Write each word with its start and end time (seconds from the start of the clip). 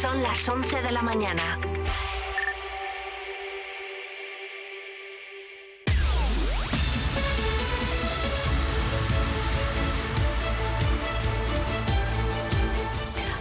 Son 0.00 0.22
las 0.22 0.48
11 0.48 0.80
de 0.80 0.92
la 0.92 1.02
mañana. 1.02 1.42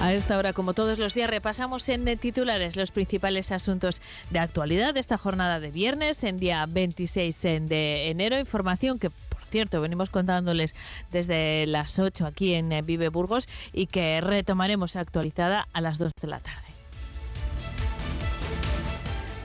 A 0.02 0.14
esta 0.14 0.36
hora, 0.36 0.54
como 0.54 0.74
todos 0.74 0.98
los 0.98 1.14
días, 1.14 1.30
repasamos 1.30 1.88
en 1.90 2.18
titulares 2.18 2.76
los 2.76 2.90
principales 2.90 3.52
asuntos 3.52 4.02
de 4.32 4.40
actualidad 4.40 4.96
de 4.96 5.00
esta 5.00 5.20
jornada 5.20 5.60
de 5.60 5.70
viernes, 5.70 6.24
en 6.24 6.40
día 6.40 6.66
26 6.68 7.40
de 7.68 8.10
enero. 8.10 8.40
Información 8.40 8.98
que 8.98 9.12
cierto, 9.58 9.82
venimos 9.82 10.12
contándoles 10.12 10.76
desde 11.12 11.66
las 11.66 11.98
8 11.98 12.28
aquí 12.28 12.54
en 12.54 12.70
Vive 12.86 13.10
Burgos 13.10 13.50
y 13.74 13.88
que 13.88 14.22
retomaremos 14.22 14.96
actualizada 14.96 15.68
a 15.74 15.82
las 15.82 15.98
2 15.98 16.12
de 16.22 16.28
la 16.28 16.40
tarde. 16.40 16.67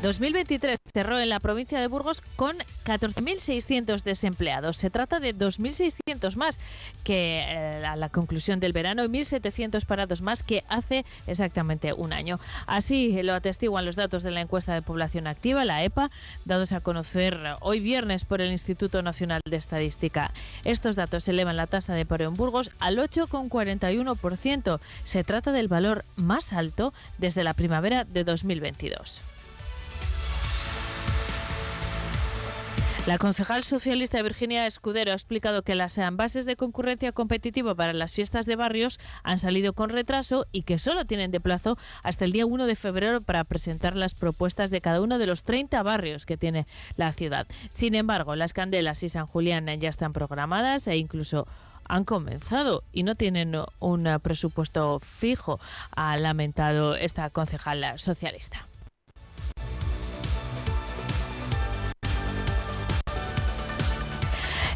2023 0.03 0.81
cerró 0.93 1.21
en 1.21 1.29
la 1.29 1.39
provincia 1.39 1.81
de 1.81 1.87
Burgos 1.87 2.23
con 2.35 2.57
14.600 2.85 4.03
desempleados. 4.03 4.77
Se 4.77 4.91
trata 4.91 5.21
de 5.21 5.33
2.600 5.33 6.35
más 6.35 6.59
que 7.05 7.39
eh, 7.39 7.87
a 7.87 7.95
la 7.95 8.09
conclusión 8.09 8.59
del 8.59 8.73
verano 8.73 9.05
y 9.05 9.09
1.700 9.09 9.87
parados 9.87 10.21
más 10.21 10.43
que 10.43 10.65
hace 10.69 11.05
exactamente 11.29 11.93
un 11.93 12.13
año. 12.13 12.41
Así 12.67 13.23
lo 13.23 13.35
atestiguan 13.35 13.85
los 13.85 13.95
datos 13.95 14.25
de 14.25 14.33
la 14.33 14.41
encuesta 14.41 14.75
de 14.75 14.83
población 14.83 15.29
activa, 15.29 15.65
la 15.65 15.85
EPA, 15.85 16.11
dados 16.45 16.73
a 16.73 16.81
conocer 16.81 17.39
hoy 17.61 17.79
viernes 17.79 18.25
por 18.25 18.41
el 18.41 18.51
Instituto 18.51 19.03
Nacional 19.03 19.41
de 19.49 19.57
Estadística. 19.57 20.33
Estos 20.65 20.97
datos 20.97 21.29
elevan 21.29 21.57
la 21.57 21.69
tasa 21.69 21.95
de 21.95 22.07
paro 22.07 22.25
en 22.25 22.35
Burgos 22.35 22.73
al 22.81 22.99
8,41%. 22.99 24.81
Se 25.05 25.23
trata 25.23 25.53
del 25.53 25.69
valor 25.69 26.05
más 26.17 26.53
alto 26.53 26.93
desde 27.19 27.45
la 27.45 27.55
primavera 27.55 28.03
de 28.03 28.25
2022. 28.25 29.23
La 33.05 33.19
concejal 33.19 33.65
socialista 33.65 34.23
Virginia 34.23 34.65
Escudero 34.65 35.11
ha 35.11 35.17
explicado 35.17 35.63
que 35.63 35.75
las 35.75 35.99
bases 36.13 36.47
de 36.47 36.55
concurrencia 36.55 37.11
competitiva 37.11 37.75
para 37.75 37.93
las 37.93 38.13
fiestas 38.13 38.47
de 38.47 38.55
barrios 38.55 39.01
han 39.25 39.41
salido 39.41 39.73
con 39.73 39.91
retraso 39.91 40.47
y 40.53 40.63
que 40.63 40.79
solo 40.79 41.05
tienen 41.05 41.33
de 41.33 41.41
plazo 41.41 41.77
hasta 42.05 42.25
el 42.25 42.31
día 42.31 42.47
1 42.47 42.65
de 42.65 42.77
febrero 42.77 43.21
para 43.21 43.43
presentar 43.43 43.97
las 43.97 44.15
propuestas 44.15 44.71
de 44.71 44.81
cada 44.81 45.01
uno 45.01 45.19
de 45.19 45.27
los 45.27 45.43
30 45.43 45.83
barrios 45.83 46.27
que 46.27 46.37
tiene 46.37 46.65
la 46.97 47.13
ciudad. 47.13 47.49
Sin 47.71 47.97
embargo, 47.97 48.37
las 48.37 48.53
Candelas 48.53 49.03
y 49.03 49.09
San 49.09 49.27
Julián 49.27 49.67
ya 49.81 49.89
están 49.89 50.13
programadas 50.13 50.87
e 50.87 50.97
incluso 50.97 51.49
han 51.89 52.05
comenzado 52.05 52.85
y 52.93 53.03
no 53.03 53.17
tienen 53.17 53.57
un 53.81 54.21
presupuesto 54.23 55.01
fijo, 55.01 55.59
ha 55.91 56.17
lamentado 56.19 56.95
esta 56.95 57.29
concejal 57.31 57.99
socialista. 57.99 58.65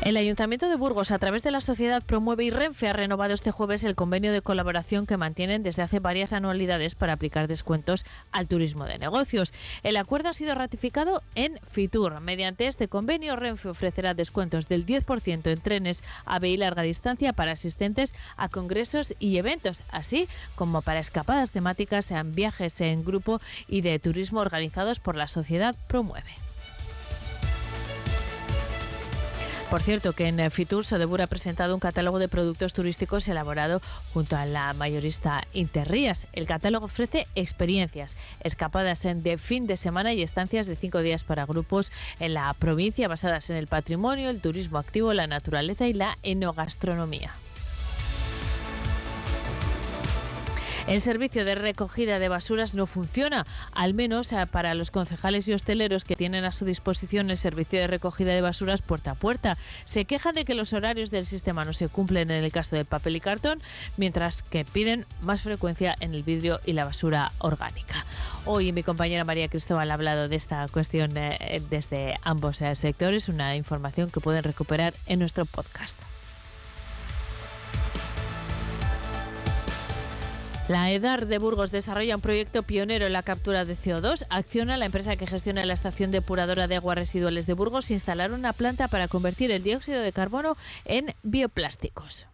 El 0.07 0.17
Ayuntamiento 0.17 0.69
de 0.69 0.77
Burgos, 0.77 1.11
a 1.11 1.19
través 1.19 1.43
de 1.43 1.51
la 1.51 1.61
sociedad 1.61 2.01
Promueve 2.01 2.45
y 2.45 2.51
Renfe, 2.51 2.89
ha 2.89 2.93
renovado 2.93 3.35
este 3.35 3.51
jueves 3.51 3.83
el 3.83 3.97
convenio 3.97 4.31
de 4.31 4.41
colaboración 4.41 5.05
que 5.05 5.17
mantienen 5.17 5.65
desde 5.65 5.83
hace 5.83 5.99
varias 5.99 6.33
anualidades 6.33 6.95
para 6.95 7.15
aplicar 7.15 7.49
descuentos 7.49 8.07
al 8.31 8.47
turismo 8.47 8.85
de 8.85 8.99
negocios. 8.99 9.53
El 9.83 9.97
acuerdo 9.97 10.29
ha 10.29 10.33
sido 10.33 10.55
ratificado 10.55 11.25
en 11.35 11.59
Fitur. 11.69 12.21
Mediante 12.21 12.69
este 12.69 12.87
convenio, 12.87 13.35
Renfe 13.35 13.69
ofrecerá 13.69 14.15
descuentos 14.15 14.69
del 14.69 14.87
10% 14.87 15.51
en 15.51 15.61
trenes 15.61 16.05
a 16.25 16.39
y 16.47 16.57
larga 16.57 16.83
distancia 16.83 17.33
para 17.33 17.51
asistentes 17.51 18.15
a 18.37 18.49
congresos 18.49 19.13
y 19.19 19.39
eventos, 19.39 19.83
así 19.91 20.29
como 20.55 20.83
para 20.83 21.01
escapadas 21.01 21.51
temáticas 21.51 22.13
en 22.13 22.33
viajes 22.33 22.81
en 22.81 23.05
grupo 23.05 23.41
y 23.67 23.81
de 23.81 23.99
turismo 23.99 24.39
organizados 24.39 25.01
por 25.01 25.17
la 25.17 25.27
sociedad 25.27 25.75
Promueve. 25.89 26.31
Por 29.71 29.83
cierto, 29.83 30.13
que 30.13 30.29
en 30.29 30.51
Fitur 30.53 30.85
Sodebur 30.85 31.21
ha 31.21 31.27
presentado 31.27 31.75
un 31.75 31.81
catálogo 31.81 32.21
de 32.21 32.29
productos 32.29 32.73
turísticos 32.73 33.27
elaborado 33.27 33.83
junto 34.15 34.37
a 34.37 34.47
la 34.47 34.73
mayorista 34.75 35.45
Interrías. 35.53 36.29
El 36.33 36.47
catálogo 36.47 36.87
ofrece 36.87 37.27
experiencias, 37.35 38.17
escapadas 38.45 39.03
de 39.03 39.39
fin 39.39 39.67
de 39.67 39.77
semana 39.77 40.15
y 40.15 40.23
estancias 40.23 40.69
de 40.69 40.77
cinco 40.77 41.01
días 41.01 41.25
para 41.25 41.47
grupos 41.47 41.91
en 42.21 42.35
la 42.35 42.55
provincia 42.55 43.09
basadas 43.09 43.51
en 43.51 43.57
el 43.57 43.67
patrimonio, 43.67 44.31
el 44.31 44.41
turismo 44.41 44.79
activo, 44.79 45.13
la 45.13 45.27
naturaleza 45.27 45.89
y 45.89 45.95
la 45.95 46.17
enogastronomía. 46.23 47.33
El 50.87 51.01
servicio 51.01 51.45
de 51.45 51.57
recogida 51.57 52.21
de 52.21 52.29
basuras 52.29 52.77
no 52.77 52.87
funciona, 52.87 53.45
al 53.73 53.93
menos 53.93 54.33
eh, 54.33 54.47
para 54.47 54.73
los 54.77 54.93
concejales 54.93 55.49
y 55.49 55.53
hosteleros 55.53 56.05
que 56.05 56.15
tienen 56.15 56.45
a 56.45 56.53
su 56.53 56.65
disposición 56.65 57.29
el 57.29 57.39
servicio 57.39 57.81
de 57.81 57.89
recogida 57.89 58.33
de 58.33 58.41
basuras 58.41 58.83
puerta 58.83 59.11
a 59.11 59.15
puerta. 59.17 59.59
Se 59.85 60.05
quejan 60.05 60.37
de 60.37 60.45
que 60.45 60.55
los 60.55 60.73
horarios 60.73 61.11
del 61.11 61.27
sistema 61.27 61.65
no 61.65 61.73
se 61.73 61.89
cumplen 61.89 62.31
en 62.31 62.45
el 62.45 62.53
caso 62.53 62.77
del 62.77 62.85
papel 62.85 63.17
y 63.17 63.21
cartón, 63.21 63.59
mientras 63.97 64.43
que 64.43 64.65
piden 64.65 65.07
más 65.23 65.43
frecuencia 65.43 65.97
en 65.99 66.15
el 66.15 66.23
vidrio 66.23 66.61
y 66.65 66.73
la 66.73 66.85
basura 66.85 67.33
orgánica. 67.39 68.07
Hoy 68.45 68.71
mi 68.71 68.85
compañera 68.85 69.25
María 69.25 69.49
Cristóbal 69.49 69.91
ha 69.91 69.95
hablado 69.95 70.29
de 70.29 70.37
esta 70.37 70.69
cuestión 70.69 71.17
eh, 71.17 71.61
desde 71.69 72.15
ambos 72.23 72.63
eh, 72.63 72.77
sectores, 72.77 73.29
una 73.29 73.57
información 73.57 74.09
que 74.09 74.21
pueden 74.21 74.45
recuperar 74.45 74.95
en 75.07 75.19
nuestro 75.19 75.47
podcast. 75.47 75.99
La 80.69 80.91
EDAR 80.91 81.27
de 81.27 81.39
Burgos 81.39 81.71
desarrolla 81.71 82.17
un 82.17 82.21
proyecto 82.21 82.65
pionero 82.65 83.07
en 83.07 83.13
la 83.13 83.23
captura 83.23 83.65
de 83.65 83.77
CO2. 83.77 84.27
Acciona, 84.31 84.77
la 84.77 84.87
empresa 84.87 85.15
que 85.15 85.29
gestiona 85.29 85.65
la 85.65 85.75
estación 85.75 86.11
depuradora 86.11 86.67
de 86.67 86.75
aguas 86.75 86.99
residuales 86.99 87.47
de 87.47 87.53
Burgos, 87.53 87.93
instalar 87.93 88.33
una 88.33 88.53
planta 88.53 88.89
para 88.89 89.07
convertir 89.07 89.53
el 89.53 89.63
dióxido 89.63 90.01
de 90.01 90.13
carbono 90.13 90.57
en 90.85 91.15
bioplásticos. 91.23 92.27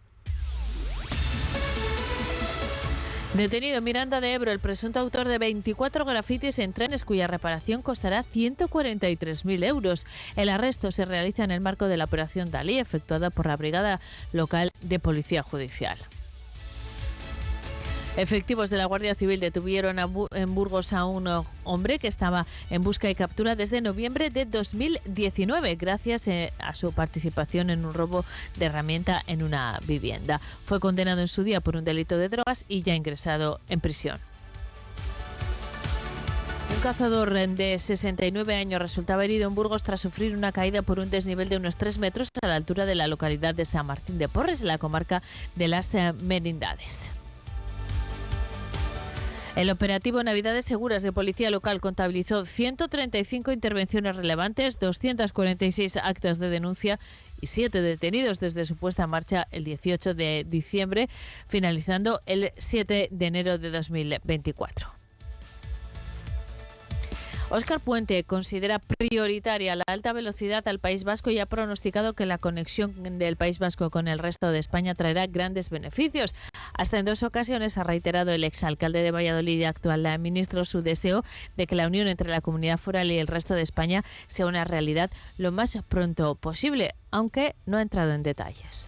Detenido 3.35 3.77
en 3.77 3.83
Miranda 3.83 4.19
de 4.19 4.33
Ebro 4.33 4.51
el 4.51 4.59
presunto 4.59 4.99
autor 4.99 5.27
de 5.27 5.37
24 5.37 6.03
grafitis 6.03 6.57
en 6.57 6.73
trenes 6.73 7.03
cuya 7.03 7.27
reparación 7.27 7.83
costará 7.83 8.23
143.000 8.23 9.63
euros. 9.63 10.05
El 10.35 10.49
arresto 10.49 10.91
se 10.91 11.05
realiza 11.05 11.43
en 11.43 11.51
el 11.51 11.61
marco 11.61 11.87
de 11.87 11.97
la 11.97 12.05
operación 12.05 12.49
Dalí 12.49 12.79
efectuada 12.79 13.29
por 13.29 13.45
la 13.45 13.57
Brigada 13.57 13.99
Local 14.33 14.71
de 14.81 14.99
Policía 14.99 15.41
Judicial. 15.43 15.97
Efectivos 18.15 18.69
de 18.69 18.77
la 18.77 18.85
Guardia 18.85 19.15
Civil 19.15 19.39
detuvieron 19.39 19.97
en 19.97 20.53
Burgos 20.55 20.93
a 20.93 21.05
un 21.05 21.27
hombre 21.63 21.97
que 21.97 22.07
estaba 22.07 22.45
en 22.69 22.83
busca 22.83 23.09
y 23.09 23.15
captura 23.15 23.55
desde 23.55 23.81
noviembre 23.81 24.29
de 24.29 24.45
2019 24.45 25.75
gracias 25.77 26.27
eh, 26.27 26.53
a 26.59 26.75
su 26.75 26.91
participación 26.91 27.71
en 27.71 27.83
un 27.83 27.91
robo 27.91 28.23
de 28.57 28.65
herramienta 28.65 29.19
en 29.25 29.41
una 29.41 29.79
vivienda. 29.87 30.39
Fue 30.63 30.79
condenado 30.79 31.21
en 31.21 31.27
su 31.27 31.43
día 31.43 31.59
por 31.59 31.75
un 31.75 31.85
delito 31.85 32.15
de 32.15 32.29
drogas 32.29 32.65
y 32.67 32.83
ya 32.83 32.93
ingresado 32.93 33.59
en 33.67 33.79
prisión. 33.79 34.19
Un 36.75 36.81
cazador 36.81 37.33
de 37.33 37.79
69 37.79 38.55
años 38.55 38.79
resultaba 38.79 39.25
herido 39.25 39.47
en 39.47 39.55
Burgos 39.55 39.81
tras 39.81 40.01
sufrir 40.01 40.37
una 40.37 40.51
caída 40.51 40.83
por 40.83 40.99
un 40.99 41.09
desnivel 41.09 41.49
de 41.49 41.57
unos 41.57 41.77
3 41.77 41.97
metros 41.97 42.27
a 42.43 42.47
la 42.47 42.55
altura 42.55 42.85
de 42.85 42.93
la 42.93 43.07
localidad 43.07 43.55
de 43.55 43.65
San 43.65 43.87
Martín 43.87 44.19
de 44.19 44.27
Porres, 44.27 44.61
en 44.61 44.67
la 44.67 44.77
comarca 44.77 45.23
de 45.55 45.67
las 45.67 45.95
eh, 45.95 46.13
Merindades. 46.21 47.09
El 49.55 49.69
operativo 49.69 50.23
Navidades 50.23 50.65
Seguras 50.65 51.03
de 51.03 51.11
Policía 51.11 51.51
Local 51.51 51.79
contabilizó 51.79 52.43
135 52.43 53.51
intervenciones 53.51 54.15
relevantes, 54.15 54.79
246 54.79 55.97
actas 55.97 56.39
de 56.39 56.49
denuncia 56.49 56.99
y 57.39 57.47
7 57.47 57.79
detenidos 57.81 58.39
desde 58.39 58.65
su 58.65 58.75
puesta 58.75 59.03
en 59.03 59.11
marcha 59.11 59.47
el 59.51 59.63
18 59.63 60.15
de 60.15 60.43
diciembre, 60.49 61.07
finalizando 61.47 62.21
el 62.25 62.51
7 62.57 63.09
de 63.11 63.25
enero 63.27 63.59
de 63.59 63.69
2024. 63.69 65.02
Óscar 67.55 67.79
Puente 67.79 68.23
considera 68.23 68.79
prioritaria 68.79 69.75
la 69.75 69.83
alta 69.85 70.11
velocidad 70.11 70.67
al 70.67 70.79
País 70.79 71.03
Vasco 71.03 71.29
y 71.29 71.37
ha 71.37 71.45
pronosticado 71.45 72.15
que 72.15 72.25
la 72.25 72.39
conexión 72.39 73.03
del 73.19 73.37
País 73.37 73.59
Vasco 73.59 73.91
con 73.91 74.07
el 74.07 74.17
resto 74.17 74.49
de 74.49 74.57
España 74.57 74.95
traerá 74.95 75.27
grandes 75.27 75.69
beneficios. 75.69 76.33
Hasta 76.73 76.97
en 76.97 77.05
dos 77.05 77.21
ocasiones 77.21 77.77
ha 77.77 77.83
reiterado 77.83 78.31
el 78.31 78.43
exalcalde 78.43 79.03
de 79.03 79.11
Valladolid 79.11 79.59
y 79.59 79.65
actual 79.65 80.17
ministro 80.17 80.65
su 80.65 80.81
deseo 80.81 81.23
de 81.55 81.67
que 81.67 81.75
la 81.75 81.85
unión 81.85 82.07
entre 82.07 82.31
la 82.31 82.41
comunidad 82.41 82.79
foral 82.79 83.11
y 83.11 83.19
el 83.19 83.27
resto 83.27 83.53
de 83.53 83.61
España 83.61 84.03
sea 84.25 84.47
una 84.47 84.63
realidad 84.63 85.11
lo 85.37 85.51
más 85.51 85.77
pronto 85.87 86.33
posible, 86.33 86.95
aunque 87.11 87.53
no 87.67 87.77
ha 87.77 87.83
entrado 87.83 88.13
en 88.13 88.23
detalles. 88.23 88.87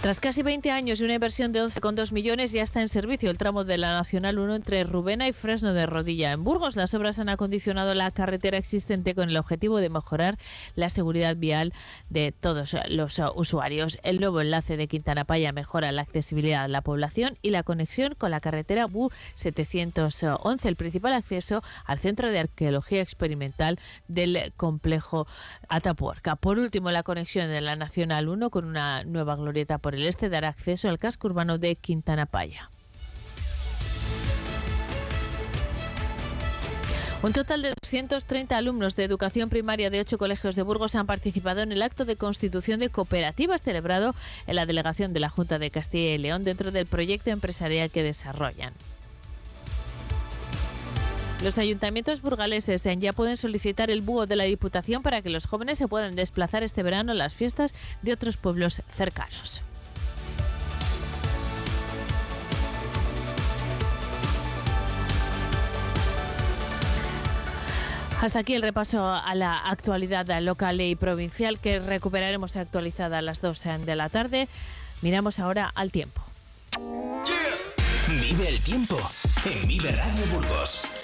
Tras 0.00 0.20
casi 0.20 0.44
20 0.44 0.70
años 0.70 1.00
y 1.00 1.04
una 1.04 1.14
inversión 1.14 1.50
de 1.50 1.60
11,2 1.60 2.12
millones, 2.12 2.52
ya 2.52 2.62
está 2.62 2.80
en 2.80 2.88
servicio 2.88 3.30
el 3.30 3.36
tramo 3.36 3.64
de 3.64 3.78
la 3.78 3.94
Nacional 3.94 4.38
1 4.38 4.54
entre 4.54 4.84
Rubena 4.84 5.26
y 5.26 5.32
Fresno 5.32 5.74
de 5.74 5.86
Rodilla. 5.86 6.32
En 6.32 6.44
Burgos, 6.44 6.76
las 6.76 6.94
obras 6.94 7.18
han 7.18 7.28
acondicionado 7.28 7.92
la 7.94 8.12
carretera 8.12 8.58
existente 8.58 9.16
con 9.16 9.28
el 9.28 9.36
objetivo 9.36 9.78
de 9.78 9.90
mejorar 9.90 10.38
la 10.76 10.88
seguridad 10.88 11.34
vial 11.34 11.72
de 12.10 12.30
todos 12.30 12.76
los 12.88 13.20
usuarios. 13.34 13.98
El 14.04 14.20
nuevo 14.20 14.40
enlace 14.40 14.76
de 14.76 14.86
Quintana 14.86 15.24
Paya 15.24 15.50
mejora 15.50 15.90
la 15.90 16.02
accesibilidad 16.02 16.62
a 16.62 16.68
la 16.68 16.82
población 16.82 17.36
y 17.42 17.50
la 17.50 17.64
conexión 17.64 18.14
con 18.14 18.30
la 18.30 18.40
carretera 18.40 18.86
BU 18.86 19.10
711, 19.34 20.68
el 20.68 20.76
principal 20.76 21.12
acceso 21.12 21.64
al 21.84 21.98
Centro 21.98 22.30
de 22.30 22.38
Arqueología 22.38 23.02
Experimental 23.02 23.80
del 24.06 24.52
complejo 24.56 25.26
Atapuerca. 25.68 26.36
Por 26.36 26.60
último, 26.60 26.92
la 26.92 27.02
conexión 27.02 27.48
de 27.48 27.60
la 27.60 27.74
Nacional 27.74 28.28
1 28.28 28.50
con 28.50 28.64
una 28.64 29.02
nueva 29.02 29.34
glorieta 29.34 29.78
por 29.78 29.87
el 29.94 30.06
este 30.06 30.28
dará 30.28 30.48
acceso 30.48 30.88
al 30.88 30.98
casco 30.98 31.28
urbano 31.28 31.58
de 31.58 31.76
Quintana 31.76 32.26
Paya. 32.26 32.70
Un 37.20 37.32
total 37.32 37.62
de 37.62 37.70
230 37.70 38.56
alumnos 38.56 38.94
de 38.94 39.02
educación 39.02 39.48
primaria 39.48 39.90
de 39.90 39.98
ocho 39.98 40.18
colegios 40.18 40.54
de 40.54 40.62
Burgos 40.62 40.94
han 40.94 41.08
participado 41.08 41.62
en 41.62 41.72
el 41.72 41.82
acto 41.82 42.04
de 42.04 42.14
constitución 42.14 42.78
de 42.78 42.90
cooperativas 42.90 43.60
celebrado 43.60 44.14
en 44.46 44.54
la 44.54 44.66
delegación 44.66 45.12
de 45.12 45.18
la 45.18 45.28
Junta 45.28 45.58
de 45.58 45.70
Castilla 45.72 46.14
y 46.14 46.18
León 46.18 46.44
dentro 46.44 46.70
del 46.70 46.86
proyecto 46.86 47.30
empresarial 47.30 47.90
que 47.90 48.04
desarrollan. 48.04 48.72
Los 51.42 51.58
ayuntamientos 51.58 52.22
burgaleses 52.22 52.86
ya 52.98 53.12
pueden 53.12 53.36
solicitar 53.36 53.90
el 53.90 54.00
búho 54.00 54.26
de 54.26 54.36
la 54.36 54.44
Diputación 54.44 55.02
para 55.02 55.20
que 55.20 55.30
los 55.30 55.46
jóvenes 55.46 55.78
se 55.78 55.88
puedan 55.88 56.14
desplazar 56.14 56.62
este 56.62 56.84
verano 56.84 57.12
a 57.12 57.16
las 57.16 57.34
fiestas 57.34 57.74
de 58.02 58.12
otros 58.12 58.36
pueblos 58.36 58.82
cercanos. 58.88 59.62
Hasta 68.20 68.40
aquí 68.40 68.54
el 68.54 68.62
repaso 68.62 69.06
a 69.06 69.34
la 69.36 69.58
actualidad 69.58 70.26
local 70.40 70.80
y 70.80 70.96
provincial 70.96 71.60
que 71.60 71.78
recuperaremos 71.78 72.56
actualizada 72.56 73.18
a 73.18 73.22
las 73.22 73.40
2 73.40 73.62
de 73.86 73.94
la 73.94 74.08
tarde. 74.08 74.48
Miramos 75.02 75.38
ahora 75.38 75.70
al 75.72 75.92
tiempo. 75.92 76.22
Vive 78.08 78.48
el 78.48 78.60
tiempo 78.60 78.98
en 79.44 79.68
Vive 79.68 79.92
Radio 79.92 80.26
Burgos. 80.32 80.97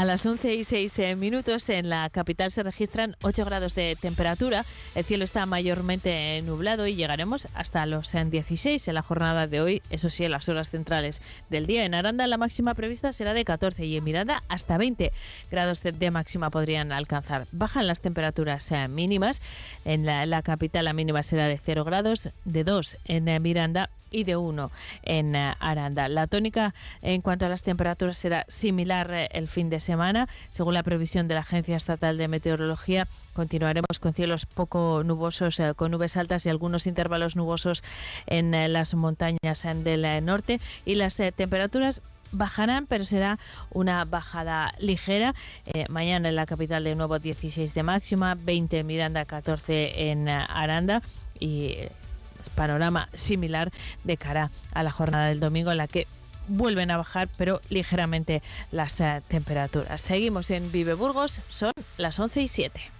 A 0.00 0.06
las 0.06 0.24
11 0.24 0.54
y 0.54 0.64
6 0.64 0.98
eh, 0.98 1.14
minutos 1.14 1.68
en 1.68 1.90
la 1.90 2.08
capital 2.08 2.50
se 2.50 2.62
registran 2.62 3.16
8 3.22 3.44
grados 3.44 3.74
de 3.74 3.98
temperatura. 4.00 4.64
El 4.94 5.04
cielo 5.04 5.24
está 5.24 5.44
mayormente 5.44 6.40
nublado 6.40 6.86
y 6.86 6.94
llegaremos 6.94 7.48
hasta 7.52 7.84
los 7.84 8.12
16 8.12 8.64
eh, 8.88 8.90
en 8.90 8.94
la 8.94 9.02
jornada 9.02 9.46
de 9.46 9.60
hoy, 9.60 9.82
eso 9.90 10.08
sí, 10.08 10.24
en 10.24 10.30
las 10.30 10.48
horas 10.48 10.70
centrales 10.70 11.20
del 11.50 11.66
día. 11.66 11.84
En 11.84 11.92
Aranda 11.92 12.26
la 12.26 12.38
máxima 12.38 12.72
prevista 12.72 13.12
será 13.12 13.34
de 13.34 13.44
14 13.44 13.84
y 13.84 13.98
en 13.98 14.04
Miranda 14.04 14.42
hasta 14.48 14.78
20 14.78 15.12
grados 15.50 15.82
de 15.82 16.10
máxima 16.10 16.48
podrían 16.48 16.92
alcanzar. 16.92 17.46
Bajan 17.52 17.86
las 17.86 18.00
temperaturas 18.00 18.72
eh, 18.72 18.88
mínimas. 18.88 19.42
En 19.84 20.06
la, 20.06 20.40
capital 20.40 20.86
la 20.86 20.94
mínima 20.94 21.22
será 21.22 21.46
de 21.46 21.58
0 21.58 21.84
grados, 21.84 22.30
de 22.46 22.64
2 22.64 22.96
en 23.04 23.42
Miranda 23.42 23.90
y 24.10 24.24
de 24.24 24.36
1 24.36 24.70
en 25.02 25.36
eh, 25.36 25.54
Aranda. 25.60 26.08
La 26.08 26.26
tónica 26.26 26.74
en 27.02 27.22
cuanto 27.22 27.46
a 27.46 27.48
las 27.48 27.62
temperaturas 27.62 28.18
será 28.18 28.44
similar 28.48 29.10
eh, 29.12 29.28
el 29.32 29.48
fin 29.48 29.70
de 29.70 29.80
semana. 29.80 30.28
Según 30.50 30.74
la 30.74 30.82
previsión 30.82 31.28
de 31.28 31.34
la 31.34 31.40
Agencia 31.40 31.76
Estatal 31.76 32.18
de 32.18 32.28
Meteorología, 32.28 33.06
continuaremos 33.32 33.98
con 34.00 34.14
cielos 34.14 34.46
poco 34.46 35.02
nubosos, 35.04 35.60
eh, 35.60 35.72
con 35.74 35.90
nubes 35.90 36.16
altas 36.16 36.46
y 36.46 36.50
algunos 36.50 36.86
intervalos 36.86 37.36
nubosos 37.36 37.82
en 38.26 38.50
las 38.72 38.94
montañas 38.94 39.66
del 39.84 40.24
norte 40.24 40.60
y 40.84 40.94
las 40.94 41.16
temperaturas 41.16 42.02
bajarán, 42.32 42.86
pero 42.86 43.04
será 43.04 43.38
una 43.70 44.04
bajada 44.04 44.72
ligera. 44.78 45.34
mañana 45.88 46.28
en 46.28 46.36
la 46.36 46.46
capital 46.46 46.84
de 46.84 46.94
nuevo 46.94 47.18
16 47.18 47.74
de 47.74 47.82
máxima, 47.82 48.34
20 48.34 48.80
en 48.80 48.86
Miranda, 48.86 49.24
14 49.24 50.10
en 50.10 50.28
Aranda 50.28 51.02
y 51.38 51.76
panorama 52.48 53.08
similar 53.14 53.70
de 54.04 54.16
cara 54.16 54.50
a 54.72 54.82
la 54.82 54.90
jornada 54.90 55.28
del 55.28 55.40
domingo 55.40 55.70
en 55.70 55.78
la 55.78 55.88
que 55.88 56.06
vuelven 56.48 56.90
a 56.90 56.96
bajar 56.96 57.28
pero 57.36 57.60
ligeramente 57.68 58.42
las 58.70 59.00
eh, 59.00 59.22
temperaturas. 59.28 60.00
Seguimos 60.00 60.50
en 60.50 60.70
Vive 60.72 60.94
Burgos, 60.94 61.40
son 61.50 61.72
las 61.96 62.18
11 62.18 62.42
y 62.42 62.48
7. 62.48 62.99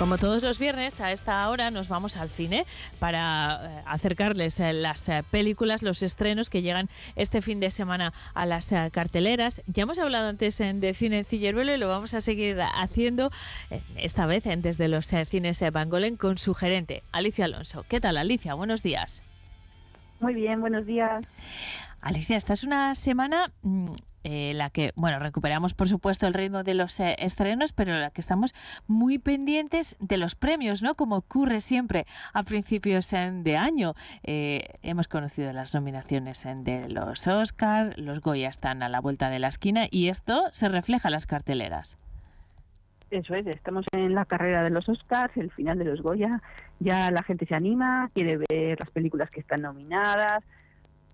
Como 0.00 0.16
todos 0.16 0.42
los 0.42 0.58
viernes, 0.58 1.02
a 1.02 1.12
esta 1.12 1.46
hora 1.50 1.70
nos 1.70 1.90
vamos 1.90 2.16
al 2.16 2.30
cine 2.30 2.64
para 2.98 3.60
eh, 3.62 3.82
acercarles 3.84 4.58
eh, 4.58 4.72
las 4.72 5.06
eh, 5.10 5.22
películas, 5.30 5.82
los 5.82 6.02
estrenos 6.02 6.48
que 6.48 6.62
llegan 6.62 6.88
este 7.16 7.42
fin 7.42 7.60
de 7.60 7.70
semana 7.70 8.14
a 8.32 8.46
las 8.46 8.72
carteleras. 8.92 9.62
Ya 9.66 9.82
hemos 9.82 9.98
hablado 9.98 10.30
antes 10.30 10.56
de 10.56 10.94
cine 10.94 11.18
en 11.18 11.24
Cilleruelo 11.26 11.74
y 11.74 11.76
lo 11.76 11.88
vamos 11.88 12.14
a 12.14 12.22
seguir 12.22 12.58
haciendo 12.62 13.30
esta 13.94 14.24
vez 14.24 14.44
desde 14.44 14.88
los 14.88 15.08
cines 15.26 15.62
Bangolen 15.70 16.16
con 16.16 16.38
su 16.38 16.54
gerente, 16.54 17.02
Alicia 17.12 17.44
Alonso. 17.44 17.84
¿Qué 17.86 18.00
tal, 18.00 18.16
Alicia? 18.16 18.54
Buenos 18.54 18.82
días. 18.82 19.22
Muy 20.18 20.32
bien, 20.32 20.62
buenos 20.62 20.86
días. 20.86 21.26
Alicia, 22.00 22.36
esta 22.36 22.52
es 22.54 22.64
una 22.64 22.94
semana 22.94 23.52
mm, 23.62 23.92
eh, 24.22 24.52
la 24.54 24.68
que, 24.70 24.92
bueno, 24.96 25.18
recuperamos 25.18 25.72
por 25.72 25.88
supuesto 25.88 26.26
el 26.26 26.34
ritmo 26.34 26.62
de 26.62 26.74
los 26.74 26.98
eh, 27.00 27.16
estrenos, 27.18 27.72
pero 27.72 27.98
la 27.98 28.10
que 28.10 28.20
estamos 28.20 28.54
muy 28.86 29.18
pendientes 29.18 29.96
de 29.98 30.18
los 30.18 30.34
premios, 30.34 30.82
¿no? 30.82 30.94
Como 30.94 31.16
ocurre 31.16 31.60
siempre 31.60 32.06
a 32.32 32.42
principios 32.42 33.10
de 33.10 33.56
año. 33.56 33.94
Eh, 34.22 34.78
hemos 34.82 35.08
conocido 35.08 35.52
las 35.52 35.74
nominaciones 35.74 36.44
de 36.44 36.88
los 36.88 37.26
Oscar, 37.26 37.98
los 37.98 38.20
Goya 38.20 38.48
están 38.48 38.82
a 38.82 38.88
la 38.88 39.00
vuelta 39.00 39.30
de 39.30 39.38
la 39.38 39.48
esquina 39.48 39.86
y 39.90 40.08
esto 40.08 40.44
se 40.52 40.68
refleja 40.68 41.08
en 41.08 41.12
las 41.12 41.26
carteleras. 41.26 41.98
Eso 43.10 43.34
es, 43.34 43.46
estamos 43.46 43.84
en 43.92 44.14
la 44.14 44.24
carrera 44.24 44.62
de 44.62 44.70
los 44.70 44.88
Oscars, 44.88 45.36
el 45.36 45.50
final 45.50 45.78
de 45.78 45.84
los 45.84 46.00
Goya, 46.00 46.40
ya 46.78 47.10
la 47.10 47.24
gente 47.24 47.44
se 47.44 47.56
anima, 47.56 48.08
quiere 48.14 48.38
ver 48.48 48.78
las 48.78 48.90
películas 48.90 49.30
que 49.30 49.40
están 49.40 49.62
nominadas, 49.62 50.44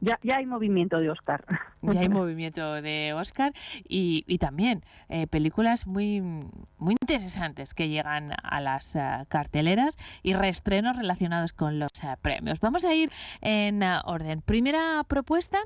ya, 0.01 0.19
ya 0.23 0.37
hay 0.37 0.47
movimiento 0.47 0.99
de 0.99 1.11
Oscar. 1.11 1.45
Ya 1.83 2.01
hay 2.01 2.09
movimiento 2.09 2.81
de 2.83 3.15
Oscar 3.15 3.53
y, 3.89 4.25
y 4.27 4.39
también 4.39 4.83
eh, 5.09 5.27
películas 5.27 5.87
muy, 5.87 6.21
muy 6.21 6.97
interesantes 7.01 7.75
que 7.75 7.89
llegan 7.89 8.33
a 8.43 8.61
las 8.61 8.95
eh, 8.97 9.01
carteleras 9.29 9.97
y 10.23 10.35
reestrenos 10.35 10.97
relacionados 10.97 11.53
con 11.53 11.79
los 11.79 11.91
eh, 12.03 12.17
premios. 12.21 12.61
Vamos 12.61 12.85
a 12.85 12.95
ir 12.95 13.11
en 13.41 13.83
orden. 13.83 14.43
Primera 14.43 15.05
propuesta, 15.05 15.59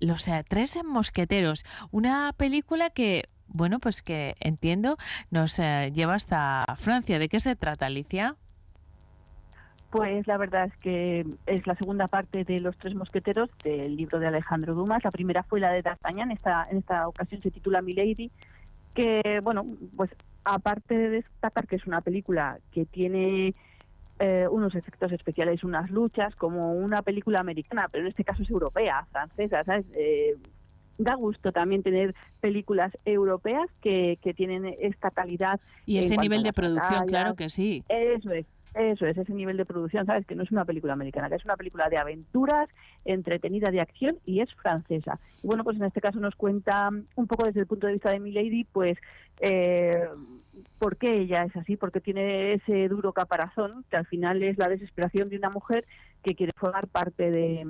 Los 0.00 0.28
Tres 0.48 0.78
Mosqueteros, 0.84 1.64
una 1.90 2.32
película 2.36 2.90
que 2.90 3.28
bueno, 3.52 3.80
pues 3.80 4.00
que 4.00 4.36
entiendo 4.38 4.96
nos 5.30 5.58
lleva 5.58 6.14
hasta 6.14 6.64
Francia. 6.76 7.18
¿De 7.18 7.28
qué 7.28 7.40
se 7.40 7.56
trata, 7.56 7.86
Alicia? 7.86 8.36
Pues 9.90 10.26
la 10.28 10.36
verdad 10.36 10.66
es 10.66 10.76
que 10.76 11.26
es 11.46 11.66
la 11.66 11.74
segunda 11.74 12.06
parte 12.06 12.44
de 12.44 12.60
Los 12.60 12.76
Tres 12.78 12.94
Mosqueteros 12.94 13.50
del 13.64 13.96
libro 13.96 14.20
de 14.20 14.28
Alejandro 14.28 14.74
Dumas. 14.74 15.02
La 15.02 15.10
primera 15.10 15.42
fue 15.42 15.58
la 15.58 15.72
de 15.72 15.82
D'Artagnan, 15.82 16.30
esta, 16.30 16.68
en 16.70 16.78
esta 16.78 17.08
ocasión 17.08 17.42
se 17.42 17.50
titula 17.50 17.82
Milady, 17.82 18.30
que, 18.94 19.40
bueno, 19.42 19.66
pues 19.96 20.10
aparte 20.44 20.96
de 20.96 21.10
destacar 21.10 21.66
que 21.66 21.76
es 21.76 21.86
una 21.86 22.02
película 22.02 22.58
que 22.72 22.86
tiene 22.86 23.54
eh, 24.20 24.46
unos 24.48 24.76
efectos 24.76 25.10
especiales, 25.10 25.64
unas 25.64 25.90
luchas, 25.90 26.36
como 26.36 26.74
una 26.74 27.02
película 27.02 27.40
americana, 27.40 27.88
pero 27.90 28.04
en 28.04 28.10
este 28.10 28.22
caso 28.22 28.44
es 28.44 28.50
europea, 28.50 29.06
francesa, 29.10 29.64
¿sabes? 29.64 29.86
Eh, 29.94 30.36
da 30.98 31.14
gusto 31.16 31.50
también 31.50 31.82
tener 31.82 32.14
películas 32.40 32.96
europeas 33.04 33.68
que, 33.80 34.18
que 34.22 34.34
tienen 34.34 34.72
esta 34.78 35.10
calidad. 35.10 35.58
Y 35.84 35.98
ese 35.98 36.16
nivel 36.16 36.44
de 36.44 36.52
producción, 36.52 37.06
claro 37.06 37.34
que 37.34 37.48
sí. 37.48 37.82
Eso 37.88 38.30
es 38.30 38.46
Eso 38.74 39.06
es, 39.06 39.16
ese 39.16 39.34
nivel 39.34 39.56
de 39.56 39.64
producción, 39.64 40.06
¿sabes? 40.06 40.26
Que 40.26 40.34
no 40.34 40.44
es 40.44 40.52
una 40.52 40.64
película 40.64 40.92
americana, 40.92 41.28
que 41.28 41.34
es 41.34 41.44
una 41.44 41.56
película 41.56 41.88
de 41.88 41.98
aventuras, 41.98 42.68
entretenida 43.04 43.70
de 43.70 43.80
acción 43.80 44.18
y 44.24 44.40
es 44.40 44.52
francesa. 44.54 45.18
Y 45.42 45.48
bueno, 45.48 45.64
pues 45.64 45.76
en 45.76 45.84
este 45.84 46.00
caso 46.00 46.20
nos 46.20 46.36
cuenta 46.36 46.90
un 47.16 47.26
poco 47.26 47.46
desde 47.46 47.60
el 47.60 47.66
punto 47.66 47.86
de 47.86 47.94
vista 47.94 48.10
de 48.10 48.20
Milady, 48.20 48.64
pues 48.64 48.96
eh, 49.40 50.06
por 50.78 50.96
qué 50.96 51.22
ella 51.22 51.44
es 51.44 51.56
así, 51.56 51.76
porque 51.76 52.00
tiene 52.00 52.54
ese 52.54 52.88
duro 52.88 53.12
caparazón, 53.12 53.84
que 53.90 53.96
al 53.96 54.06
final 54.06 54.42
es 54.42 54.56
la 54.56 54.68
desesperación 54.68 55.30
de 55.30 55.36
una 55.36 55.50
mujer 55.50 55.84
que 56.22 56.34
quiere 56.34 56.52
formar 56.56 56.86
parte 56.86 57.30
de, 57.30 57.64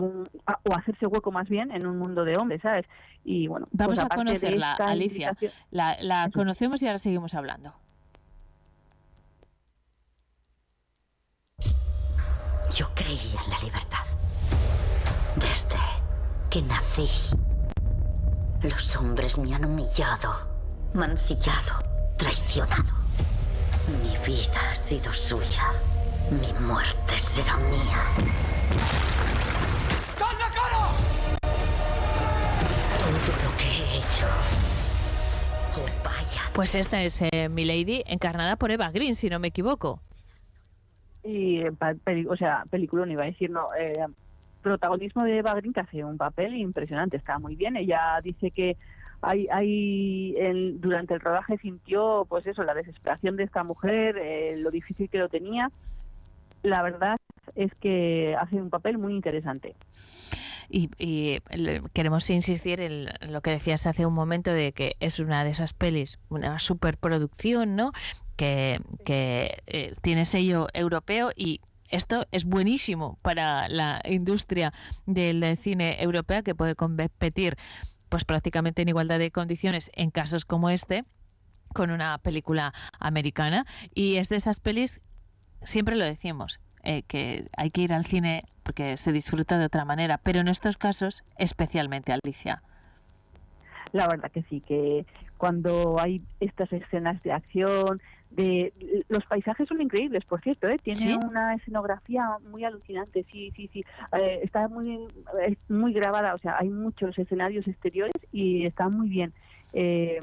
un, 0.00 0.28
o 0.64 0.74
hacerse 0.74 1.06
hueco 1.06 1.30
más 1.30 1.48
bien 1.48 1.70
en 1.70 1.86
un 1.86 1.98
mundo 1.98 2.24
de 2.24 2.36
hombres, 2.36 2.62
¿sabes? 2.62 2.86
Y 3.24 3.46
bueno, 3.46 3.68
vamos 3.72 4.00
pues 4.00 4.10
a 4.10 4.14
conocerla, 4.14 4.74
Alicia. 4.74 5.36
La, 5.70 5.96
la 6.00 6.30
conocemos 6.32 6.82
y 6.82 6.86
ahora 6.86 6.98
seguimos 6.98 7.34
hablando. 7.34 7.74
Yo 12.74 12.90
creía 12.92 13.40
en 13.44 13.50
la 13.50 13.58
libertad. 13.60 14.04
Desde 15.36 15.78
que 16.50 16.60
nací, 16.62 17.08
los 18.62 18.96
hombres 18.96 19.38
me 19.38 19.54
han 19.54 19.64
humillado, 19.64 20.34
mancillado, 20.92 21.84
traicionado. 22.16 22.92
Mi 24.02 24.16
vida 24.26 24.58
ha 24.72 24.74
sido 24.74 25.12
suya. 25.12 25.70
Mi 26.32 26.52
muerte 26.66 27.16
será 27.16 27.56
mía. 27.58 28.02
¡Calla, 30.18 30.48
cara! 30.48 30.88
Todo 32.98 33.50
lo 33.50 33.56
que 33.56 33.68
he 33.68 33.98
hecho. 33.98 34.26
Oh, 35.76 36.04
vaya. 36.04 36.42
Pues 36.52 36.74
esta 36.74 37.02
es 37.02 37.22
eh, 37.22 37.48
Milady, 37.48 38.02
encarnada 38.06 38.56
por 38.56 38.72
Eva 38.72 38.90
Green, 38.90 39.14
si 39.14 39.30
no 39.30 39.38
me 39.38 39.48
equivoco 39.48 40.03
y 41.24 41.62
o 42.28 42.36
sea 42.36 42.64
película 42.70 43.06
no 43.06 43.12
iba 43.12 43.22
a 43.22 43.26
decir 43.26 43.50
no 43.50 43.68
eh, 43.74 44.04
protagonismo 44.64 45.24
de 45.24 45.38
Eva 45.38 45.54
Green 45.54 45.72
que 45.72 45.80
hace 45.80 46.04
un 46.04 46.16
papel 46.16 46.56
impresionante 46.56 47.16
está 47.16 47.38
muy 47.38 47.54
bien. 47.54 47.76
Ella 47.76 48.20
dice 48.22 48.50
que 48.50 48.76
hay, 49.20 49.46
hay 49.52 50.34
durante 50.78 51.14
el 51.14 51.20
rodaje 51.20 51.58
sintió 51.58 52.26
pues 52.28 52.46
eso 52.46 52.64
la 52.64 52.74
desesperación 52.74 53.36
de 53.36 53.44
esta 53.44 53.62
mujer 53.62 54.16
eh, 54.18 54.56
lo 54.58 54.70
difícil 54.70 55.08
que 55.08 55.18
lo 55.18 55.28
tenía. 55.28 55.70
La 56.62 56.82
verdad 56.82 57.18
es 57.54 57.72
que 57.76 58.34
hace 58.40 58.56
un 58.56 58.70
papel 58.70 58.98
muy 58.98 59.14
interesante. 59.14 59.76
Y, 60.70 60.88
queremos 61.92 62.28
insistir 62.30 62.80
en 62.80 63.06
lo 63.30 63.42
que 63.42 63.50
decías 63.50 63.86
hace 63.86 64.06
un 64.06 64.14
momento 64.14 64.50
de 64.50 64.72
que 64.72 64.96
es 64.98 65.20
una 65.20 65.44
de 65.44 65.50
esas 65.50 65.74
pelis, 65.74 66.18
una 66.30 66.58
superproducción, 66.58 67.76
¿no? 67.76 67.92
Que, 68.36 68.80
eh, 69.66 69.94
tiene 70.02 70.24
sello 70.24 70.68
europeo 70.72 71.30
y 71.36 71.60
esto 71.88 72.26
es 72.32 72.44
buenísimo 72.44 73.18
para 73.22 73.68
la 73.68 74.00
industria 74.04 74.72
del 75.06 75.56
cine 75.56 76.02
europeo 76.02 76.42
que 76.42 76.54
puede 76.54 76.74
competir 76.74 77.56
pues 78.08 78.24
prácticamente 78.24 78.82
en 78.82 78.88
igualdad 78.88 79.18
de 79.18 79.30
condiciones 79.30 79.90
en 79.94 80.10
casos 80.10 80.44
como 80.44 80.70
este 80.70 81.04
con 81.72 81.90
una 81.90 82.18
película 82.18 82.72
americana. 83.00 83.66
Y 83.94 84.16
es 84.16 84.28
de 84.28 84.36
esas 84.36 84.60
pelis 84.60 85.00
siempre 85.62 85.96
lo 85.96 86.04
decimos 86.04 86.60
eh, 86.82 87.02
que 87.02 87.48
hay 87.56 87.70
que 87.70 87.82
ir 87.82 87.92
al 87.92 88.04
cine 88.04 88.44
porque 88.62 88.96
se 88.96 89.12
disfruta 89.12 89.58
de 89.58 89.66
otra 89.66 89.84
manera 89.84 90.18
pero 90.18 90.40
en 90.40 90.48
estos 90.48 90.76
casos 90.76 91.24
especialmente 91.38 92.12
Alicia. 92.12 92.62
La 93.92 94.08
verdad 94.08 94.30
que 94.32 94.42
sí 94.44 94.60
que 94.60 95.06
cuando 95.38 95.96
hay 96.00 96.22
estas 96.40 96.72
escenas 96.72 97.22
de 97.22 97.32
acción 97.32 98.00
de 98.36 98.72
los 99.08 99.24
paisajes 99.26 99.68
son 99.68 99.80
increíbles 99.80 100.24
por 100.24 100.40
cierto 100.40 100.68
¿eh? 100.68 100.78
tiene 100.82 101.16
una 101.16 101.54
escenografía 101.54 102.38
muy 102.50 102.64
alucinante 102.64 103.24
sí 103.30 103.52
sí 103.54 103.68
sí. 103.72 103.84
Eh, 104.12 104.40
está 104.42 104.68
muy 104.68 105.06
muy 105.68 105.92
grabada 105.92 106.34
o 106.34 106.38
sea 106.38 106.56
hay 106.58 106.68
muchos 106.68 107.18
escenarios 107.18 107.66
exteriores 107.66 108.14
y 108.32 108.66
está 108.66 108.88
muy 108.88 109.08
bien. 109.08 109.32
Eh, 109.72 110.20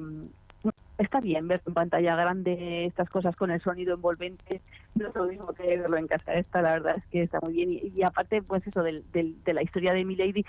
está 0.97 1.19
bien 1.19 1.47
ver 1.47 1.61
en 1.65 1.73
pantalla 1.73 2.15
grande 2.15 2.85
estas 2.85 3.09
cosas 3.09 3.35
con 3.35 3.49
el 3.49 3.59
sonido 3.61 3.95
envolvente 3.95 4.61
no 4.93 5.07
es 5.07 5.15
lo 5.15 5.25
mismo 5.25 5.47
que 5.53 5.63
verlo 5.77 5.97
en 5.97 6.07
casa 6.07 6.35
esta 6.35 6.61
la 6.61 6.73
verdad 6.73 6.97
es 6.97 7.05
que 7.07 7.23
está 7.23 7.39
muy 7.41 7.53
bien. 7.53 7.71
Y, 7.71 8.03
aparte 8.03 8.41
pues 8.41 8.65
eso 8.67 8.83
del, 8.83 9.03
de 9.11 9.53
la 9.53 9.63
historia 9.63 9.93
de 9.93 10.05
Milady 10.05 10.45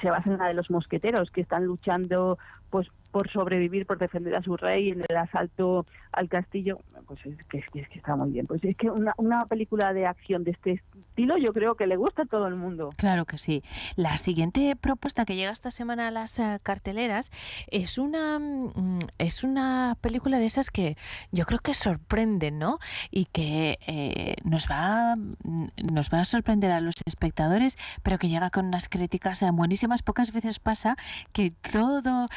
se 0.00 0.10
basa 0.10 0.30
en 0.30 0.38
la 0.38 0.48
de 0.48 0.54
los 0.54 0.70
mosqueteros 0.70 1.30
que 1.30 1.42
están 1.42 1.66
luchando 1.66 2.38
pues 2.72 2.88
por 3.10 3.30
sobrevivir, 3.30 3.84
por 3.84 3.98
defender 3.98 4.34
a 4.34 4.42
su 4.42 4.56
rey 4.56 4.88
en 4.88 5.04
el 5.06 5.16
asalto 5.18 5.86
al 6.12 6.30
castillo, 6.30 6.78
pues 7.06 7.20
es 7.26 7.36
que, 7.44 7.58
es 7.58 7.88
que, 7.88 7.98
está 7.98 8.16
muy 8.16 8.30
bien. 8.30 8.46
Pues 8.46 8.64
es 8.64 8.74
que 8.74 8.90
una, 8.90 9.12
una, 9.18 9.40
película 9.46 9.92
de 9.92 10.06
acción 10.06 10.44
de 10.44 10.52
este 10.52 10.80
estilo 10.94 11.36
yo 11.36 11.52
creo 11.52 11.74
que 11.74 11.86
le 11.86 11.96
gusta 11.96 12.22
a 12.22 12.24
todo 12.24 12.46
el 12.46 12.54
mundo. 12.54 12.88
Claro 12.96 13.26
que 13.26 13.36
sí. 13.36 13.62
La 13.96 14.16
siguiente 14.16 14.74
propuesta 14.76 15.26
que 15.26 15.36
llega 15.36 15.52
esta 15.52 15.70
semana 15.70 16.08
a 16.08 16.10
las 16.10 16.38
eh, 16.38 16.58
carteleras 16.62 17.30
es 17.70 17.98
una, 17.98 18.38
mm, 18.38 19.00
es 19.18 19.44
una 19.44 19.98
película 20.00 20.38
de 20.38 20.46
esas 20.46 20.70
que 20.70 20.96
yo 21.32 21.44
creo 21.44 21.58
que 21.58 21.74
sorprenden, 21.74 22.58
¿no? 22.58 22.78
Y 23.10 23.26
que 23.26 23.78
eh, 23.86 24.36
nos, 24.44 24.66
va, 24.66 25.16
mm, 25.16 25.66
nos 25.92 26.08
va 26.08 26.20
a 26.20 26.24
sorprender 26.24 26.72
a 26.72 26.80
los 26.80 26.94
espectadores, 27.04 27.76
pero 28.02 28.16
que 28.16 28.30
llega 28.30 28.48
con 28.48 28.66
unas 28.66 28.88
críticas 28.88 29.42
eh, 29.42 29.50
buenísimas. 29.52 30.02
Pocas 30.02 30.32
veces 30.32 30.58
pasa 30.58 30.96
que 31.32 31.52
todo 31.72 32.28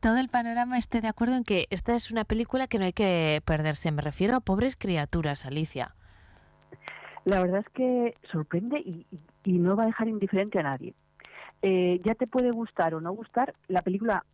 todo 0.00 0.18
el 0.18 0.28
panorama 0.28 0.78
esté 0.78 1.00
de 1.00 1.08
acuerdo 1.08 1.36
en 1.36 1.44
que 1.44 1.66
esta 1.70 1.94
es 1.94 2.10
una 2.10 2.24
película 2.24 2.66
que 2.66 2.78
no 2.78 2.84
hay 2.84 2.92
que 2.92 3.42
perderse. 3.44 3.90
Me 3.92 4.02
refiero 4.02 4.36
a 4.36 4.40
pobres 4.40 4.76
criaturas, 4.76 5.44
Alicia. 5.46 5.94
La 7.24 7.40
verdad 7.40 7.60
es 7.60 7.68
que 7.72 8.14
sorprende 8.30 8.78
y, 8.80 9.06
no 9.44 9.76
va 9.76 9.84
a 9.84 9.86
dejar 9.86 10.08
indiferente 10.08 10.58
a 10.58 10.64
nadie. 10.64 10.94
Eh, 11.62 12.00
ya 12.04 12.14
te 12.14 12.26
puede 12.26 12.50
gustar 12.50 12.94
o 12.94 13.00
no 13.00 13.12
gustar, 13.12 13.54
la 13.68 13.82
película 13.82 14.24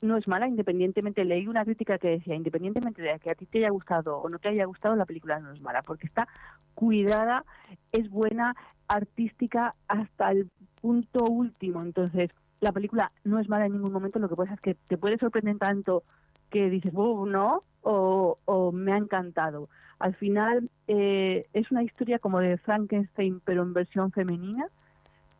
no 0.00 0.16
es 0.16 0.26
mala, 0.26 0.48
independientemente, 0.48 1.24
leí 1.24 1.46
una 1.46 1.64
crítica 1.64 1.98
que 1.98 2.08
decía, 2.08 2.34
independientemente 2.34 3.02
de 3.02 3.18
que 3.18 3.30
a 3.30 3.34
ti 3.34 3.44
te 3.44 3.58
haya 3.58 3.70
gustado 3.70 4.16
o 4.18 4.28
no 4.30 4.38
te 4.38 4.48
haya 4.48 4.64
gustado, 4.64 4.96
la 4.96 5.04
película 5.04 5.38
no 5.40 5.52
es 5.52 5.60
mala, 5.60 5.82
porque 5.82 6.06
está 6.06 6.26
cuidada, 6.74 7.44
es 7.92 8.08
buena, 8.08 8.54
artística 8.88 9.74
hasta 9.88 10.32
el 10.32 10.50
punto 10.80 11.24
último. 11.24 11.82
Entonces, 11.82 12.30
la 12.60 12.72
película 12.72 13.12
no 13.24 13.38
es 13.38 13.48
mala 13.48 13.66
en 13.66 13.72
ningún 13.72 13.92
momento, 13.92 14.18
lo 14.18 14.28
que 14.28 14.36
pasa 14.36 14.54
es 14.54 14.60
que 14.60 14.74
te 14.74 14.98
puede 14.98 15.18
sorprender 15.18 15.58
tanto 15.58 16.02
que 16.50 16.68
dices, 16.68 16.92
oh, 16.94 17.26
no, 17.26 17.62
o, 17.82 18.72
me 18.72 18.92
ha 18.92 18.96
encantado. 18.96 19.68
Al 19.98 20.14
final 20.14 20.70
eh, 20.88 21.46
es 21.52 21.70
una 21.70 21.82
historia 21.82 22.18
como 22.18 22.40
de 22.40 22.58
Frankenstein, 22.58 23.40
pero 23.44 23.62
en 23.62 23.72
versión 23.72 24.12
femenina. 24.12 24.66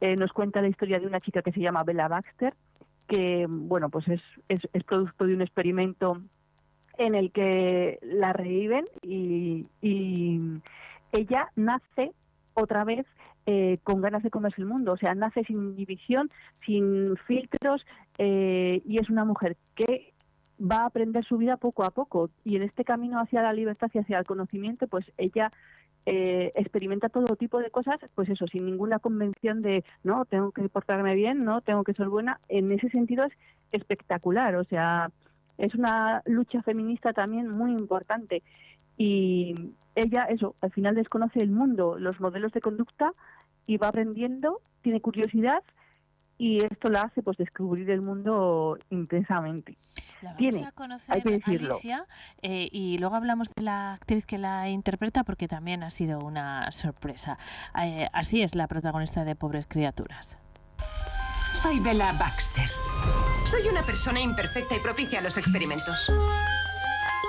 Eh, 0.01 0.17
nos 0.17 0.33
cuenta 0.33 0.63
la 0.63 0.69
historia 0.69 0.99
de 0.99 1.07
una 1.07 1.21
chica 1.21 1.43
que 1.43 1.53
se 1.53 1.61
llama 1.61 1.85
Bella 1.85 2.09
Baxter, 2.09 2.55
que 3.07 3.47
bueno, 3.49 3.91
pues 3.91 4.09
es, 4.09 4.23
es, 4.49 4.61
es 4.73 4.85
producto 4.85 5.27
de 5.27 5.35
un 5.35 5.43
experimento 5.43 6.23
en 6.97 7.15
el 7.15 7.33
que 7.33 7.99
la 8.03 8.33
reviven 8.33 8.87
y, 9.03 9.67
y 9.83 10.41
ella 11.13 11.51
nace 11.57 12.13
otra 12.55 12.85
vez 12.85 13.07
eh, 13.47 13.79
con 13.83 14.01
ganas 14.01 14.23
de 14.23 14.31
comerse 14.31 14.61
el 14.61 14.67
mundo. 14.67 14.93
O 14.93 14.97
sea, 14.97 15.15
nace 15.15 15.45
sin 15.45 15.77
división, 15.77 16.31
sin 16.67 17.17
filtros 17.27 17.85
eh, 18.19 18.83
y 18.85 19.01
es 19.01 19.09
una 19.11 19.25
mujer 19.25 19.57
que 19.75 20.13
va 20.61 20.83
a 20.83 20.87
aprender 20.87 21.25
su 21.25 21.39
vida 21.39 21.57
poco 21.57 21.85
a 21.85 21.91
poco. 21.91 22.31
Y 22.45 22.57
en 22.57 22.63
este 22.63 22.85
camino 22.85 23.19
hacia 23.21 23.43
la 23.43 23.53
libertad 23.53 23.91
y 23.93 23.99
hacia 23.99 24.19
el 24.19 24.27
conocimiento, 24.27 24.87
pues 24.89 25.05
ella 25.17 25.51
eh, 26.07 26.53
experimenta 26.55 27.09
todo 27.09 27.37
tipo 27.37 27.59
de 27.59 27.71
cosas, 27.71 27.99
pues 28.15 28.29
eso, 28.29 28.47
sin 28.47 28.67
ninguna 28.67 28.99
convención 28.99 29.63
de, 29.63 29.85
no, 30.03 30.25
tengo 30.25 30.53
que 30.53 30.69
portarme 30.69 31.15
bien, 31.15 31.45
no, 31.45 31.61
tengo 31.61 31.85
que 31.85 31.95
ser 31.95 32.09
buena. 32.09 32.41
En 32.49 32.73
ese 32.73 32.89
sentido 32.91 33.25
es 33.25 33.33
espectacular. 33.73 34.57
O 34.57 34.65
sea, 34.65 35.11
es 35.59 35.75
una 35.75 36.23
lucha 36.25 36.63
feminista 36.63 37.13
también 37.13 37.49
muy 37.49 37.73
importante. 37.73 38.43
Y 39.03 39.55
ella, 39.95 40.25
eso, 40.25 40.57
al 40.61 40.73
final 40.73 40.95
desconoce 40.95 41.41
el 41.41 41.51
mundo, 41.51 41.99
los 41.99 42.21
modelos 42.21 42.53
de 42.53 42.61
conducta 42.61 43.15
y 43.67 43.79
va 43.79 43.89
aprendiendo, 43.89 44.61
tiene 44.83 45.01
curiosidad 45.01 45.63
y 46.37 46.63
esto 46.63 46.91
la 46.91 47.03
hace 47.03 47.23
pues 47.23 47.39
descubrir 47.39 47.89
el 47.89 48.03
mundo 48.03 48.77
intensamente. 48.91 49.79
La 50.21 50.35
vamos 50.35 50.67
a 50.67 50.73
conocer, 50.73 51.15
hay 51.15 51.23
que 51.23 51.31
decirlo. 51.31 51.73
Alicia, 51.73 52.07
eh, 52.43 52.69
y 52.71 52.99
luego 52.99 53.17
hablamos 53.17 53.49
de 53.57 53.63
la 53.63 53.95
actriz 53.95 54.27
que 54.27 54.37
la 54.37 54.69
interpreta 54.69 55.25
porque 55.25 55.49
también 55.49 55.83
ha 55.83 55.89
sido 55.89 56.19
una 56.19 56.71
sorpresa. 56.71 57.39
Eh, 57.83 58.07
así 58.13 58.43
es 58.43 58.55
la 58.55 58.69
protagonista 58.69 59.25
de 59.25 59.35
Pobres 59.35 59.65
Criaturas. 59.67 60.37
Soy 61.55 61.81
Bella 61.81 62.13
Baxter. 62.19 62.69
Soy 63.47 63.67
una 63.67 63.83
persona 63.83 64.21
imperfecta 64.21 64.77
y 64.77 64.81
propicia 64.81 65.21
a 65.21 65.23
los 65.23 65.39
experimentos. 65.39 66.13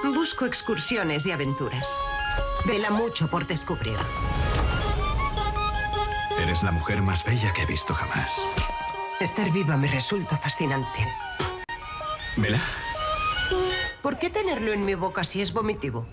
Busco 0.03 0.46
excursiones 0.46 1.25
y 1.27 1.31
aventuras. 1.31 1.88
Vela 2.65 2.89
mucho 2.89 3.27
por 3.27 3.46
descubrir. 3.46 3.98
Eres 6.39 6.63
la 6.63 6.72
mujer 6.72 7.01
más 7.03 7.24
bella 7.24 7.53
que 7.53 7.62
he 7.62 7.65
visto 7.67 7.93
jamás. 7.93 8.31
Estar 9.20 9.51
viva 9.51 9.77
me 9.77 9.88
resulta 9.88 10.38
fascinante. 10.38 11.08
¿Vela? 12.36 12.60
¿Por 14.01 14.17
qué 14.17 14.31
tenerlo 14.31 14.74
en 14.74 14.86
mi 14.86 14.96
boca 14.96 15.24
si 15.24 15.41
es 15.41 15.53
vomitivo? 15.53 16.08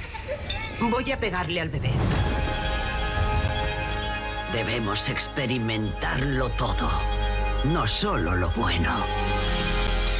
Voy 0.80 1.12
a 1.12 1.20
pegarle 1.20 1.60
al 1.60 1.68
bebé. 1.68 1.90
Debemos 4.52 5.10
experimentarlo 5.10 6.48
todo. 6.50 6.88
No 7.64 7.86
solo 7.86 8.34
lo 8.34 8.48
bueno. 8.50 9.04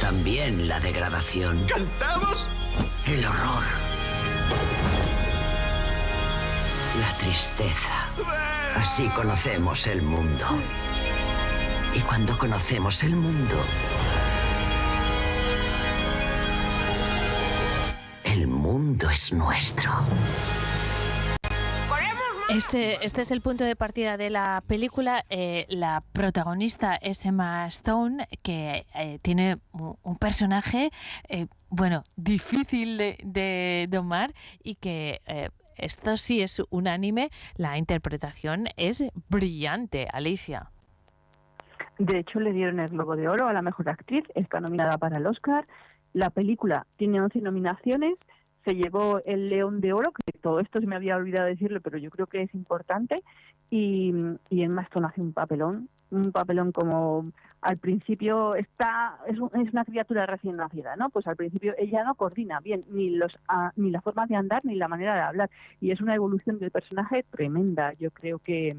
También 0.01 0.67
la 0.67 0.79
degradación. 0.79 1.65
¿Cantamos? 1.67 2.45
El 3.05 3.25
horror. 3.25 3.63
La 6.99 7.17
tristeza. 7.17 8.07
Así 8.75 9.07
conocemos 9.09 9.87
el 9.87 10.01
mundo. 10.01 10.45
Y 11.93 11.99
cuando 11.99 12.37
conocemos 12.37 13.03
el 13.03 13.15
mundo, 13.15 13.55
el 18.23 18.47
mundo 18.47 19.09
es 19.09 19.31
nuestro. 19.31 20.05
Este 22.55 23.01
es 23.01 23.31
el 23.31 23.41
punto 23.41 23.65
de 23.65 23.75
partida 23.75 24.15
de 24.15 24.29
la 24.29 24.63
película. 24.65 25.25
Eh, 25.29 25.65
la 25.67 26.01
protagonista 26.13 26.95
es 26.95 27.25
Emma 27.25 27.67
Stone, 27.67 28.29
que 28.43 28.85
eh, 28.95 29.19
tiene 29.21 29.57
un, 29.73 30.17
personaje, 30.17 30.89
eh, 31.27 31.47
bueno, 31.69 32.03
difícil 32.15 32.97
de, 32.97 33.17
de 33.25 33.87
domar 33.89 34.31
y 34.63 34.75
que 34.75 35.19
esto 35.75 36.15
sí 36.15 36.41
es 36.41 36.61
unánime. 36.69 37.29
La 37.57 37.77
interpretación 37.77 38.67
es 38.77 39.03
brillante, 39.27 40.07
Alicia. 40.13 40.69
De 41.99 42.19
hecho, 42.19 42.39
le 42.39 42.53
dieron 42.53 42.79
el 42.79 42.87
Globo 42.87 43.17
de 43.17 43.27
Oro 43.27 43.49
a 43.49 43.53
la 43.53 43.63
mejor 43.63 43.89
actriz, 43.89 44.23
está 44.33 44.61
nominada 44.61 44.97
para 44.97 45.17
el 45.17 45.27
Oscar. 45.27 45.67
La 46.13 46.29
película 46.29 46.87
tiene 46.95 47.19
11 47.19 47.41
nominaciones, 47.41 48.15
se 48.65 48.75
llevó 48.75 49.21
el 49.25 49.49
León 49.49 49.79
de 49.81 49.93
Oro, 49.93 50.11
que 50.11 50.37
todo 50.39 50.59
esto 50.59 50.79
se 50.79 50.87
me 50.87 50.95
había 50.95 51.15
olvidado 51.15 51.47
decirlo, 51.47 51.81
pero 51.81 51.97
yo 51.97 52.09
creo 52.09 52.27
que 52.27 52.41
es 52.41 52.53
importante. 52.55 53.23
Y, 53.69 54.13
y 54.49 54.61
Emma 54.63 54.83
Stone 54.83 55.07
hace 55.07 55.21
un 55.21 55.33
papelón, 55.33 55.89
un 56.11 56.31
papelón 56.31 56.71
como 56.71 57.31
al 57.61 57.77
principio 57.77 58.55
está 58.55 59.17
es, 59.27 59.39
un- 59.39 59.49
es 59.59 59.71
una 59.73 59.83
criatura 59.85 60.25
recién 60.27 60.55
nacida, 60.57 60.95
¿no? 60.95 61.09
Pues 61.09 61.25
al 61.27 61.35
principio 61.35 61.73
ella 61.77 62.03
no 62.03 62.13
coordina 62.15 62.59
bien 62.59 62.83
ni 62.89 63.09
los 63.09 63.33
ah, 63.47 63.71
ni 63.75 63.89
la 63.89 64.01
forma 64.01 64.27
de 64.27 64.35
andar 64.35 64.63
ni 64.65 64.75
la 64.75 64.87
manera 64.87 65.15
de 65.15 65.21
hablar 65.21 65.49
y 65.81 65.91
es 65.91 65.99
una 66.01 66.13
evolución 66.15 66.59
del 66.59 66.69
personaje 66.71 67.23
tremenda. 67.31 67.93
Yo 67.93 68.11
creo 68.11 68.37
que 68.39 68.75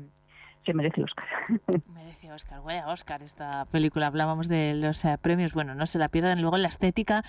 se 0.66 0.74
merece 0.74 1.02
Oscar. 1.02 1.24
Merece 1.94 2.30
Oscar, 2.32 2.60
huele 2.60 2.80
a 2.80 2.88
Oscar 2.88 3.22
esta 3.22 3.64
película. 3.66 4.08
Hablábamos 4.08 4.48
de 4.48 4.74
los 4.74 5.04
eh, 5.04 5.16
premios, 5.20 5.54
bueno, 5.54 5.74
no 5.74 5.86
se 5.86 5.98
la 5.98 6.08
pierdan. 6.08 6.40
Luego 6.42 6.58
la 6.58 6.68
estética 6.68 7.22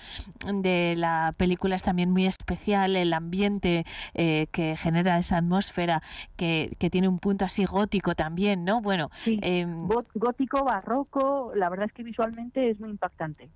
de 0.52 0.94
la 0.96 1.32
película 1.36 1.76
es 1.76 1.82
también 1.82 2.10
muy 2.10 2.26
especial, 2.26 2.96
el 2.96 3.12
ambiente 3.14 3.86
eh, 4.14 4.48
que 4.52 4.76
genera 4.76 5.16
esa 5.18 5.38
atmósfera 5.38 6.02
que, 6.36 6.76
que 6.78 6.90
tiene 6.90 7.08
un 7.08 7.18
punto 7.18 7.44
así 7.44 7.64
gótico 7.64 8.14
también, 8.14 8.64
¿no? 8.64 8.82
Bueno, 8.82 9.10
Sí. 9.24 9.38
Gó- 9.40 10.06
gótico, 10.14 10.64
barroco, 10.64 11.52
la 11.54 11.68
verdad 11.68 11.86
es 11.86 11.92
que 11.92 12.02
visualmente 12.02 12.70
es 12.70 12.80
muy 12.80 12.90
impactante. 12.90 13.48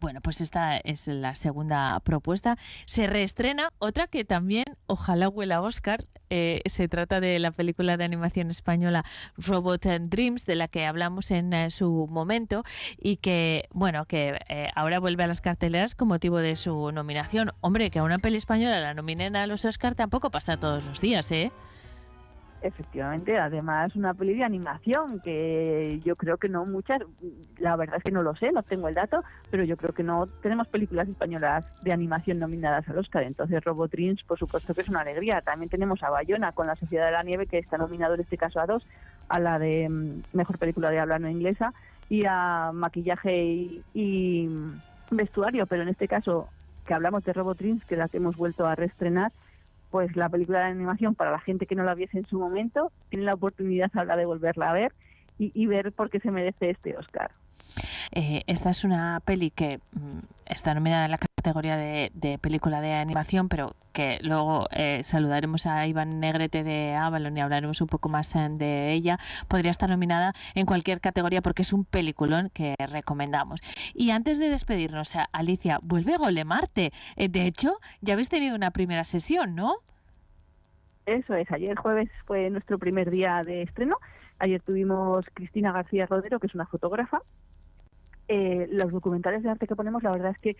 Bueno, 0.00 0.20
pues 0.22 0.40
esta 0.40 0.78
es 0.78 1.06
la 1.08 1.34
segunda 1.34 2.00
propuesta. 2.00 2.56
Se 2.86 3.06
reestrena 3.06 3.70
otra 3.78 4.06
que 4.06 4.24
también, 4.24 4.64
ojalá 4.86 5.28
huela 5.28 5.60
Oscar. 5.60 6.06
eh, 6.30 6.62
se 6.66 6.88
trata 6.88 7.20
de 7.20 7.38
la 7.38 7.50
película 7.50 7.96
de 7.96 8.04
animación 8.04 8.50
española 8.50 9.04
Robot 9.36 9.84
and 9.86 10.10
Dreams, 10.10 10.46
de 10.46 10.54
la 10.54 10.68
que 10.68 10.86
hablamos 10.86 11.30
en 11.32 11.52
eh, 11.52 11.70
su 11.70 12.06
momento 12.08 12.62
y 12.96 13.16
que, 13.16 13.64
bueno, 13.72 14.06
que 14.06 14.38
eh, 14.48 14.68
ahora 14.76 15.00
vuelve 15.00 15.24
a 15.24 15.26
las 15.26 15.40
carteleras 15.40 15.94
con 15.94 16.08
motivo 16.08 16.38
de 16.38 16.56
su 16.56 16.92
nominación. 16.92 17.52
Hombre, 17.60 17.90
que 17.90 17.98
a 17.98 18.04
una 18.04 18.18
peli 18.18 18.36
española 18.36 18.80
la 18.80 18.94
nominen 18.94 19.36
a 19.36 19.46
los 19.46 19.64
Oscar 19.64 19.94
tampoco 19.94 20.30
pasa 20.30 20.56
todos 20.56 20.84
los 20.84 21.00
días, 21.00 21.30
¿eh? 21.32 21.50
Efectivamente, 22.62 23.38
además 23.38 23.96
una 23.96 24.12
peli 24.12 24.34
de 24.34 24.44
animación 24.44 25.20
que 25.20 25.98
yo 26.04 26.14
creo 26.14 26.36
que 26.36 26.50
no 26.50 26.66
muchas, 26.66 27.00
la 27.58 27.74
verdad 27.76 27.96
es 27.96 28.04
que 28.04 28.12
no 28.12 28.22
lo 28.22 28.36
sé, 28.36 28.52
no 28.52 28.62
tengo 28.62 28.88
el 28.88 28.94
dato, 28.94 29.24
pero 29.50 29.64
yo 29.64 29.78
creo 29.78 29.94
que 29.94 30.02
no 30.02 30.26
tenemos 30.42 30.68
películas 30.68 31.08
españolas 31.08 31.64
de 31.82 31.92
animación 31.92 32.38
nominadas 32.38 32.86
al 32.88 32.98
Oscar, 32.98 33.22
entonces 33.22 33.64
Robot 33.64 33.90
Dreams 33.92 34.22
por 34.24 34.38
supuesto 34.38 34.74
que 34.74 34.82
es 34.82 34.88
una 34.90 35.00
alegría. 35.00 35.40
También 35.40 35.70
tenemos 35.70 36.02
a 36.02 36.10
Bayona 36.10 36.52
con 36.52 36.66
La 36.66 36.76
Sociedad 36.76 37.06
de 37.06 37.12
la 37.12 37.22
Nieve 37.22 37.46
que 37.46 37.58
está 37.58 37.78
nominado 37.78 38.14
en 38.14 38.20
este 38.20 38.36
caso 38.36 38.60
a 38.60 38.66
dos, 38.66 38.86
a 39.30 39.38
la 39.38 39.58
de 39.58 39.88
mm, 39.88 40.22
Mejor 40.34 40.58
Película 40.58 40.90
de 40.90 41.00
Habla 41.00 41.18
No 41.18 41.30
Inglesa 41.30 41.72
y 42.10 42.26
a 42.26 42.72
Maquillaje 42.74 43.82
y, 43.94 44.48
Vestuario, 45.10 45.66
pero 45.66 45.82
en 45.82 45.88
este 45.88 46.06
caso 46.06 46.48
que 46.86 46.94
hablamos 46.94 47.24
de 47.24 47.32
Robot 47.32 47.58
Dreams, 47.58 47.84
que 47.86 47.96
la 47.96 48.08
hemos 48.12 48.36
vuelto 48.36 48.66
a 48.66 48.74
reestrenar, 48.74 49.32
pues 49.90 50.14
la 50.16 50.28
película 50.28 50.60
de 50.60 50.66
animación 50.66 51.14
para 51.14 51.30
la 51.30 51.40
gente 51.40 51.66
que 51.66 51.74
no 51.74 51.84
la 51.84 51.94
viese 51.94 52.18
en 52.18 52.26
su 52.26 52.38
momento 52.38 52.92
tiene 53.08 53.24
la 53.24 53.34
oportunidad 53.34 53.90
ahora 53.94 54.16
de 54.16 54.26
volverla 54.26 54.70
a 54.70 54.72
ver 54.72 54.92
y, 55.38 55.66
ver 55.66 55.90
por 55.92 56.10
qué 56.10 56.20
se 56.20 56.30
merece 56.30 56.68
este 56.68 56.98
Oscar. 56.98 57.30
Eh, 58.12 58.42
esta 58.46 58.68
es 58.68 58.84
una 58.84 59.20
peli 59.24 59.50
que 59.50 59.78
mm, 59.92 60.18
está 60.44 60.74
nominada 60.74 61.06
en 61.06 61.12
la 61.12 61.16
categoría 61.40 61.76
de, 61.78 62.10
de 62.12 62.38
película 62.38 62.82
de 62.82 62.92
animación, 62.92 63.48
pero 63.48 63.72
que 63.92 64.18
luego 64.22 64.68
eh, 64.72 65.00
saludaremos 65.04 65.64
a 65.64 65.86
Iván 65.86 66.20
Negrete 66.20 66.62
de 66.62 66.94
Avalon 66.94 67.34
y 67.34 67.40
hablaremos 67.40 67.80
un 67.80 67.88
poco 67.88 68.10
más 68.10 68.36
eh, 68.36 68.48
de 68.50 68.92
ella. 68.92 69.18
Podría 69.48 69.70
estar 69.70 69.88
nominada 69.88 70.34
en 70.54 70.66
cualquier 70.66 71.00
categoría 71.00 71.40
porque 71.40 71.62
es 71.62 71.72
un 71.72 71.86
peliculón 71.86 72.50
que 72.52 72.74
recomendamos. 72.78 73.60
Y 73.94 74.10
antes 74.10 74.38
de 74.38 74.50
despedirnos, 74.50 75.16
a 75.16 75.24
Alicia, 75.32 75.78
vuelve 75.82 76.18
Golemarte. 76.18 76.92
Eh, 77.16 77.28
de 77.28 77.46
hecho, 77.46 77.78
ya 78.02 78.12
habéis 78.12 78.28
tenido 78.28 78.54
una 78.54 78.70
primera 78.70 79.04
sesión, 79.04 79.54
¿no? 79.54 79.76
Eso 81.06 81.34
es, 81.34 81.50
ayer 81.50 81.74
jueves 81.76 82.10
fue 82.26 82.50
nuestro 82.50 82.78
primer 82.78 83.10
día 83.10 83.42
de 83.44 83.62
estreno. 83.62 83.96
Ayer 84.38 84.60
tuvimos 84.60 85.24
Cristina 85.32 85.72
García 85.72 86.04
Rodero, 86.04 86.38
que 86.38 86.48
es 86.48 86.54
una 86.54 86.66
fotógrafa. 86.66 87.22
Eh, 88.28 88.68
los 88.70 88.92
documentales 88.92 89.42
de 89.42 89.50
arte 89.50 89.66
que 89.66 89.74
ponemos, 89.74 90.04
la 90.04 90.12
verdad 90.12 90.30
es 90.30 90.38
que 90.38 90.56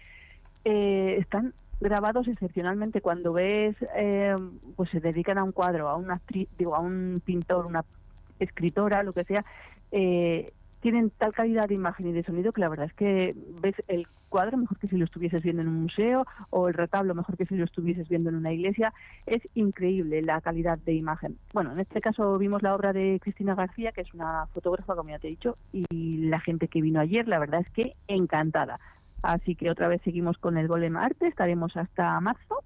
eh, 0.65 1.17
están 1.19 1.55
grabados 1.81 2.29
excepcionalmente. 2.29 3.01
Cuando 3.01 3.33
ves, 3.33 3.77
eh, 3.97 4.37
pues 4.77 4.91
se 4.91 5.01
dedican 5.01 5.39
a 5.39 5.45
un 5.45 5.53
cuadro, 5.53 5.89
a 5.89 5.97
una 5.97 6.21
digo, 6.59 6.75
a 6.75 6.81
un 6.81 7.23
pintor, 7.25 7.67
una 7.67 7.85
escritora, 8.39 9.03
lo 9.03 9.13
que 9.13 9.25
sea, 9.25 9.45
eh, 9.93 10.53
tienen 10.81 11.11
tal 11.11 11.33
calidad 11.33 11.69
de 11.69 11.75
imagen 11.75 12.09
y 12.09 12.13
de 12.13 12.25
sonido 12.25 12.53
que 12.53 12.61
la 12.61 12.69
verdad 12.69 12.87
es 12.87 12.95
que 12.95 13.35
ves 13.61 13.75
el 13.87 14.07
cuadro 14.31 14.57
mejor 14.57 14.79
que 14.79 14.89
si 14.89 14.97
lo 14.97 15.05
estuvieses 15.05 15.43
viendo 15.43 15.61
en 15.61 15.69
un 15.69 15.83
museo 15.83 16.25
o 16.51 16.69
el 16.69 16.75
retablo 16.75 17.15
mejor 17.15 17.37
que 17.37 17.45
si 17.45 17.57
lo 17.57 17.65
estuvieses 17.65 18.09
viendo 18.09 18.31
en 18.31 18.37
una 18.37 18.53
iglesia. 18.53 18.93
Es 19.27 19.43
increíble 19.55 20.23
la 20.23 20.41
calidad 20.41 20.79
de 20.79 20.95
imagen. 20.95 21.37
Bueno, 21.53 21.73
en 21.73 21.81
este 21.81 22.01
caso 22.01 22.39
vimos 22.39 22.63
la 22.63 22.75
obra 22.75 22.93
de 22.93 23.19
Cristina 23.21 23.55
García, 23.55 23.93
que 23.93 24.01
es 24.01 24.15
una 24.15 24.47
fotógrafa, 24.55 24.95
como 24.95 25.11
ya 25.11 25.19
te 25.19 25.27
he 25.27 25.31
dicho, 25.31 25.59
y 25.73 26.29
la 26.29 26.41
gente 26.41 26.69
que 26.69 26.81
vino 26.81 27.01
ayer, 27.01 27.29
la 27.29 27.39
verdad 27.39 27.61
es 27.61 27.71
que 27.71 27.95
encantada. 28.09 28.81
Así 29.23 29.55
que 29.55 29.71
otra 29.71 29.89
vez 29.89 30.01
seguimos 30.03 30.39
con 30.39 30.57
el 30.57 30.69
Golem 30.69 30.97
Arte, 30.97 31.27
estaremos 31.27 31.77
hasta 31.77 32.19
marzo. 32.21 32.63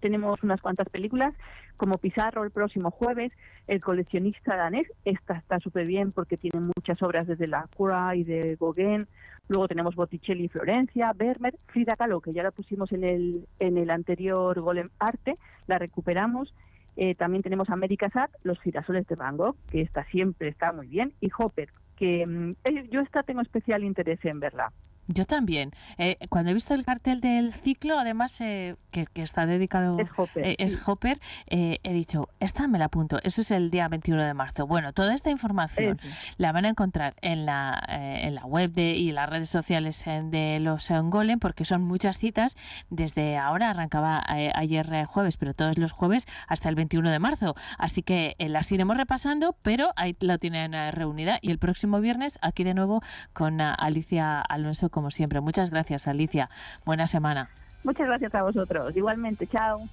Tenemos 0.00 0.42
unas 0.42 0.60
cuantas 0.60 0.88
películas, 0.88 1.34
como 1.76 1.98
Pizarro 1.98 2.44
el 2.44 2.50
próximo 2.50 2.90
jueves, 2.90 3.32
El 3.66 3.80
coleccionista 3.80 4.56
danés, 4.56 4.86
esta 5.04 5.34
está 5.38 5.58
súper 5.60 5.86
bien 5.86 6.12
porque 6.12 6.36
tiene 6.36 6.60
muchas 6.60 7.02
obras 7.02 7.26
desde 7.26 7.46
la 7.46 7.66
Cura 7.74 8.14
y 8.14 8.22
de 8.22 8.56
Gauguin. 8.60 9.06
Luego 9.48 9.68
tenemos 9.68 9.94
Botticelli 9.94 10.44
y 10.44 10.48
Florencia, 10.48 11.12
Vermeer, 11.14 11.58
Frida 11.66 11.96
Kahlo, 11.96 12.20
que 12.20 12.32
ya 12.32 12.42
la 12.42 12.50
pusimos 12.50 12.92
en 12.92 13.04
el, 13.04 13.46
en 13.58 13.78
el 13.78 13.90
anterior 13.90 14.60
Golem 14.60 14.90
Arte, 14.98 15.36
la 15.66 15.78
recuperamos. 15.78 16.54
Eh, 16.96 17.14
también 17.14 17.42
tenemos 17.42 17.70
América 17.70 18.08
Sat, 18.10 18.30
Los 18.42 18.60
girasoles 18.60 19.06
de 19.06 19.16
Van 19.16 19.36
Gogh, 19.36 19.56
que 19.70 19.80
esta 19.80 20.04
siempre 20.04 20.48
está 20.48 20.72
muy 20.72 20.86
bien, 20.86 21.12
y 21.20 21.30
Hopper, 21.36 21.70
que 21.96 22.26
mm, 22.26 22.50
eh, 22.64 22.88
yo 22.90 23.00
esta 23.00 23.22
tengo 23.22 23.40
especial 23.40 23.82
interés 23.82 24.24
en 24.24 24.40
verla. 24.40 24.72
Yo 25.06 25.24
también. 25.24 25.72
Eh, 25.98 26.16
cuando 26.30 26.50
he 26.50 26.54
visto 26.54 26.72
el 26.74 26.84
cartel 26.84 27.20
del 27.20 27.52
ciclo, 27.52 27.98
además, 27.98 28.40
eh, 28.40 28.76
que, 28.90 29.06
que 29.06 29.22
está 29.22 29.44
dedicado... 29.44 29.98
Es 29.98 30.08
Hopper. 30.16 30.46
eh, 30.46 30.56
es 30.58 30.72
sí. 30.72 30.78
Hopper, 30.86 31.20
eh, 31.46 31.78
he 31.82 31.92
dicho, 31.92 32.28
esta 32.40 32.66
me 32.68 32.78
la 32.78 32.86
apunto. 32.86 33.18
Eso 33.22 33.42
es 33.42 33.50
el 33.50 33.70
día 33.70 33.88
21 33.88 34.22
de 34.22 34.34
marzo. 34.34 34.66
Bueno, 34.66 34.92
toda 34.92 35.14
esta 35.14 35.30
información 35.30 36.00
la 36.38 36.52
van 36.52 36.64
a 36.64 36.70
encontrar 36.70 37.14
en 37.20 37.44
la, 37.44 37.82
en 37.88 38.34
la 38.34 38.46
web 38.46 38.72
de, 38.72 38.92
y 38.94 39.12
las 39.12 39.28
redes 39.28 39.50
sociales 39.50 40.04
de 40.04 40.58
los 40.60 40.88
Golem, 40.90 41.38
porque 41.38 41.64
son 41.64 41.82
muchas 41.82 42.18
citas. 42.18 42.56
Desde 42.88 43.36
ahora 43.36 43.70
arrancaba 43.70 44.22
ayer 44.26 45.04
jueves, 45.06 45.36
pero 45.36 45.54
todos 45.54 45.76
los 45.76 45.92
jueves 45.92 46.26
hasta 46.48 46.68
el 46.68 46.74
21 46.76 47.10
de 47.10 47.18
marzo. 47.18 47.54
Así 47.78 48.02
que 48.02 48.36
las 48.38 48.70
iremos 48.72 48.96
repasando, 48.96 49.56
pero 49.62 49.92
ahí 49.96 50.16
la 50.20 50.38
tienen 50.38 50.72
reunida. 50.92 51.38
Y 51.42 51.50
el 51.50 51.58
próximo 51.58 52.00
viernes, 52.00 52.38
aquí 52.40 52.64
de 52.64 52.74
nuevo 52.74 53.02
con 53.32 53.60
Alicia 53.60 54.40
Alonso, 54.40 54.90
como 54.94 55.10
siempre. 55.10 55.40
Muchas 55.40 55.70
gracias, 55.70 56.06
Alicia. 56.06 56.48
Buena 56.86 57.06
semana. 57.06 57.50
Muchas 57.82 58.06
gracias 58.06 58.34
a 58.34 58.42
vosotros. 58.42 58.96
Igualmente, 58.96 59.46
chao. 59.46 59.86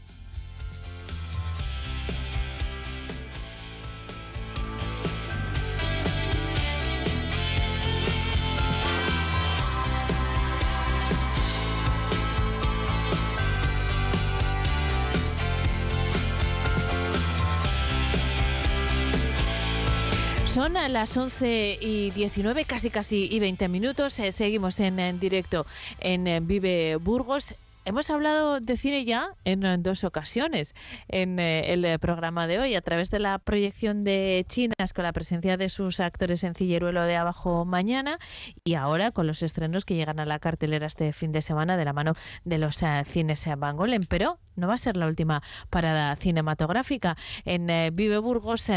Son 20.61 20.73
las 20.73 21.17
11 21.17 21.79
y 21.81 22.11
19, 22.11 22.65
casi 22.65 22.91
casi 22.91 23.27
y 23.31 23.39
20 23.39 23.67
minutos. 23.67 24.19
Eh, 24.19 24.31
seguimos 24.31 24.79
en, 24.79 24.99
en 24.99 25.19
directo 25.19 25.65
en 25.99 26.45
Vive 26.45 26.97
Burgos. 26.97 27.55
Hemos 27.83 28.11
hablado 28.11 28.59
de 28.59 28.77
cine 28.77 29.05
ya 29.05 29.33
en, 29.43 29.81
dos 29.81 30.03
ocasiones 30.03 30.75
en 31.07 31.39
eh, 31.39 31.73
el 31.73 31.83
eh, 31.83 31.97
programa 31.97 32.45
de 32.45 32.59
hoy, 32.59 32.75
a 32.75 32.81
través 32.81 33.09
de 33.09 33.17
la 33.17 33.39
proyección 33.39 34.03
de 34.03 34.45
Chinas 34.47 34.93
con 34.93 35.03
la 35.03 35.13
presencia 35.13 35.57
de 35.57 35.67
sus 35.67 35.99
actores 35.99 36.43
en 36.43 36.53
Cilleruelo 36.53 37.01
de 37.01 37.15
Abajo 37.15 37.65
mañana 37.65 38.19
y 38.63 38.75
ahora 38.75 39.09
con 39.09 39.25
los 39.25 39.41
estrenos 39.41 39.83
que 39.83 39.95
llegan 39.95 40.19
a 40.19 40.27
la 40.27 40.37
cartelera 40.37 40.85
este 40.85 41.11
fin 41.11 41.31
de 41.31 41.41
semana 41.41 41.75
de 41.75 41.85
la 41.85 41.91
mano 41.91 42.13
de 42.43 42.59
los 42.59 42.83
eh, 42.83 43.03
cines 43.07 43.49
Van 43.57 43.77
Golen. 43.77 44.03
Pero 44.07 44.37
no 44.55 44.67
va 44.67 44.75
a 44.75 44.77
ser 44.77 44.95
la 44.95 45.07
última 45.07 45.41
parada 45.71 46.15
cinematográfica. 46.17 47.17
En 47.45 47.65
Vive 47.95 48.19
Burgos 48.19 48.69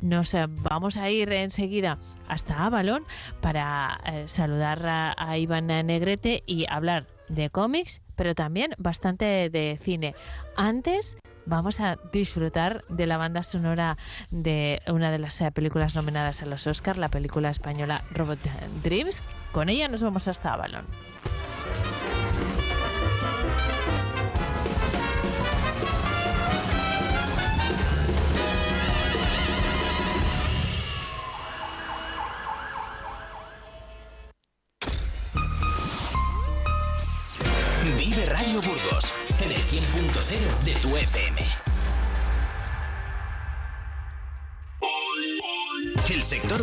nos 0.00 0.36
vamos 0.48 0.98
a 0.98 1.10
ir 1.10 1.32
enseguida 1.32 1.98
hasta 2.28 2.64
Avalon 2.64 3.04
para 3.40 4.00
saludar 4.26 5.14
a 5.16 5.38
Iván 5.38 5.66
Negrete 5.66 6.44
y 6.46 6.66
hablar 6.68 7.06
de 7.32 7.50
cómics, 7.50 8.00
pero 8.16 8.34
también 8.34 8.74
bastante 8.78 9.50
de 9.50 9.78
cine. 9.80 10.14
Antes 10.56 11.16
vamos 11.46 11.80
a 11.80 11.96
disfrutar 12.12 12.84
de 12.88 13.06
la 13.06 13.16
banda 13.16 13.42
sonora 13.42 13.96
de 14.30 14.80
una 14.88 15.10
de 15.10 15.18
las 15.18 15.40
eh, 15.40 15.50
películas 15.50 15.94
nominadas 15.94 16.42
a 16.42 16.46
los 16.46 16.66
Oscar, 16.66 16.98
la 16.98 17.08
película 17.08 17.50
española 17.50 18.04
Robot 18.12 18.38
Dreams. 18.82 19.22
Con 19.52 19.68
ella 19.68 19.88
nos 19.88 20.02
vamos 20.02 20.28
hasta 20.28 20.52
Avalon. 20.52 20.86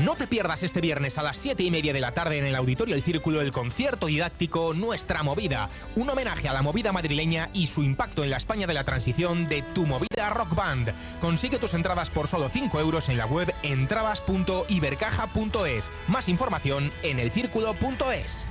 No 0.00 0.16
te 0.16 0.26
pierdas 0.26 0.62
este 0.62 0.80
viernes 0.80 1.18
a 1.18 1.22
las 1.22 1.36
7 1.36 1.62
y 1.62 1.70
media 1.70 1.92
de 1.92 2.00
la 2.00 2.12
tarde 2.12 2.38
en 2.38 2.46
el 2.46 2.54
Auditorio 2.54 2.94
El 2.94 3.02
Círculo 3.02 3.42
el 3.42 3.52
concierto 3.52 4.06
didáctico 4.06 4.72
Nuestra 4.72 5.22
Movida, 5.22 5.68
un 5.94 6.08
homenaje 6.08 6.48
a 6.48 6.54
la 6.54 6.62
movida 6.62 6.90
madrileña 6.90 7.50
y 7.52 7.66
su 7.66 7.82
impacto 7.82 8.24
en 8.24 8.30
la 8.30 8.38
España 8.38 8.66
de 8.66 8.72
la 8.72 8.84
transición 8.84 9.46
de 9.46 9.60
Tu 9.60 9.84
Movida 9.84 10.30
Rock 10.30 10.54
Band. 10.54 10.94
Consigue 11.20 11.58
tus 11.58 11.74
entradas 11.74 12.08
por 12.08 12.28
solo 12.28 12.48
5 12.48 12.80
euros 12.80 13.10
en 13.10 13.18
la 13.18 13.26
web 13.26 13.52
entradas.ibercaja.es. 13.62 15.90
Más 16.08 16.30
información 16.30 16.90
en 17.02 17.18
elcírculo.es. 17.18 18.46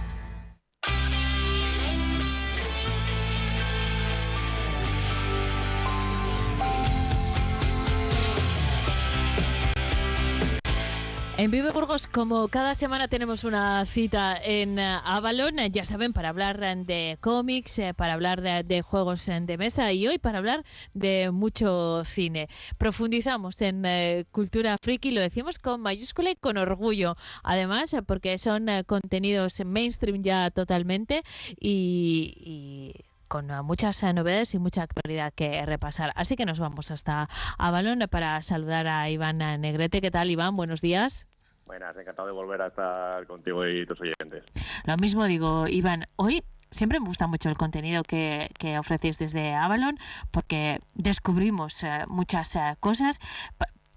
En 11.40 11.52
Vive 11.52 11.72
Burgos, 11.72 12.06
como 12.06 12.50
cada 12.50 12.76
semana 12.76 13.08
tenemos 13.08 13.46
una 13.46 13.86
cita 13.86 14.36
en 14.44 14.78
eh, 14.78 15.00
Avalon, 15.06 15.58
eh, 15.60 15.72
ya 15.72 15.86
saben, 15.86 16.12
para 16.12 16.28
hablar 16.28 16.60
de 16.60 17.18
cómics, 17.22 17.80
eh, 17.80 17.94
para 17.94 18.12
hablar 18.12 18.42
de, 18.42 18.82
juegos 18.82 19.26
de 19.26 19.58
mesa 19.58 19.90
y 19.94 20.06
hoy 20.06 20.18
para 20.20 20.40
hablar 20.40 20.66
de 20.94 21.32
mucho 21.32 22.04
cine. 22.04 22.50
Profundizamos 22.78 23.62
en 23.62 23.86
cultura 24.32 24.76
friki, 24.82 25.12
lo 25.12 25.22
decimos 25.22 25.60
con 25.60 25.80
mayúscula 25.80 26.32
y 26.32 26.36
con 26.36 26.58
orgullo, 26.58 27.16
además, 27.42 27.96
porque 28.06 28.38
son 28.38 28.68
eh, 28.68 28.84
contenidos 28.84 29.62
mainstream 29.64 30.22
ya 30.22 30.52
totalmente 30.52 31.24
y- 31.58 32.34
y 32.36 33.06
con 33.30 33.48
muchas 33.64 34.04
novedades 34.04 34.54
y 34.56 34.60
mucha 34.60 34.82
actualidad 34.84 35.32
que 35.34 35.66
repasar. 35.66 36.12
Así 36.16 36.36
que 36.36 36.46
nos 36.46 36.60
vamos 36.60 36.92
hasta 36.92 37.30
Avalon 37.58 38.10
para 38.10 38.42
saludar 38.42 38.88
a 38.88 39.10
Iván 39.10 39.38
Negrete. 39.38 40.02
¿Qué 40.02 40.12
tal, 40.12 40.32
Iván? 40.32 40.58
Buenos 40.58 40.82
días. 40.82 41.29
Buenas, 41.70 41.96
encantado 41.98 42.28
de 42.28 42.34
volver 42.34 42.64
a 42.64 42.68
estar 42.70 43.28
contigo 43.28 43.64
y 43.68 43.86
tus 43.86 44.02
oyentes. 44.02 44.44
Lo 44.86 44.98
mismo 44.98 45.26
digo, 45.26 45.68
Iván, 45.68 46.06
hoy 46.16 46.42
siempre 46.72 47.00
me 47.00 47.06
gusta 47.06 47.28
mucho 47.28 47.48
el 47.48 47.58
contenido 47.58 48.02
que, 48.02 48.50
que 48.58 48.80
ofrecéis 48.80 49.20
desde 49.20 49.54
Avalon 49.54 50.00
porque 50.32 50.80
descubrimos 50.96 51.84
eh, 51.84 52.06
muchas 52.08 52.56
eh, 52.56 52.76
cosas. 52.80 53.20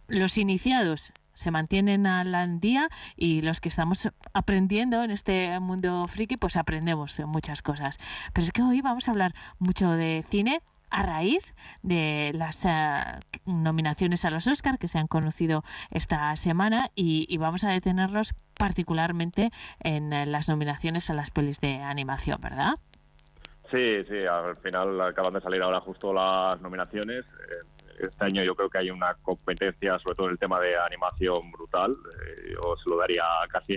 Los 0.07 0.37
iniciados 0.37 1.15
se 1.33 1.51
mantienen 1.51 2.07
al 2.07 2.61
día 2.61 2.91
y 3.17 3.41
los 3.41 3.63
que 3.63 3.71
estamos 3.71 4.07
aprendiendo 4.35 5.03
en 5.03 5.11
este 5.11 5.59
mundo 5.59 6.07
friki, 6.09 6.37
pues 6.37 6.57
aprendemos 6.57 7.19
muchas 7.21 7.63
cosas. 7.63 7.97
Pero 8.35 8.45
es 8.45 8.53
que 8.53 8.61
hoy 8.61 8.83
vamos 8.83 9.09
a 9.09 9.13
hablar 9.13 9.35
mucho 9.59 9.91
de 9.93 10.27
cine 10.29 10.61
a 10.93 11.03
raíz 11.03 11.55
de 11.83 12.31
las 12.35 12.65
eh, 12.65 12.71
nominaciones 13.47 14.25
a 14.25 14.31
los 14.31 14.47
Oscar 14.47 14.79
que 14.79 14.89
se 14.89 14.99
han 14.99 15.07
conocido 15.09 15.65
esta 15.91 16.35
semana 16.37 16.91
y, 16.95 17.27
y 17.29 17.39
vamos 17.39 17.65
a 17.65 17.71
detenernos 17.71 18.35
particularmente 18.59 19.51
en 19.81 20.13
eh, 20.13 20.27
las 20.27 20.49
nominaciones 20.49 21.11
a 21.11 21.15
las 21.15 21.31
pelis 21.31 21.61
de 21.61 21.77
animación, 21.83 22.41
¿verdad? 22.41 22.75
Sí, 23.71 24.05
sí, 24.09 24.27
al 24.31 24.57
final 24.59 25.01
acaban 25.01 25.33
de 25.33 25.41
salir 25.41 25.63
ahora 25.63 25.81
justo 25.81 26.13
las 26.13 26.61
nominaciones. 26.61 27.25
Eh, 27.25 28.05
Este 28.07 28.25
año 28.25 28.43
yo 28.43 28.55
creo 28.57 28.69
que 28.69 28.79
hay 28.79 28.91
una 28.91 29.15
competencia, 29.23 29.99
sobre 30.01 30.17
todo 30.17 30.27
en 30.27 30.33
el 30.33 30.39
tema 30.39 30.59
de 30.61 30.77
animación 30.77 31.51
brutal. 31.53 31.95
Yo 32.53 32.77
se 32.83 32.91
lo 32.91 32.97
daría 32.99 33.23
casi 33.49 33.77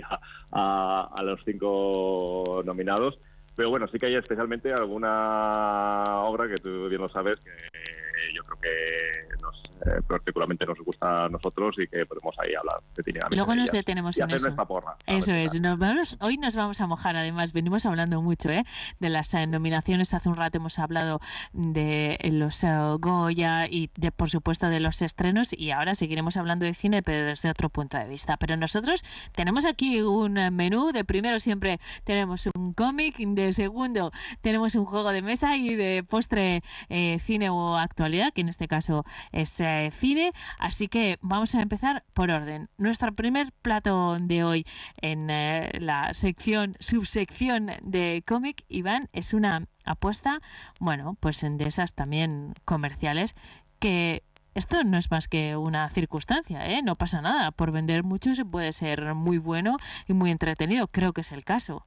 a- 0.52 1.08
a 1.14 1.22
los 1.22 1.40
cinco 1.44 2.62
nominados. 2.64 3.18
Pero 3.56 3.70
bueno, 3.70 3.88
sí 3.88 3.98
que 3.98 4.06
hay 4.06 4.14
especialmente 4.14 4.72
alguna 4.72 6.20
obra 6.20 6.46
que 6.46 6.58
tú 6.58 6.88
bien 6.88 7.00
lo 7.00 7.08
sabes, 7.08 7.40
que 7.40 8.32
yo 8.34 8.42
creo 8.44 8.58
que 8.60 9.36
nos, 9.40 9.65
eh, 9.86 10.00
particularmente 10.06 10.66
nos 10.66 10.78
gusta 10.80 11.26
a 11.26 11.28
nosotros 11.28 11.76
y 11.78 11.86
que 11.86 12.04
podemos 12.06 12.34
ahí 12.38 12.54
hablar 12.54 12.76
de 12.96 13.02
cine. 13.02 13.20
Luego 13.30 13.54
nos 13.54 13.70
detenemos 13.70 14.18
y 14.18 14.22
en 14.22 14.30
eso. 14.30 14.54
porra. 14.66 14.96
Eso 15.06 15.32
es, 15.32 15.58
nos 15.60 15.78
vamos- 15.78 16.16
hoy 16.20 16.36
nos 16.38 16.56
vamos 16.56 16.80
a 16.80 16.86
mojar 16.86 17.16
además, 17.16 17.52
venimos 17.52 17.86
hablando 17.86 18.20
mucho 18.22 18.50
¿eh? 18.50 18.64
de 19.00 19.08
las 19.08 19.32
eh, 19.34 19.46
nominaciones, 19.46 20.12
hace 20.14 20.28
un 20.28 20.36
rato 20.36 20.58
hemos 20.58 20.78
hablado 20.78 21.20
de 21.52 22.18
los 22.32 22.62
eh, 22.64 22.68
Goya 22.98 23.66
y 23.66 23.90
de, 23.96 24.10
por 24.12 24.30
supuesto 24.30 24.68
de 24.68 24.80
los 24.80 25.02
estrenos 25.02 25.52
y 25.52 25.70
ahora 25.70 25.94
seguiremos 25.94 26.36
hablando 26.36 26.64
de 26.64 26.74
cine 26.74 27.02
pero 27.02 27.26
desde 27.26 27.50
otro 27.50 27.68
punto 27.68 27.96
de 27.98 28.08
vista. 28.08 28.36
Pero 28.36 28.56
nosotros 28.56 29.04
tenemos 29.34 29.64
aquí 29.64 30.00
un 30.02 30.34
menú, 30.54 30.92
de 30.92 31.04
primero 31.04 31.38
siempre 31.40 31.78
tenemos 32.04 32.48
un 32.54 32.72
cómic, 32.72 33.16
de 33.18 33.52
segundo 33.52 34.12
tenemos 34.40 34.74
un 34.74 34.84
juego 34.84 35.10
de 35.10 35.22
mesa 35.22 35.56
y 35.56 35.74
de 35.74 36.04
postre 36.08 36.62
eh, 36.88 37.18
cine 37.20 37.50
o 37.50 37.76
actualidad, 37.76 38.32
que 38.32 38.40
en 38.40 38.48
este 38.48 38.68
caso 38.68 39.04
es 39.32 39.60
eh, 39.84 39.90
cine. 39.90 40.32
Así 40.58 40.88
que 40.88 41.18
vamos 41.20 41.54
a 41.54 41.62
empezar 41.62 42.04
por 42.14 42.30
orden. 42.30 42.68
Nuestro 42.78 43.12
primer 43.12 43.52
plato 43.62 44.16
de 44.20 44.44
hoy 44.44 44.66
en 45.00 45.30
eh, 45.30 45.70
la 45.80 46.14
sección, 46.14 46.76
subsección 46.80 47.70
de 47.82 48.22
cómic, 48.26 48.64
Iván, 48.68 49.08
es 49.12 49.34
una 49.34 49.66
apuesta, 49.84 50.40
bueno, 50.80 51.16
pues 51.20 51.42
en 51.42 51.58
de 51.58 51.68
esas 51.68 51.94
también 51.94 52.54
comerciales, 52.64 53.34
que 53.80 54.22
esto 54.54 54.82
no 54.84 54.96
es 54.96 55.10
más 55.10 55.28
que 55.28 55.54
una 55.54 55.90
circunstancia, 55.90 56.66
¿eh? 56.66 56.80
No 56.82 56.96
pasa 56.96 57.20
nada. 57.20 57.52
Por 57.52 57.72
vender 57.72 58.04
mucho 58.04 58.34
se 58.34 58.44
puede 58.44 58.72
ser 58.72 59.14
muy 59.14 59.36
bueno 59.36 59.76
y 60.08 60.14
muy 60.14 60.30
entretenido. 60.30 60.88
Creo 60.88 61.12
que 61.12 61.20
es 61.20 61.32
el 61.32 61.44
caso. 61.44 61.86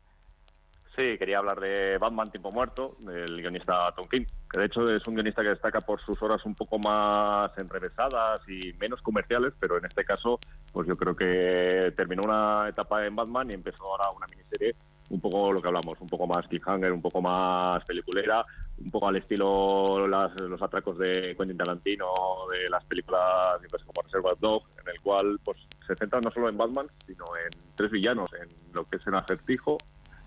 Sí, 0.96 1.18
quería 1.18 1.40
hablar 1.40 1.60
de 1.60 1.98
Batman 1.98 2.30
Tiempo 2.30 2.52
Muerto, 2.52 2.96
del 3.00 3.42
guionista 3.42 3.92
Tom 3.96 4.08
King, 4.08 4.26
que 4.50 4.58
de 4.60 4.66
hecho 4.66 4.90
es 4.90 5.06
un 5.08 5.16
guionista 5.16 5.44
que 5.44 5.50
destaca 5.50 5.82
por 5.82 6.02
sus 6.02 6.22
horas 6.22 6.44
un 6.46 6.56
poco 6.56 6.80
más 6.80 7.56
enrevesadas 7.58 8.42
y 8.48 8.74
menos 8.80 9.02
comerciales, 9.02 9.54
pero 9.60 9.78
en 9.78 9.86
este 9.86 10.04
caso, 10.04 10.40
pues 10.74 10.88
yo 10.88 10.98
creo 10.98 11.16
que 11.16 11.94
terminó 11.96 12.24
una 12.24 12.68
etapa 12.68 13.06
en 13.06 13.16
Batman 13.16 13.52
y 13.52 13.54
empezó 13.54 13.84
ahora 13.84 14.10
una 14.12 14.28
miniserie 14.28 14.76
un 15.10 15.20
poco 15.20 15.52
lo 15.52 15.62
que 15.62 15.68
hablamos, 15.68 16.00
un 16.02 16.10
poco 16.10 16.28
más 16.28 16.48
cliffhanger, 16.48 16.92
un 16.92 17.02
poco 17.02 17.22
más 17.22 17.84
peliculera, 17.86 18.46
un 18.78 18.92
poco 18.92 19.08
al 19.08 19.16
estilo 19.16 20.08
las- 20.08 20.36
los 20.36 20.62
atracos 20.62 20.98
de 21.00 21.36
Quentin 21.38 21.58
Tarantino, 21.58 22.06
de 22.52 22.70
las 22.70 22.84
películas 22.86 23.60
sé, 23.62 23.86
como 23.86 24.02
Reservoir 24.04 24.38
Dog, 24.40 24.64
en 24.84 24.90
el 24.94 25.02
cual 25.02 25.40
pues 25.44 25.58
se 25.86 25.96
centra 25.96 26.22
no 26.22 26.32
solo 26.32 26.50
en 26.50 26.58
Batman, 26.58 26.88
sino 27.08 27.26
en 27.38 27.52
tres 27.76 27.90
villanos, 27.92 28.30
en 28.34 28.50
lo 28.74 28.86
que 28.86 28.98
es 28.98 29.08
el 29.08 29.16
acertijo, 29.16 29.78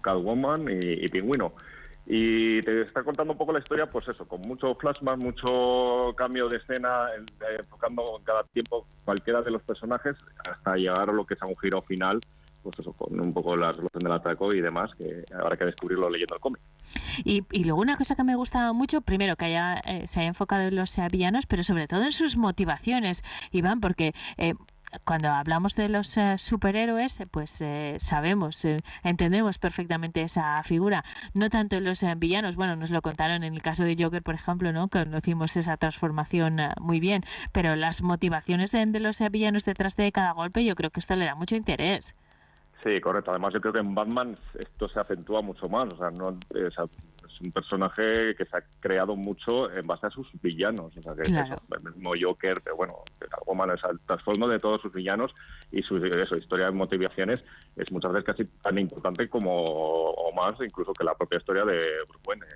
Catwoman 0.00 0.66
y 0.68 1.08
Pingüino. 1.08 1.52
Y 2.06 2.62
te 2.62 2.82
está 2.82 3.04
contando 3.04 3.32
un 3.32 3.38
poco 3.38 3.52
la 3.52 3.60
historia, 3.60 3.86
pues 3.86 4.08
eso, 4.08 4.26
con 4.26 4.40
mucho 4.42 4.74
flashback, 4.74 5.18
mucho 5.18 6.12
cambio 6.16 6.48
de 6.48 6.56
escena, 6.56 7.06
eh, 7.16 7.56
enfocando 7.60 8.18
en 8.18 8.24
cada 8.24 8.42
tiempo 8.44 8.84
cualquiera 9.04 9.40
de 9.42 9.52
los 9.52 9.62
personajes 9.62 10.16
hasta 10.50 10.76
llegar 10.76 11.08
a 11.08 11.12
lo 11.12 11.24
que 11.24 11.34
es 11.34 11.42
a 11.42 11.46
un 11.46 11.56
giro 11.56 11.80
final, 11.82 12.20
pues 12.62 12.78
eso, 12.78 12.92
con 12.92 13.18
un 13.18 13.32
poco 13.32 13.56
la 13.56 13.70
resolución 13.70 14.02
del 14.02 14.12
atraco 14.12 14.52
y 14.52 14.60
demás, 14.60 14.94
que 14.94 15.24
habrá 15.34 15.56
que 15.56 15.64
descubrirlo 15.64 16.10
leyendo 16.10 16.34
el 16.34 16.40
cómic. 16.40 16.60
Y, 17.24 17.44
y, 17.50 17.64
luego 17.64 17.80
una 17.80 17.96
cosa 17.96 18.14
que 18.14 18.24
me 18.24 18.36
gusta 18.36 18.72
mucho, 18.72 19.00
primero 19.00 19.36
que 19.36 19.46
haya, 19.46 19.74
eh, 19.84 20.06
se 20.06 20.20
haya 20.20 20.28
enfocado 20.28 20.62
en 20.62 20.76
los 20.76 20.96
eh, 20.98 21.08
villanos, 21.10 21.46
pero 21.46 21.62
sobre 21.62 21.88
todo 21.88 22.04
en 22.04 22.12
sus 22.12 22.36
motivaciones, 22.36 23.22
Iván, 23.50 23.80
porque 23.80 24.14
eh, 24.36 24.54
cuando 25.04 25.28
hablamos 25.28 25.74
de 25.74 25.88
los 25.88 26.16
eh, 26.16 26.36
superhéroes, 26.38 27.18
pues 27.30 27.60
eh, 27.60 27.96
sabemos, 28.00 28.64
eh, 28.64 28.82
entendemos 29.02 29.58
perfectamente 29.58 30.22
esa 30.22 30.62
figura. 30.62 31.04
No 31.34 31.50
tanto 31.50 31.80
los 31.80 32.04
villanos, 32.16 32.56
bueno, 32.56 32.76
nos 32.76 32.90
lo 32.90 33.02
contaron 33.02 33.42
en 33.42 33.54
el 33.54 33.62
caso 33.62 33.84
de 33.84 33.96
Joker, 33.98 34.22
por 34.22 34.34
ejemplo, 34.34 34.72
¿no? 34.72 34.88
Conocimos 34.88 35.56
esa 35.56 35.76
transformación 35.76 36.58
muy 36.80 37.00
bien, 37.00 37.24
pero 37.52 37.76
las 37.76 38.02
motivaciones 38.02 38.72
de, 38.72 38.86
los 39.00 39.20
villanos 39.30 39.64
detrás 39.64 39.96
de 39.96 40.12
cada 40.12 40.32
golpe, 40.32 40.64
yo 40.64 40.74
creo 40.74 40.90
que 40.90 41.00
esto 41.00 41.16
le 41.16 41.24
da 41.24 41.34
mucho 41.34 41.56
interés. 41.56 42.14
Sí, 42.82 43.00
correcto. 43.00 43.30
Además, 43.30 43.54
yo 43.54 43.60
creo 43.60 43.72
que 43.72 43.78
en 43.78 43.94
Batman 43.94 44.36
esto 44.58 44.88
se 44.88 44.98
acentúa 44.98 45.40
mucho 45.40 45.68
más. 45.68 45.88
O 45.88 45.96
sea, 45.96 46.10
no, 46.10 46.36
un 47.42 47.52
personaje 47.52 48.34
que 48.36 48.44
se 48.44 48.56
ha 48.56 48.62
creado 48.80 49.16
mucho 49.16 49.70
en 49.72 49.86
base 49.86 50.06
a 50.06 50.10
sus 50.10 50.28
villanos. 50.40 50.96
O 50.96 51.02
sea, 51.02 51.14
que 51.14 51.22
claro. 51.22 51.54
es 51.54 51.84
el 51.84 51.92
mismo 51.92 52.12
Joker, 52.20 52.60
pero 52.62 52.76
bueno, 52.76 52.94
algo 53.38 53.54
malo 53.54 53.74
es 53.74 53.80
el 53.84 53.98
trasfondo 54.00 54.48
de 54.48 54.58
todos 54.58 54.80
sus 54.80 54.92
villanos 54.92 55.34
y 55.70 55.82
su 55.82 55.96
eso, 55.96 56.36
historia 56.36 56.66
de 56.66 56.72
motivaciones 56.72 57.42
es 57.76 57.90
muchas 57.90 58.12
veces 58.12 58.26
casi 58.26 58.44
tan 58.62 58.78
importante 58.78 59.28
como 59.28 59.50
o 59.52 60.32
más 60.34 60.54
incluso 60.64 60.92
que 60.92 61.04
la 61.04 61.14
propia 61.14 61.38
historia 61.38 61.64
de 61.64 61.86
Bruce 62.08 62.24
Wayne. 62.26 62.46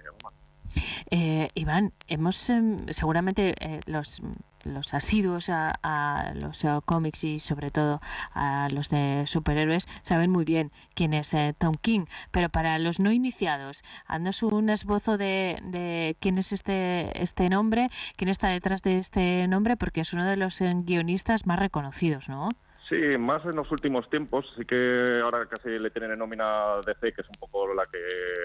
Eh, 1.10 1.48
Iván, 1.54 1.92
hemos 2.08 2.50
eh, 2.50 2.62
seguramente 2.90 3.54
eh, 3.60 3.80
los 3.86 4.20
los 4.74 4.94
asiduos 4.94 5.48
a, 5.48 6.32
los 6.34 6.64
uh, 6.64 6.82
cómics 6.84 7.24
y 7.24 7.40
sobre 7.40 7.70
todo 7.70 8.00
a 8.34 8.68
los 8.70 8.88
de 8.88 9.24
superhéroes 9.26 9.88
saben 10.02 10.30
muy 10.30 10.44
bien 10.44 10.70
quién 10.94 11.14
es 11.14 11.32
eh, 11.34 11.54
Tom 11.56 11.76
King, 11.80 12.06
pero 12.30 12.48
para 12.48 12.78
los 12.78 13.00
no 13.00 13.12
iniciados, 13.12 13.82
haznos 14.06 14.42
un 14.42 14.70
esbozo 14.70 15.16
de, 15.16 15.58
de, 15.64 16.16
quién 16.20 16.38
es 16.38 16.52
este, 16.52 17.22
este 17.22 17.48
nombre, 17.48 17.90
quién 18.16 18.28
está 18.28 18.48
detrás 18.48 18.82
de 18.82 18.98
este 18.98 19.46
nombre, 19.48 19.76
porque 19.76 20.00
es 20.00 20.12
uno 20.12 20.24
de 20.24 20.36
los 20.36 20.60
guionistas 20.60 21.46
más 21.46 21.58
reconocidos, 21.58 22.28
¿no? 22.28 22.50
Sí, 22.88 23.18
más 23.18 23.44
en 23.44 23.56
los 23.56 23.70
últimos 23.72 24.08
tiempos. 24.08 24.46
Sí 24.56 24.64
que 24.64 25.20
ahora 25.22 25.46
casi 25.46 25.70
le 25.70 25.90
tienen 25.90 26.12
en 26.12 26.20
nómina 26.20 26.80
DC, 26.86 27.12
que 27.12 27.22
es 27.22 27.28
un 27.28 27.36
poco 27.36 27.74
la 27.74 27.84
que 27.86 27.98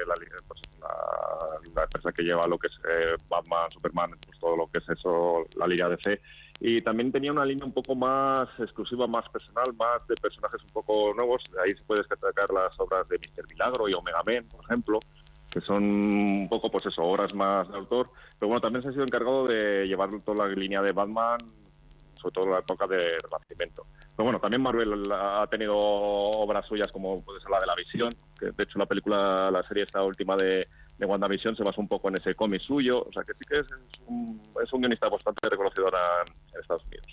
la, 0.08 0.16
pues, 0.48 0.62
la, 0.80 1.70
la 1.76 1.84
empresa 1.84 2.12
que 2.12 2.24
lleva 2.24 2.48
lo 2.48 2.58
que 2.58 2.68
es 2.68 2.74
eh, 2.90 3.16
Batman, 3.30 3.70
Superman, 3.72 4.12
pues 4.26 4.40
todo 4.40 4.58
lo 4.58 4.68
que 4.68 4.80
es 4.80 4.90
eso, 4.90 5.46
la 5.58 5.68
liga 5.68 5.90
DC. 5.90 6.20
Y 6.60 6.82
también 6.82 7.12
tenía 7.12 7.32
una 7.32 7.46
línea 7.46 7.66
un 7.66 7.74
poco 7.74 7.94
más 7.94 8.50
exclusiva, 8.60 9.06
más 9.06 9.30
personal, 9.30 9.74
más 9.78 10.08
de 10.08 10.16
personajes 10.16 10.64
un 10.64 10.72
poco 10.72 11.14
nuevos. 11.16 11.44
Ahí 11.64 11.76
se 11.76 11.84
puede 11.84 12.04
destacar 12.08 12.52
las 12.52 12.80
obras 12.80 13.08
de 13.10 13.20
Mr. 13.20 13.48
Milagro 13.48 13.90
y 13.90 13.94
Omega 13.94 14.24
Men, 14.24 14.48
por 14.48 14.64
ejemplo, 14.66 15.00
que 15.52 15.62
son 15.62 15.84
un 15.84 16.48
poco, 16.50 16.72
pues 16.72 16.88
eso, 16.88 17.04
obras 17.04 17.34
más 17.36 17.70
de 17.70 17.78
autor. 17.78 18.10
Pero 18.40 18.48
bueno, 18.48 18.62
también 18.62 18.82
se 18.82 18.90
ha 18.90 18.92
sido 18.92 19.04
encargado 19.04 19.48
de 19.48 19.88
llevar 19.88 20.10
toda 20.26 20.48
la 20.48 20.54
línea 20.54 20.82
de 20.82 20.92
Batman, 20.92 21.40
sobre 22.20 22.34
todo 22.34 22.46
en 22.46 22.52
la 22.52 22.60
época 22.60 22.88
de 22.88 23.18
Renacimiento. 23.20 23.86
Pero 24.16 24.26
bueno, 24.26 24.40
también 24.40 24.62
Marvel 24.62 25.12
ha 25.12 25.48
tenido 25.50 25.76
obras 25.78 26.66
suyas 26.66 26.92
como 26.92 27.22
puede 27.24 27.40
ser 27.40 27.50
la 27.50 27.60
de 27.60 27.66
la 27.66 27.76
visión, 27.76 28.14
que 28.40 28.52
de 28.52 28.64
hecho 28.64 28.78
la 28.78 28.86
película, 28.86 29.50
la 29.52 29.64
serie 29.64 29.84
esta 29.84 30.04
última 30.04 30.36
de, 30.36 30.68
de 30.98 31.06
WandaVision 31.06 31.56
se 31.56 31.64
basa 31.64 31.82
un 31.82 31.88
poco 31.88 32.10
en 32.10 32.18
ese 32.18 32.36
cómic 32.36 32.62
suyo, 32.62 33.02
o 33.02 33.12
sea 33.12 33.24
que 33.24 33.34
sí 33.34 33.46
que 33.48 33.60
es, 33.60 33.68
un, 34.08 34.40
es 34.64 34.72
un 34.72 34.82
guionista 34.82 35.10
bastante 35.10 35.50
reconocido 35.50 35.86
ahora 35.86 36.24
en 36.54 36.62
Estados 36.62 36.84
Unidos. 36.86 37.08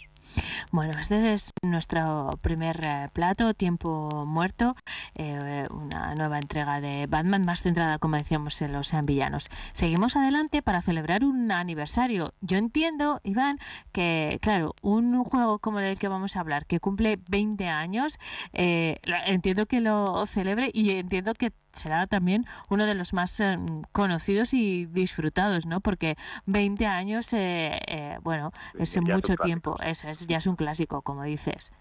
Bueno, 0.71 0.99
este 0.99 1.33
es 1.33 1.53
nuestro 1.63 2.39
primer 2.43 2.81
eh, 2.85 3.09
plato, 3.13 3.55
Tiempo 3.55 4.25
Muerto, 4.27 4.77
eh, 5.15 5.67
una 5.71 6.15
nueva 6.15 6.39
entrega 6.39 6.81
de 6.81 7.07
Batman 7.07 7.45
más 7.45 7.63
centrada, 7.63 7.99
como 7.99 8.17
decíamos, 8.17 8.61
en 8.63 8.73
los 8.73 8.93
villanos. 9.05 9.49
Seguimos 9.73 10.17
adelante 10.17 10.63
para 10.63 10.83
celebrar 10.83 11.25
un 11.25 11.51
aniversario. 11.51 12.35
Yo 12.41 12.59
entiendo, 12.59 13.21
Iván, 13.25 13.59
que, 13.93 14.39
claro, 14.43 14.75
un 14.83 15.25
juego 15.25 15.59
como 15.59 15.81
el 15.81 15.99
que 15.99 16.09
vamos 16.09 16.37
a 16.37 16.41
hablar, 16.41 16.67
que 16.67 16.81
cumple 16.81 17.19
20 17.29 17.69
años, 17.69 18.19
eh, 18.53 19.01
entiendo 19.27 19.67
que 19.67 19.81
lo 19.81 20.27
celebre 20.27 20.71
y 20.73 20.91
entiendo 20.91 21.35
que 21.35 21.53
será 21.79 22.07
también 22.07 22.45
uno 22.69 22.87
de 22.87 22.95
los 22.95 23.13
más 23.13 23.41
eh, 23.41 23.57
conocidos 23.93 24.53
y 24.55 24.87
disfrutados, 24.87 25.67
¿no? 25.67 25.81
Porque 25.81 26.17
20 26.47 26.87
años, 26.87 27.33
eh, 27.33 27.79
eh, 27.87 28.19
bueno, 28.23 28.53
es 28.79 28.93
ya 28.93 29.01
mucho 29.01 29.35
es 29.35 29.39
tiempo, 29.41 29.77
eso 29.83 30.09
es, 30.09 30.27
ya 30.27 30.39
es 30.39 30.47
un 30.47 30.57
clásico, 30.57 31.03
como 31.03 31.23
dices. 31.23 31.73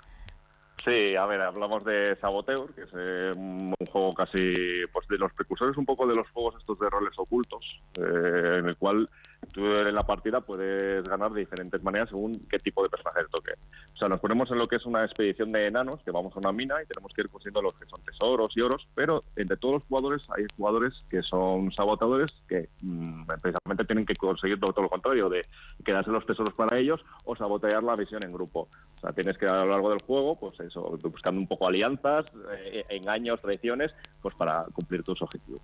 Sí, 0.87 1.17
a 1.17 1.25
ver, 1.25 1.41
hablamos 1.41 1.83
de 1.83 2.15
Saboteur, 2.15 2.73
que 2.73 2.83
es 2.83 2.89
eh, 2.95 3.33
un, 3.35 3.75
un, 3.77 3.87
juego 3.87 4.13
casi 4.13 4.85
pues 4.93 5.05
de 5.09 5.17
los 5.17 5.33
precursores 5.33 5.75
un 5.75 5.85
poco 5.85 6.07
de 6.07 6.15
los 6.15 6.29
juegos 6.29 6.55
estos 6.57 6.79
de 6.79 6.89
roles 6.89 7.13
ocultos, 7.17 7.81
eh, 7.95 8.59
en 8.59 8.69
el 8.69 8.77
cual 8.77 9.09
tú 9.51 9.65
en 9.65 9.95
la 9.95 10.03
partida 10.03 10.41
puedes 10.41 11.07
ganar 11.07 11.31
de 11.31 11.41
diferentes 11.41 11.83
maneras 11.83 12.09
según 12.09 12.39
qué 12.49 12.59
tipo 12.59 12.83
de 12.83 12.89
personaje 12.89 13.23
te 13.23 13.29
toque. 13.29 13.51
O 13.93 13.97
sea, 13.97 14.09
nos 14.09 14.19
ponemos 14.19 14.51
en 14.51 14.59
lo 14.59 14.67
que 14.67 14.75
es 14.75 14.85
una 14.85 15.03
expedición 15.03 15.51
de 15.51 15.67
enanos, 15.67 16.01
que 16.03 16.11
vamos 16.11 16.35
a 16.35 16.39
una 16.39 16.51
mina 16.51 16.75
y 16.81 16.85
tenemos 16.85 17.11
que 17.13 17.21
ir 17.21 17.29
consiguiendo 17.29 17.61
los 17.63 17.73
que 17.75 17.85
son 17.85 17.99
tesoros 18.01 18.55
y 18.55 18.61
oros, 18.61 18.87
pero 18.93 19.23
entre 19.35 19.57
todos 19.57 19.75
los 19.75 19.83
jugadores 19.85 20.21
hay 20.37 20.45
jugadores 20.55 20.93
que 21.09 21.23
son 21.23 21.71
sabotadores 21.71 22.31
que 22.47 22.69
mmm, 22.81 23.23
precisamente 23.41 23.85
tienen 23.85 24.05
que 24.05 24.15
conseguir 24.15 24.59
todo, 24.59 24.81
lo 24.81 24.89
contrario, 24.89 25.29
de 25.29 25.45
quedarse 25.83 26.11
los 26.11 26.25
tesoros 26.25 26.53
para 26.53 26.77
ellos 26.77 27.03
o 27.25 27.35
sabotear 27.35 27.83
la 27.83 27.95
visión 27.95 28.23
en 28.23 28.31
grupo. 28.31 28.67
O 28.97 29.01
sea, 29.01 29.13
tienes 29.13 29.37
que 29.37 29.47
a 29.47 29.65
lo 29.65 29.71
largo 29.71 29.89
del 29.89 30.01
juego, 30.01 30.39
pues 30.39 30.59
eso, 30.59 30.97
buscando 31.01 31.39
un 31.39 31.47
poco 31.47 31.67
alianzas, 31.67 32.25
eh, 32.51 32.85
engaños, 32.89 33.41
traiciones, 33.41 33.91
pues 34.21 34.35
para 34.35 34.65
cumplir 34.73 35.03
tus 35.03 35.21
objetivos. 35.21 35.61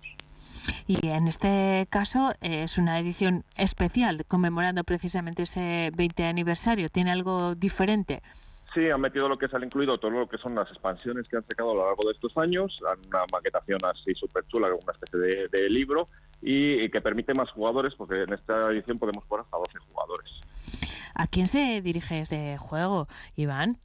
Y 0.86 1.06
en 1.08 1.28
este 1.28 1.86
caso 1.90 2.32
eh, 2.40 2.64
es 2.64 2.78
una 2.78 2.98
edición 2.98 3.44
especial 3.56 4.24
conmemorando 4.26 4.84
precisamente 4.84 5.42
ese 5.42 5.90
20 5.94 6.24
aniversario. 6.24 6.88
¿Tiene 6.88 7.12
algo 7.12 7.54
diferente? 7.54 8.22
Sí, 8.74 8.90
han 8.90 9.00
metido 9.00 9.28
lo 9.28 9.38
que 9.38 9.46
se 9.46 9.56
han 9.56 9.62
incluido 9.62 9.98
todo 9.98 10.10
lo 10.10 10.26
que 10.26 10.36
son 10.36 10.56
las 10.56 10.68
expansiones 10.68 11.28
que 11.28 11.36
han 11.36 11.44
sacado 11.44 11.70
a 11.70 11.74
lo 11.74 11.86
largo 11.86 12.04
de 12.06 12.12
estos 12.12 12.36
años, 12.36 12.80
una 13.06 13.20
maquetación 13.32 13.78
así 13.84 14.14
súper 14.14 14.44
chula, 14.48 14.66
una 14.68 14.92
especie 14.92 15.18
de, 15.18 15.48
de 15.48 15.70
libro, 15.70 16.08
y, 16.42 16.82
y, 16.82 16.90
que 16.90 17.00
permite 17.00 17.34
más 17.34 17.50
jugadores, 17.50 17.94
porque 17.94 18.22
en 18.22 18.32
esta 18.32 18.70
edición 18.72 18.98
podemos 18.98 19.24
jugar 19.24 19.44
hasta 19.44 19.56
12 19.56 19.78
jugadores. 19.78 20.40
¿A 21.14 21.28
quién 21.28 21.46
se 21.46 21.80
dirige 21.82 22.18
este 22.18 22.58
juego, 22.58 23.06
Iván? 23.36 23.78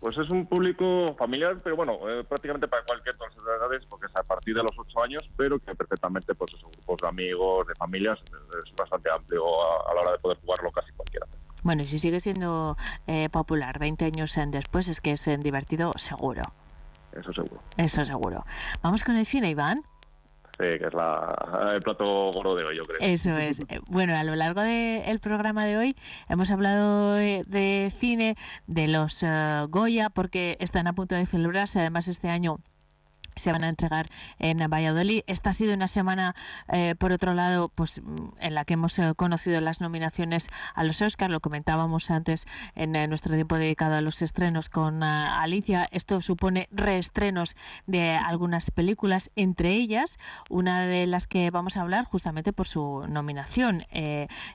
Pues 0.00 0.16
es 0.16 0.30
un 0.30 0.46
público 0.46 1.14
familiar, 1.18 1.56
pero 1.62 1.74
bueno, 1.74 1.98
eh, 2.08 2.22
prácticamente 2.22 2.68
para 2.68 2.84
cualquier 2.84 3.16
las 3.18 3.36
edades, 3.36 3.84
porque 3.86 4.06
es 4.06 4.14
a 4.14 4.22
partir 4.22 4.54
de 4.54 4.62
los 4.62 4.78
8 4.78 5.02
años, 5.02 5.28
pero 5.36 5.58
que 5.58 5.74
perfectamente, 5.74 6.34
pues 6.34 6.54
esos 6.54 6.70
grupos 6.70 7.00
de 7.02 7.08
amigos, 7.08 7.66
de 7.66 7.74
familias, 7.74 8.18
es 8.22 8.76
bastante 8.76 9.10
amplio 9.10 9.44
a, 9.44 9.90
a 9.90 9.94
la 9.94 10.00
hora 10.02 10.12
de 10.12 10.18
poder 10.18 10.38
jugarlo 10.38 10.70
casi 10.70 10.92
cualquiera. 10.92 11.26
Bueno, 11.62 11.82
y 11.82 11.86
si 11.86 11.98
sigue 11.98 12.20
siendo 12.20 12.76
eh, 13.06 13.28
popular 13.30 13.78
20 13.78 14.04
años 14.04 14.38
después, 14.46 14.88
es 14.88 15.00
que 15.00 15.12
es 15.12 15.26
divertido 15.40 15.92
seguro. 15.96 16.44
Eso 17.12 17.32
seguro. 17.32 17.60
Eso 17.76 18.04
seguro. 18.04 18.44
Vamos 18.82 19.02
con 19.02 19.16
el 19.16 19.26
cine, 19.26 19.50
Iván. 19.50 19.82
Que 20.58 20.74
es 20.74 20.94
la, 20.94 21.72
el 21.74 21.82
plato 21.82 22.32
gordo 22.32 22.56
de 22.56 22.64
hoy, 22.64 22.76
yo 22.76 22.84
creo. 22.84 22.98
Eso 23.00 23.36
es. 23.36 23.62
Bueno, 23.86 24.16
a 24.16 24.24
lo 24.24 24.34
largo 24.34 24.60
del 24.60 25.04
de 25.04 25.18
programa 25.20 25.64
de 25.64 25.76
hoy 25.76 25.96
hemos 26.28 26.50
hablado 26.50 27.14
de, 27.14 27.44
de 27.46 27.92
cine, 27.98 28.36
de 28.66 28.88
los 28.88 29.22
uh, 29.22 29.68
Goya, 29.68 30.10
porque 30.10 30.56
están 30.60 30.88
a 30.88 30.92
punto 30.94 31.14
de 31.14 31.26
celebrarse, 31.26 31.78
además 31.78 32.08
este 32.08 32.28
año 32.28 32.58
se 33.38 33.52
van 33.52 33.64
a 33.64 33.68
entregar 33.68 34.08
en 34.38 34.58
Valladolid. 34.68 35.22
Esta 35.26 35.50
ha 35.50 35.52
sido 35.52 35.74
una 35.74 35.88
semana, 35.88 36.34
eh, 36.68 36.94
por 36.98 37.12
otro 37.12 37.34
lado, 37.34 37.68
pues 37.68 38.00
en 38.40 38.54
la 38.54 38.64
que 38.64 38.74
hemos 38.74 38.98
eh, 38.98 39.12
conocido 39.16 39.60
las 39.60 39.80
nominaciones 39.80 40.48
a 40.74 40.84
los 40.84 41.00
Oscars. 41.02 41.30
Lo 41.30 41.40
comentábamos 41.40 42.10
antes 42.10 42.46
en 42.74 42.96
eh, 42.96 43.06
nuestro 43.06 43.34
tiempo 43.34 43.56
dedicado 43.56 43.94
a 43.94 44.00
los 44.00 44.22
estrenos 44.22 44.68
con 44.68 45.02
Alicia. 45.02 45.86
Esto 45.90 46.20
supone 46.20 46.68
reestrenos 46.70 47.56
de 47.86 48.10
algunas 48.16 48.70
películas, 48.70 49.30
entre 49.36 49.74
ellas 49.74 50.18
una 50.48 50.82
de 50.82 51.06
las 51.06 51.26
que 51.26 51.50
vamos 51.50 51.76
a 51.76 51.82
hablar 51.82 52.04
justamente 52.04 52.52
por 52.52 52.66
su 52.66 53.04
nominación. 53.08 53.84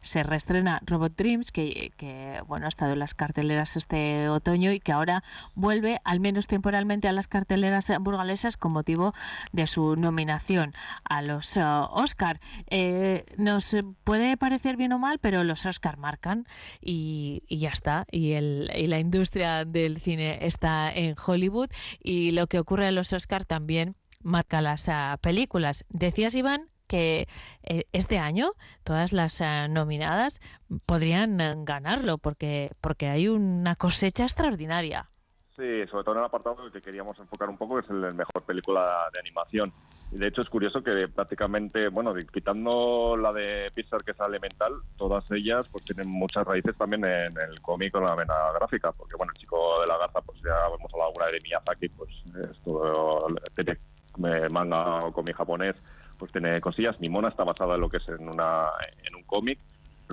Se 0.02 0.24
reestrena 0.24 0.82
Robot 0.86 1.15
Dreams, 1.15 1.52
que, 1.52 1.91
que, 1.98 2.41
bueno 2.48 2.65
ha 2.65 2.69
estado 2.69 2.93
en 2.93 3.00
las 3.00 3.13
carteleras 3.13 3.76
este 3.78 4.30
otoño 4.30 4.72
y 4.72 4.80
que 4.80 4.91
ahora 4.91 5.24
vuelve, 5.56 6.02
al 6.04 6.19
menos 6.19 6.48
temporalmente, 6.48 7.08
a 7.08 7.12
las 7.12 7.28
carteleras 7.28 7.91
burgalesas 8.00 8.58
como 8.58 8.73
motivo 8.74 9.14
de 9.52 9.68
su 9.68 9.96
nominación 9.96 10.74
a 11.06 11.22
los 11.22 11.56
uh, 11.56 11.88
Oscar. 11.92 12.40
Eh, 12.68 13.26
nos 13.38 13.76
puede 14.04 14.36
parecer 14.38 14.76
bien 14.76 14.92
o 14.92 15.00
mal, 15.00 15.20
pero 15.20 15.44
los 15.44 15.66
Oscar 15.66 15.98
marcan 15.98 16.46
y, 16.82 17.44
ya 17.50 17.70
está. 17.70 18.06
Y, 18.12 18.34
el, 18.34 18.70
y, 18.76 18.88
la 18.88 19.00
industria 19.00 19.64
del 19.64 20.02
cine 20.02 20.40
está 20.42 20.92
en 20.92 21.16
Hollywood 21.26 21.70
y 22.02 22.32
lo 22.32 22.48
que 22.48 22.60
ocurre 22.60 22.88
en 22.88 22.96
los 22.96 23.14
Oscar 23.14 23.46
también 23.46 23.96
marca 24.22 24.62
las 24.62 24.88
uh, 24.88 25.18
películas. 25.22 25.86
Decías, 25.90 26.36
Iván, 26.36 26.70
que 26.88 27.28
eh, 27.64 27.86
este 27.92 28.20
año 28.20 28.54
todas 28.84 29.14
las 29.14 29.42
eh, 29.42 29.68
nominadas 29.70 30.40
podrían 30.86 31.40
eh, 31.42 31.56
ganarlo 31.58 32.18
porque, 32.18 32.72
porque 32.82 33.08
hay 33.08 33.28
una 33.28 33.76
cosecha 33.76 34.24
extraordinaria. 34.24 35.10
Sí, 35.56 35.86
sobre 35.88 36.04
todo 36.04 36.16
en 36.16 36.20
el 36.22 36.26
apartado 36.26 36.72
que 36.72 36.82
queríamos 36.82 37.18
enfocar 37.20 37.48
un 37.48 37.58
poco, 37.58 37.76
que 37.76 37.86
es 37.86 37.89
el 37.92 38.13
mejor 38.16 38.42
película 38.44 39.08
de 39.13 39.20
animación. 39.20 39.72
Y 40.12 40.18
de 40.18 40.28
hecho 40.28 40.42
es 40.42 40.50
curioso 40.50 40.84
que 40.84 41.08
prácticamente, 41.08 41.89
bueno, 41.89 42.13
quitando 42.32 43.16
la 43.16 43.32
de 43.32 43.72
Pixar 43.74 44.04
que 44.04 44.12
es 44.12 44.20
Elemental, 44.20 44.74
todas 44.98 45.30
ellas 45.32 45.68
pues 45.72 45.86
tienen 45.86 46.08
muchas 46.08 46.46
raíces 46.48 46.76
también 46.76 47.06
en 47.06 47.38
el 47.38 47.62
cómic 47.62 47.94
o 47.94 48.00
en 48.00 48.06
la 48.06 48.16
vena 48.16 48.34
gráfica, 48.56 48.92
porque 48.92 49.16
bueno, 49.16 49.32
el 49.34 49.39
chico 49.39 49.82
de 49.82 49.88
la 49.88 49.98
garza, 49.98 50.22
pues 50.22 50.39
ya 50.42 50.56
hemos 50.68 50.92
hablado 50.92 51.10
alguna 51.10 51.28
de 51.28 51.42
Miyazaki, 51.42 51.89
pues 51.89 52.10
es 52.50 52.58
todo, 52.63 53.28
tiene 53.56 53.78
eh, 54.26 54.50
manga 54.50 55.06
o 55.06 55.13
cómic 55.13 55.36
japonés, 55.36 55.76
pues 56.18 56.32
tiene 56.32 56.62
cosillas. 56.62 57.00
Nimona 57.00 57.30
está 57.30 57.44
basada 57.44 57.76
en 57.76 57.82
lo 57.82 57.89
que 57.89 57.98
es 57.98 58.08
en, 58.08 58.28
una, 58.28 58.70
en 59.04 59.16
un 59.16 59.24
cómic. 59.24 59.60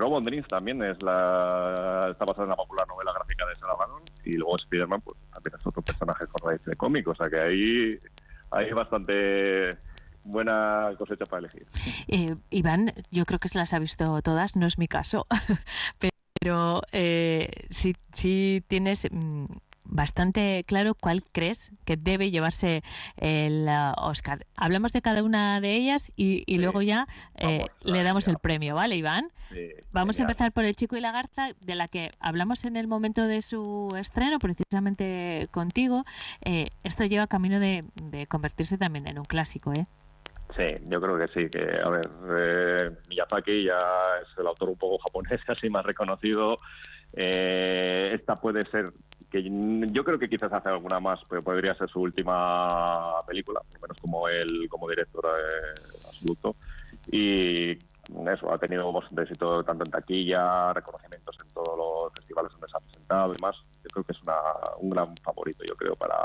Robot 0.01 0.23
Dreams 0.23 0.47
también 0.47 0.81
es 0.81 1.01
la, 1.03 2.09
está 2.11 2.25
basada 2.25 2.45
en 2.45 2.49
la 2.49 2.55
popular 2.55 2.87
novela 2.87 3.13
gráfica 3.13 3.45
de 3.45 3.55
Sarah 3.55 3.75
Ballon 3.75 4.01
y 4.25 4.33
luego 4.33 4.55
Spider-Man 4.55 5.01
pues 5.01 5.17
también 5.31 5.53
es 5.59 5.67
otro 5.67 5.83
personaje 5.83 6.25
con 6.25 6.49
raíz 6.49 6.65
de 6.65 6.75
cómic, 6.75 7.07
o 7.07 7.13
sea 7.13 7.29
que 7.29 7.39
ahí 7.39 7.99
hay 8.49 8.71
bastante 8.73 9.77
buena 10.23 10.89
cosecha 10.97 11.27
para 11.27 11.41
elegir. 11.41 11.67
Eh, 12.07 12.35
Iván, 12.49 12.93
yo 13.11 13.25
creo 13.25 13.37
que 13.37 13.49
se 13.49 13.59
las 13.59 13.73
ha 13.73 13.79
visto 13.79 14.21
todas, 14.23 14.55
no 14.55 14.65
es 14.65 14.79
mi 14.79 14.87
caso, 14.87 15.27
pero 16.39 16.81
eh, 16.91 17.67
sí 17.69 17.95
tienes 18.67 19.07
mm, 19.11 19.45
bastante 19.91 20.63
claro 20.65 20.95
cuál 20.95 21.23
crees 21.31 21.71
que 21.85 21.97
debe 21.97 22.31
llevarse 22.31 22.81
el 23.17 23.67
uh, 23.67 23.93
Oscar. 24.01 24.47
Hablamos 24.55 24.93
de 24.93 25.01
cada 25.01 25.21
una 25.21 25.61
de 25.61 25.75
ellas 25.75 26.11
y, 26.15 26.43
y 26.47 26.57
luego 26.57 26.81
ya 26.81 27.07
eh, 27.35 27.65
le 27.83 28.03
damos 28.03 28.27
el 28.27 28.37
premio, 28.39 28.75
¿vale, 28.75 28.95
Iván? 28.95 29.29
Vamos 29.91 30.17
a 30.17 30.21
empezar 30.21 30.53
por 30.53 30.63
El 30.63 30.77
Chico 30.77 30.95
y 30.95 31.01
la 31.01 31.11
Garza, 31.11 31.49
de 31.59 31.75
la 31.75 31.89
que 31.89 32.11
hablamos 32.21 32.63
en 32.63 32.77
el 32.77 32.87
momento 32.87 33.27
de 33.27 33.41
su 33.41 33.93
estreno, 33.97 34.39
precisamente 34.39 35.49
contigo. 35.51 36.05
Eh, 36.45 36.69
esto 36.85 37.03
lleva 37.03 37.27
camino 37.27 37.59
de, 37.59 37.83
de 37.95 38.27
convertirse 38.27 38.77
también 38.77 39.07
en 39.07 39.19
un 39.19 39.25
clásico, 39.25 39.73
¿eh? 39.73 39.85
Sí, 40.55 40.63
yo 40.87 41.01
creo 41.01 41.17
que 41.17 41.27
sí, 41.27 41.49
que 41.49 41.79
a 41.81 41.89
ver, 41.89 42.09
eh, 42.29 42.91
Miyazaki 43.07 43.63
ya 43.63 43.79
es 44.21 44.37
el 44.37 44.47
autor 44.47 44.69
un 44.69 44.77
poco 44.77 44.97
japonés, 44.99 45.41
así 45.47 45.69
más 45.69 45.85
reconocido. 45.85 46.59
Eh, 47.13 48.11
esta 48.13 48.39
puede 48.39 48.65
ser, 48.65 48.91
que 49.31 49.43
yo 49.43 50.03
creo 50.03 50.19
que 50.19 50.29
quizás 50.29 50.51
hace 50.51 50.69
alguna 50.69 50.99
más, 50.99 51.19
pero 51.29 51.41
podría 51.41 51.75
ser 51.75 51.89
su 51.89 52.01
última 52.01 53.21
película, 53.27 53.61
por 53.61 53.73
lo 53.73 53.81
menos 53.81 53.97
como 53.99 54.27
él 54.27 54.67
como 54.69 54.89
director 54.89 55.25
eh, 55.25 55.81
absoluto. 56.07 56.55
Y 57.11 57.71
eso, 58.27 58.51
ha 58.51 58.57
tenido 58.57 58.91
bastante 58.91 59.23
éxito 59.23 59.63
tanto 59.63 59.85
en 59.85 59.91
taquilla, 59.91 60.73
reconocimientos 60.73 61.37
en 61.39 61.53
todos 61.53 61.77
los 61.77 62.13
festivales 62.13 62.51
donde 62.51 62.67
se 62.67 62.77
ha 62.77 62.79
presentado 62.79 63.31
y 63.31 63.35
demás. 63.37 63.55
Yo 63.83 63.89
creo 63.89 64.03
que 64.03 64.11
es 64.11 64.21
una, 64.21 64.37
un 64.79 64.89
gran 64.89 65.15
favorito, 65.17 65.63
yo 65.63 65.75
creo, 65.75 65.95
para, 65.95 66.23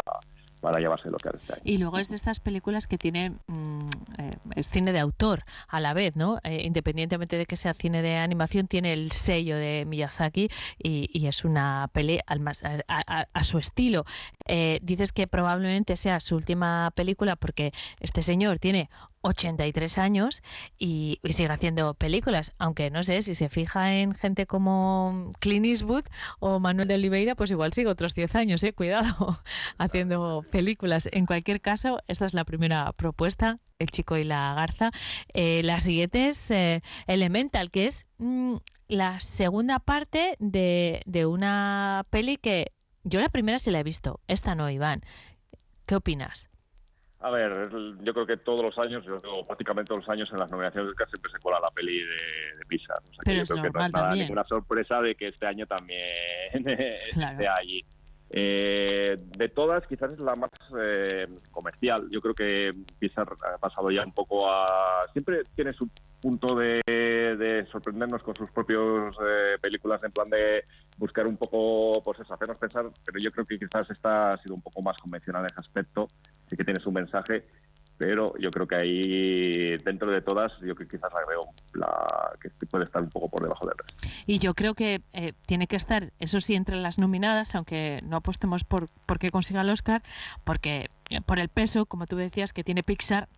para 0.61 0.79
llevarse 0.81 1.11
lo 1.11 1.19
que. 1.19 1.31
Y 1.65 1.79
luego 1.79 1.99
es 1.99 2.09
de 2.09 2.17
estas 2.17 2.41
películas 2.41 2.87
que 2.87 2.99
tiene 2.99 3.31
mm, 3.47 3.89
eh, 4.19 4.37
es 4.57 4.71
cine 4.71 4.93
de 4.93 5.01
autor 5.01 5.45
a 5.69 5.81
la 5.81 5.95
vez, 5.95 6.17
¿no? 6.17 6.39
Eh, 6.45 6.63
independientemente 6.65 7.37
de 7.37 7.47
que 7.47 7.57
sea 7.57 7.75
cine 7.75 8.03
de 8.03 8.17
animación, 8.17 8.67
tiene 8.67 8.93
el 8.93 9.13
sello 9.13 9.57
de 9.57 9.85
Miyazaki 9.87 10.49
y, 10.83 11.11
y 11.13 11.27
es 11.27 11.45
una 11.45 11.89
peli 11.93 12.21
al 12.27 12.41
más, 12.41 12.63
a, 12.65 12.81
a- 12.89 13.27
a 13.33 13.45
su 13.45 13.59
estilo. 13.59 14.05
Eh, 14.47 14.79
dices 14.83 15.13
que 15.13 15.27
probablemente 15.27 15.97
sea 15.97 16.21
su 16.21 16.37
última 16.37 16.91
película 16.95 17.37
porque 17.37 17.73
este 18.01 18.23
señor 18.23 18.59
tiene 18.59 18.89
83 19.27 19.99
años 19.99 20.43
y, 20.79 21.21
sigue 21.31 21.53
haciendo 21.53 21.95
películas, 21.95 22.53
aunque 22.59 22.91
no 22.91 23.03
sé 23.03 23.23
si 23.23 23.35
se 23.35 23.49
fija 23.49 23.95
en 23.95 24.15
gente 24.15 24.47
como 24.47 25.33
Clint 25.41 25.67
Eastwood 25.67 26.05
o 26.39 26.61
Manuel 26.61 26.89
de 26.89 26.95
Oliveira, 26.95 27.35
pues 27.35 27.51
igual 27.51 27.73
sigue 27.73 27.89
otros 27.89 28.15
10 28.15 28.35
años, 28.37 28.63
eh, 28.63 28.73
cuidado, 28.73 29.39
haciendo 29.79 30.45
películas. 30.51 31.09
En 31.13 31.27
cualquier 31.27 31.61
caso, 31.61 31.99
esta 32.09 32.27
es 32.27 32.35
la 32.35 32.45
primera 32.45 32.93
propuesta, 32.93 33.59
El 33.79 33.91
chico 33.91 34.17
y 34.17 34.25
la 34.25 34.55
garza. 34.55 34.91
Eh, 35.35 35.63
la 35.65 35.81
siguiente 35.81 36.29
es 36.29 36.51
eh, 36.51 36.83
Elemental, 37.07 37.71
que 37.71 37.87
es 37.87 38.07
mm, 38.19 38.57
la 38.89 39.21
segunda 39.21 39.81
parte 39.81 40.37
de, 40.39 41.03
de 41.05 41.27
una 41.27 42.07
peli 42.11 42.37
que 42.37 42.73
yo 43.09 43.21
la 43.21 43.29
primera 43.29 43.59
sí 43.59 43.71
la 43.71 43.81
he 43.81 43.85
visto, 43.85 44.21
esta 44.27 44.55
no, 44.55 44.69
Iván. 44.69 45.03
¿Qué 45.87 45.95
opinas? 45.95 46.49
A 47.21 47.31
ver, 47.31 47.71
yo 48.03 48.13
creo 48.13 48.27
que 48.27 48.37
todos 48.37 48.63
los 48.63 48.79
años, 48.79 49.05
yo 49.05 49.21
creo 49.21 49.47
prácticamente 49.47 49.89
todos 49.89 50.03
los 50.03 50.09
años 50.09 50.29
en 50.33 50.39
las 50.39 50.51
nominaciones 50.51 50.87
del 50.87 50.91
Oscar 50.93 51.09
siempre 51.09 51.31
se 51.33 51.39
cuela 51.39 51.59
la 51.61 51.71
peli 51.71 51.99
de, 52.01 52.57
de 52.59 52.67
Pixar. 52.69 52.99
O 52.99 53.01
sea, 53.01 53.11
que 53.11 53.17
Pero 53.25 53.37
yo 53.37 53.43
es 53.43 53.49
creo 53.49 53.63
que 53.63 53.69
no 53.69 53.73
normal 53.73 53.87
es 53.87 53.93
nada, 53.93 54.05
también. 54.09 54.25
ninguna 54.27 54.45
sorpresa 54.45 55.01
de 55.01 55.15
que 55.15 55.29
este 55.29 55.47
año 55.47 55.67
también 55.67 56.01
Claro. 57.13 57.33
esté 57.33 57.49
allí. 57.49 57.85
Eh, 58.31 59.17
de 59.37 59.49
todas, 59.49 59.87
quizás 59.87 60.11
es 60.13 60.19
la 60.19 60.35
más 60.35 60.51
eh, 60.79 61.27
comercial. 61.53 62.07
Yo 62.11 62.21
creo 62.21 62.35
que 62.35 62.75
Pixar 62.99 63.27
ha 63.55 63.59
pasado 63.59 63.91
ya 63.91 64.05
un 64.05 64.13
poco 64.13 64.51
a... 64.51 65.07
Siempre 65.13 65.43
tiene 65.55 65.73
su 65.73 65.89
punto 66.21 66.55
de, 66.57 66.83
de 66.87 67.67
sorprendernos 67.71 68.23
con 68.23 68.35
sus 68.37 68.51
propias 68.51 69.15
películas 69.61 70.03
en 70.05 70.11
plan 70.13 70.29
de 70.29 70.65
buscar 70.97 71.27
un 71.27 71.37
poco, 71.37 72.03
pues 72.05 72.21
eso, 72.21 72.35
hacernos 72.35 72.57
pensar, 72.57 72.87
pero 73.05 73.19
yo 73.19 73.31
creo 73.31 73.45
que 73.45 73.59
quizás 73.59 73.91
esta 73.91 74.33
ha 74.33 74.39
sido 74.39 74.55
un 74.55 74.63
poco 74.63 74.83
más 74.83 74.97
convencional 74.99 75.43
en 75.43 75.51
ese 75.51 75.61
aspecto, 75.61 76.09
sí 76.49 76.57
que 76.57 76.65
tiene 76.65 76.81
su 76.81 76.91
mensaje, 76.91 77.45
pero 77.99 78.37
yo 78.39 78.51
creo 78.51 78.67
que 78.67 78.75
ahí, 78.75 79.77
dentro 79.79 80.11
de 80.11 80.21
todas, 80.21 80.53
yo 80.61 80.75
que 80.75 80.87
quizás 80.87 81.11
la 81.13 81.25
veo 81.27 81.47
la 81.75 82.33
que 82.41 82.51
puede 82.67 82.85
estar 82.85 83.03
un 83.03 83.11
poco 83.11 83.31
por 83.31 83.43
debajo 83.43 83.67
del 83.67 83.77
resto. 83.79 84.09
Y 84.27 84.39
yo 84.39 84.55
creo 84.55 84.75
que 84.75 85.01
eh, 85.13 85.33
tiene 85.47 85.67
que 85.67 85.77
estar, 85.77 86.13
eso 86.21 86.41
sí, 86.41 86.55
entre 86.55 86.77
las 86.77 86.99
nominadas, 86.99 87.55
aunque 87.55 88.01
no 88.05 88.17
apostemos 88.17 88.65
por, 88.65 88.89
por 89.07 89.19
que 89.19 89.31
consiga 89.31 89.63
el 89.63 89.71
Oscar, 89.71 90.03
porque 90.45 90.91
eh, 91.09 91.21
por 91.23 91.39
el 91.39 91.49
peso, 91.49 91.87
como 91.87 92.07
tú 92.07 92.17
decías, 92.17 92.53
que 92.53 92.65
tiene 92.65 92.83
Pixar 92.83 93.29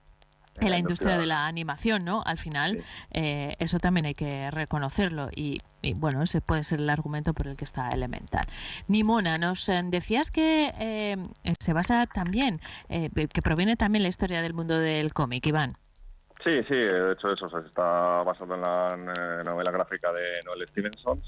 en 0.61 0.71
la 0.71 0.79
industria 0.79 1.19
de 1.19 1.27
la 1.27 1.47
animación, 1.47 2.05
¿no? 2.05 2.23
Al 2.25 2.39
final, 2.39 2.83
eh, 3.11 3.57
eso 3.59 3.79
también 3.79 4.07
hay 4.07 4.15
que 4.15 4.51
reconocerlo 4.51 5.29
y, 5.35 5.61
y, 5.83 5.95
bueno, 5.95 6.23
ese 6.23 6.41
puede 6.41 6.65
ser 6.65 6.81
el 6.81 6.91
argumento 6.91 7.35
por 7.35 7.47
el 7.47 7.57
que 7.57 7.65
está 7.65 7.91
Elemental. 7.91 8.47
Nimona, 8.89 9.39
nos 9.39 9.69
eh, 9.69 9.81
decías 9.85 10.31
que 10.31 10.73
eh, 10.79 11.17
se 11.59 11.73
basa 11.73 12.07
también, 12.07 12.61
eh, 12.89 13.11
que 13.33 13.43
proviene 13.43 13.77
también 13.77 14.03
la 14.03 14.09
historia 14.09 14.43
del 14.43 14.55
mundo 14.55 14.79
del 14.79 15.13
cómic, 15.13 15.47
Iván. 15.47 15.75
Sí, 16.45 16.63
sí, 16.69 16.75
de 16.75 17.13
hecho 17.13 17.33
eso 17.33 17.49
se 17.49 17.67
está 17.67 18.23
basado 18.23 18.55
en 18.55 18.61
la 18.61 19.43
novela 19.45 19.71
gráfica 19.71 20.13
de 20.13 20.43
Noel 20.45 20.67
Stevenson 20.69 21.21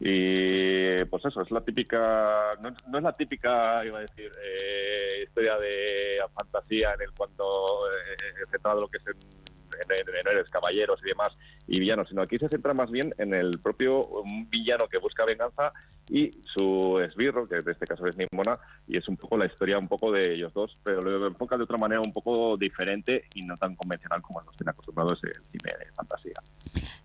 y 0.00 1.04
pues 1.04 1.24
eso, 1.24 1.42
es 1.42 1.50
la 1.50 1.60
típica, 1.60 2.56
no, 2.60 2.98
es 2.98 3.02
la 3.02 3.16
típica, 3.16 3.84
iba 3.84 3.98
a 3.98 4.02
decir, 4.02 4.30
eh, 4.42 5.24
historia 5.26 5.56
de 5.58 6.18
fantasía 6.34 6.94
en 6.94 7.02
el 7.02 7.12
cuando 7.12 7.86
eh, 7.90 8.46
centrado 8.50 8.80
lo 8.80 8.88
que 8.88 8.98
es 8.98 9.06
en, 9.06 9.16
en, 9.90 10.26
héroes, 10.26 10.50
caballeros 10.50 11.00
y 11.04 11.08
demás 11.08 11.32
y 11.66 11.80
villanos, 11.80 12.08
sino 12.08 12.22
aquí 12.22 12.38
se 12.38 12.48
centra 12.48 12.74
más 12.74 12.90
bien 12.90 13.14
en 13.18 13.32
el 13.34 13.58
propio 13.58 14.06
villano 14.50 14.88
que 14.88 14.98
busca 14.98 15.24
venganza 15.24 15.72
y 16.08 16.32
su 16.44 17.00
esbirro, 17.00 17.48
que 17.48 17.56
en 17.56 17.68
este 17.68 17.86
caso 17.86 18.06
es 18.06 18.16
Nimona, 18.16 18.58
y 18.86 18.98
es 18.98 19.08
un 19.08 19.16
poco 19.16 19.38
la 19.38 19.46
historia 19.46 19.78
un 19.78 19.88
poco 19.88 20.12
de 20.12 20.34
ellos 20.34 20.52
dos, 20.52 20.76
pero 20.84 21.00
lo 21.00 21.26
enfoca 21.26 21.56
de 21.56 21.64
otra 21.64 21.78
manera 21.78 22.00
un 22.00 22.12
poco 22.12 22.56
diferente 22.56 23.24
y 23.34 23.42
no 23.42 23.56
tan 23.56 23.74
convencional 23.74 24.20
como 24.20 24.42
nos 24.42 24.56
tiene 24.56 24.70
acostumbrados 24.70 25.24
el 25.24 25.34
cine. 25.50 25.72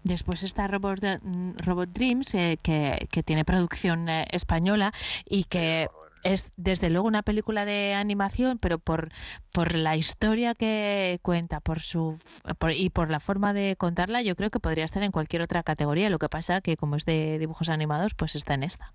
Después 0.09 0.41
está 0.41 0.65
Robot, 0.67 0.99
mm, 1.21 1.51
Robot 1.63 1.89
Dreams, 1.89 2.33
eh, 2.33 2.57
que, 2.63 3.07
que 3.11 3.21
tiene 3.21 3.45
producción 3.45 4.09
eh, 4.09 4.25
española 4.31 4.91
y 5.25 5.43
que 5.43 5.87
es 6.23 6.51
desde 6.57 6.89
luego 6.89 7.07
una 7.07 7.21
película 7.21 7.63
de 7.63 7.93
animación, 7.93 8.57
pero 8.57 8.79
por, 8.79 9.09
por 9.53 9.75
la 9.75 9.95
historia 9.95 10.55
que 10.55 11.19
cuenta 11.21 11.59
por 11.59 11.79
su 11.79 12.17
por- 12.57 12.71
y 12.73 12.89
por 12.89 13.11
la 13.11 13.19
forma 13.19 13.53
de 13.53 13.75
contarla, 13.77 14.23
yo 14.23 14.35
creo 14.35 14.49
que 14.49 14.59
podría 14.59 14.83
estar 14.83 15.03
en 15.03 15.11
cualquier 15.11 15.43
otra 15.43 15.61
categoría. 15.61 16.09
Lo 16.09 16.17
que 16.17 16.27
pasa 16.27 16.59
que 16.61 16.75
como 16.75 16.95
es 16.95 17.05
de 17.05 17.37
dibujos 17.37 17.69
animados, 17.69 18.15
pues 18.15 18.35
está 18.35 18.55
en 18.55 18.63
esta. 18.63 18.91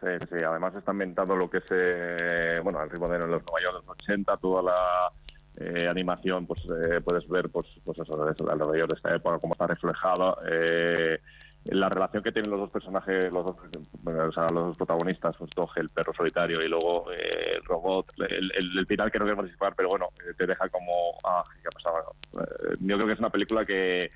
Sí, 0.00 0.08
sí, 0.30 0.36
además 0.42 0.74
está 0.74 0.90
ambientado 0.92 1.36
lo 1.36 1.48
que 1.50 1.58
es, 1.58 1.64
eh, 1.70 2.60
bueno, 2.64 2.78
al 2.80 2.88
ritmo 2.90 3.06
de 3.06 3.18
los 3.18 3.28
Nueva 3.44 3.60
York 3.62 3.74
de 3.82 3.86
los 3.86 3.88
80, 3.90 4.36
toda 4.38 4.62
la 4.62 5.10
eh, 5.58 5.86
animación, 5.88 6.46
pues 6.46 6.60
eh, 6.64 7.00
puedes 7.02 7.28
ver, 7.28 7.48
pues, 7.50 7.66
pues 7.84 7.98
eso, 7.98 8.30
eso, 8.30 8.50
alrededor 8.50 8.88
de 8.88 8.94
esta 8.94 9.14
época, 9.14 9.38
cómo 9.38 9.54
está 9.54 9.66
reflejada. 9.66 10.36
eh, 10.48 11.18
la 11.64 11.88
relación 11.88 12.22
que 12.22 12.32
tienen 12.32 12.50
los 12.50 12.58
dos 12.58 12.70
personajes, 12.70 13.32
los 13.32 13.44
dos, 13.44 14.76
protagonistas, 14.76 15.36
pues 15.36 15.50
Doge, 15.54 15.80
el 15.80 15.90
perro 15.90 16.12
solitario, 16.12 16.60
y 16.60 16.68
luego 16.68 17.12
eh, 17.12 17.52
el 17.56 17.64
robot, 17.64 18.12
el, 18.18 18.52
el, 18.56 18.86
final 18.86 19.12
que 19.12 19.18
no 19.18 19.24
quiero 19.24 19.36
participar, 19.36 19.74
pero 19.76 19.90
bueno, 19.90 20.08
eh, 20.20 20.32
te 20.36 20.46
deja 20.46 20.68
como, 20.68 20.92
ah, 21.22 21.44
¿qué 21.62 21.68
ha? 21.68 22.42
Eh, 22.42 22.76
yo 22.80 22.96
creo 22.96 23.06
que 23.06 23.12
es 23.12 23.18
una 23.20 23.30
película 23.30 23.64
que, 23.64 24.10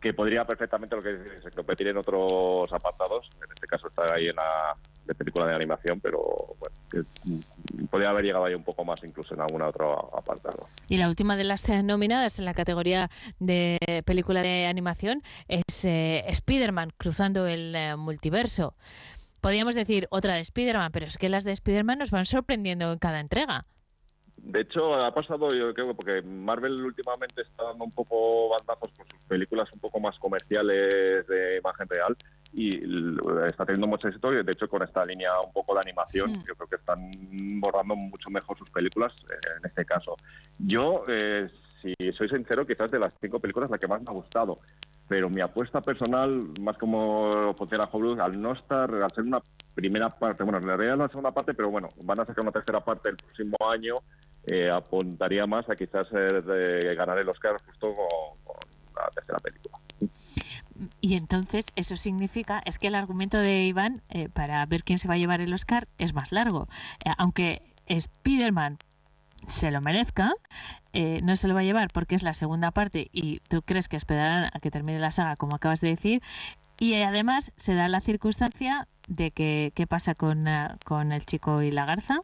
que 0.00 0.12
podría 0.12 0.44
perfectamente 0.44 0.96
lo 0.96 1.02
que 1.02 1.16
competir 1.54 1.88
en 1.88 1.96
otros 1.96 2.70
apartados. 2.70 3.30
En 3.42 3.50
este 3.52 3.66
caso 3.66 3.88
está 3.88 4.12
ahí 4.12 4.28
en 4.28 4.36
la 4.36 4.76
de 5.06 5.14
película 5.14 5.46
de 5.46 5.54
animación, 5.54 6.00
pero 6.00 6.20
bueno, 6.58 6.76
que 6.90 7.02
podría 7.90 8.10
haber 8.10 8.24
llegado 8.24 8.44
ahí 8.44 8.54
un 8.54 8.64
poco 8.64 8.84
más 8.84 9.02
incluso 9.04 9.34
en 9.34 9.40
alguna 9.40 9.68
otra 9.68 9.86
apartado. 10.16 10.66
Y 10.88 10.96
la 10.96 11.08
última 11.08 11.36
de 11.36 11.44
las 11.44 11.68
eh, 11.68 11.82
nominadas 11.82 12.38
en 12.38 12.44
la 12.44 12.54
categoría 12.54 13.10
de 13.38 14.02
película 14.04 14.42
de 14.42 14.66
animación 14.66 15.22
es 15.48 15.84
eh, 15.84 16.24
Spider-Man, 16.28 16.92
cruzando 16.96 17.46
el 17.46 17.74
eh, 17.74 17.96
multiverso. 17.96 18.74
Podríamos 19.40 19.74
decir 19.74 20.06
otra 20.10 20.34
de 20.34 20.40
Spider-Man, 20.40 20.90
pero 20.92 21.06
es 21.06 21.18
que 21.18 21.28
las 21.28 21.44
de 21.44 21.52
Spider-Man 21.52 21.98
nos 21.98 22.10
van 22.10 22.24
sorprendiendo 22.26 22.92
en 22.92 22.98
cada 22.98 23.20
entrega. 23.20 23.66
De 24.36 24.60
hecho, 24.60 24.94
ha 24.94 25.12
pasado, 25.14 25.54
yo 25.54 25.72
creo, 25.72 25.94
porque 25.94 26.20
Marvel 26.22 26.84
últimamente 26.84 27.42
está 27.42 27.64
dando 27.64 27.84
un 27.84 27.92
poco 27.92 28.50
bandazos 28.50 28.90
por 28.90 29.06
sus 29.06 29.20
películas 29.28 29.72
un 29.72 29.80
poco 29.80 30.00
más 30.00 30.18
comerciales 30.18 31.26
de 31.26 31.58
imagen 31.58 31.88
real 31.88 32.16
y 32.56 32.76
está 33.48 33.64
teniendo 33.66 33.86
mucho 33.86 34.08
éxito 34.08 34.32
y 34.32 34.44
de 34.44 34.52
hecho 34.52 34.68
con 34.68 34.82
esta 34.82 35.04
línea 35.04 35.40
un 35.40 35.52
poco 35.52 35.74
de 35.74 35.80
animación 35.80 36.34
Mm. 36.34 36.44
yo 36.46 36.54
creo 36.54 36.68
que 36.68 36.76
están 36.76 36.98
bordando 37.60 37.96
mucho 37.96 38.30
mejor 38.30 38.56
sus 38.58 38.70
películas 38.70 39.12
eh, 39.30 39.48
en 39.58 39.66
este 39.66 39.84
caso. 39.84 40.16
Yo, 40.58 41.04
eh, 41.08 41.48
si 41.82 41.94
soy 42.12 42.28
sincero, 42.28 42.66
quizás 42.66 42.90
de 42.90 42.98
las 42.98 43.12
cinco 43.20 43.38
películas 43.40 43.70
la 43.70 43.78
que 43.78 43.86
más 43.86 44.02
me 44.02 44.10
ha 44.10 44.12
gustado, 44.12 44.58
pero 45.08 45.28
mi 45.28 45.40
apuesta 45.40 45.80
personal, 45.80 46.48
más 46.60 46.76
como 46.78 47.52
Frontera 47.54 47.88
Hollywood, 47.90 48.20
al 48.20 48.40
no 48.40 48.52
estar, 48.52 48.90
al 48.90 49.12
ser 49.12 49.24
una 49.24 49.40
primera 49.74 50.08
parte, 50.08 50.44
bueno, 50.44 50.58
en 50.58 50.66
realidad 50.66 51.08
es 51.10 51.14
una 51.14 51.32
parte, 51.32 51.52
pero 51.52 51.70
bueno, 51.70 51.90
van 52.02 52.20
a 52.20 52.24
sacar 52.24 52.42
una 52.42 52.52
tercera 52.52 52.80
parte 52.80 53.10
el 53.10 53.16
próximo 53.16 53.56
año, 53.68 53.96
eh, 54.46 54.70
apuntaría 54.70 55.46
más 55.46 55.68
a 55.68 55.76
quizás 55.76 56.06
eh, 56.12 56.40
de 56.40 56.94
ganar 56.94 57.18
el 57.18 57.28
Oscar 57.28 57.56
justo 57.66 57.94
con, 57.94 58.44
con 58.44 58.56
la 58.94 59.10
tercera 59.10 59.38
película. 59.40 59.78
Y 61.00 61.14
entonces 61.14 61.66
eso 61.76 61.96
significa, 61.96 62.60
es 62.64 62.78
que 62.78 62.88
el 62.88 62.94
argumento 62.94 63.38
de 63.38 63.64
Iván 63.64 64.02
eh, 64.10 64.28
para 64.32 64.64
ver 64.66 64.82
quién 64.82 64.98
se 64.98 65.08
va 65.08 65.14
a 65.14 65.18
llevar 65.18 65.40
el 65.40 65.52
Oscar 65.52 65.86
es 65.98 66.14
más 66.14 66.32
largo. 66.32 66.68
Eh, 67.04 67.12
aunque 67.16 67.62
Spider-Man 67.86 68.78
se 69.46 69.70
lo 69.70 69.80
merezca, 69.80 70.32
eh, 70.92 71.20
no 71.22 71.36
se 71.36 71.48
lo 71.48 71.54
va 71.54 71.60
a 71.60 71.64
llevar 71.64 71.90
porque 71.92 72.14
es 72.14 72.22
la 72.22 72.34
segunda 72.34 72.70
parte 72.70 73.08
y 73.12 73.40
tú 73.48 73.62
crees 73.62 73.88
que 73.88 73.96
esperarán 73.96 74.50
a 74.52 74.60
que 74.60 74.70
termine 74.70 74.98
la 74.98 75.10
saga, 75.10 75.36
como 75.36 75.56
acabas 75.56 75.80
de 75.80 75.88
decir. 75.88 76.22
Y 76.78 76.94
además 77.02 77.52
se 77.56 77.74
da 77.74 77.88
la 77.88 78.00
circunstancia 78.00 78.88
de 79.06 79.30
que 79.30 79.72
qué 79.74 79.86
pasa 79.86 80.14
con, 80.14 80.46
con 80.84 81.12
el 81.12 81.24
chico 81.24 81.62
y 81.62 81.70
la 81.70 81.84
garza. 81.84 82.18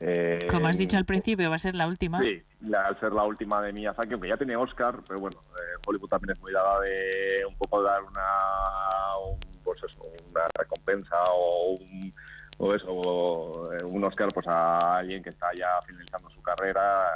Eh, 0.00 0.46
Como 0.50 0.66
has 0.68 0.76
dicho 0.76 0.96
al 0.98 1.04
principio, 1.06 1.48
va 1.48 1.56
a 1.56 1.60
ser 1.60 1.74
la 1.74 1.86
última. 1.86 2.20
Sí, 2.20 2.42
la- 2.62 2.86
al 2.86 3.00
ser 3.00 3.12
la 3.12 3.22
última 3.24 3.62
de 3.62 3.72
Miyazaki, 3.72 4.12
aunque 4.12 4.28
ya 4.28 4.36
tiene 4.36 4.54
Oscar, 4.56 4.96
pero 5.08 5.20
bueno, 5.20 5.38
eh, 5.38 5.80
Hollywood 5.86 6.08
también 6.10 6.36
es 6.36 6.40
muy 6.42 6.52
dada 6.52 6.80
de 6.80 7.44
un 7.48 7.56
poco 7.56 7.82
dar 7.82 8.02
una, 8.02 9.16
un, 9.32 9.40
pues 9.64 9.82
eso, 9.82 10.02
una 10.30 10.42
recompensa 10.58 11.16
o 11.32 11.72
un, 11.76 12.12
o 12.58 12.74
eso, 12.74 12.86
o, 12.90 13.70
un 13.86 14.04
Oscar 14.04 14.28
pues 14.34 14.46
a 14.46 14.98
alguien 14.98 15.22
que 15.22 15.30
está 15.30 15.46
ya 15.56 15.68
finalizando 15.86 16.28
su 16.30 16.42
carrera 16.42 17.06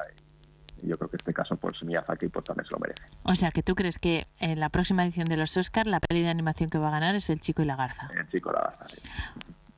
y 0.83 0.89
yo 0.89 0.97
creo 0.97 1.11
que 1.11 1.17
en 1.17 1.21
este 1.21 1.35
caso 1.35 1.57
pues 1.59 1.83
Miyazaki 1.83 2.29
pues 2.29 2.45
también 2.47 2.65
se 2.65 2.73
lo 2.73 2.79
merece. 2.79 3.03
O 3.25 3.35
sea, 3.35 3.51
que 3.51 3.63
tú 3.63 3.75
crees 3.75 3.99
que 3.99 4.27
en 4.39 4.59
la 4.59 4.71
próxima 4.71 5.05
edición 5.05 5.29
de 5.29 5.37
los 5.37 5.55
Oscar 5.59 5.87
la 5.87 6.01
peli 6.01 6.23
de 6.23 6.31
animación 6.31 6.71
que 6.71 6.79
va 6.79 6.89
a 6.89 6.93
ganar 6.93 7.15
es 7.15 7.29
El 7.29 7.41
chico 7.41 7.61
y 7.61 7.67
la 7.67 7.77
garza. 7.77 8.09
El 8.17 8.27
chico 8.31 8.51
la 8.53 8.61
garza, 8.63 8.89
sí. 8.89 9.03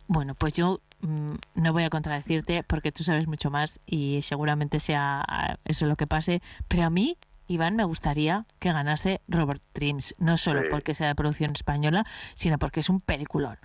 Bueno, 0.07 0.35
pues 0.35 0.53
yo 0.53 0.81
no 1.03 1.73
voy 1.73 1.85
a 1.85 1.91
contradecirte 1.91 2.63
porque 2.63 2.93
tú 2.93 3.05
sabes 3.05 3.27
mucho 3.27 3.51
más 3.51 3.81
y 3.87 4.21
seguramente 4.23 4.81
sea 4.81 5.23
ah, 5.27 5.57
eso 5.65 5.87
lo 5.87 5.97
que 5.97 6.07
pase, 6.07 6.41
pero 6.69 6.85
a 6.85 6.91
mí, 6.91 7.17
Iván, 7.49 7.77
me 7.77 7.85
gustaría 7.85 8.45
que 8.61 8.73
ganase 8.73 9.21
Robert 9.29 9.61
Trims, 9.73 10.15
no 10.19 10.37
solo 10.39 10.63
Sí. 10.63 10.69
porque 10.71 10.95
sea 10.95 11.09
de 11.09 11.15
producción 11.15 11.53
española, 11.53 12.07
sino 12.35 12.59
porque 12.59 12.81
es 12.81 12.89
un 12.89 13.01
peliculón. 13.01 13.59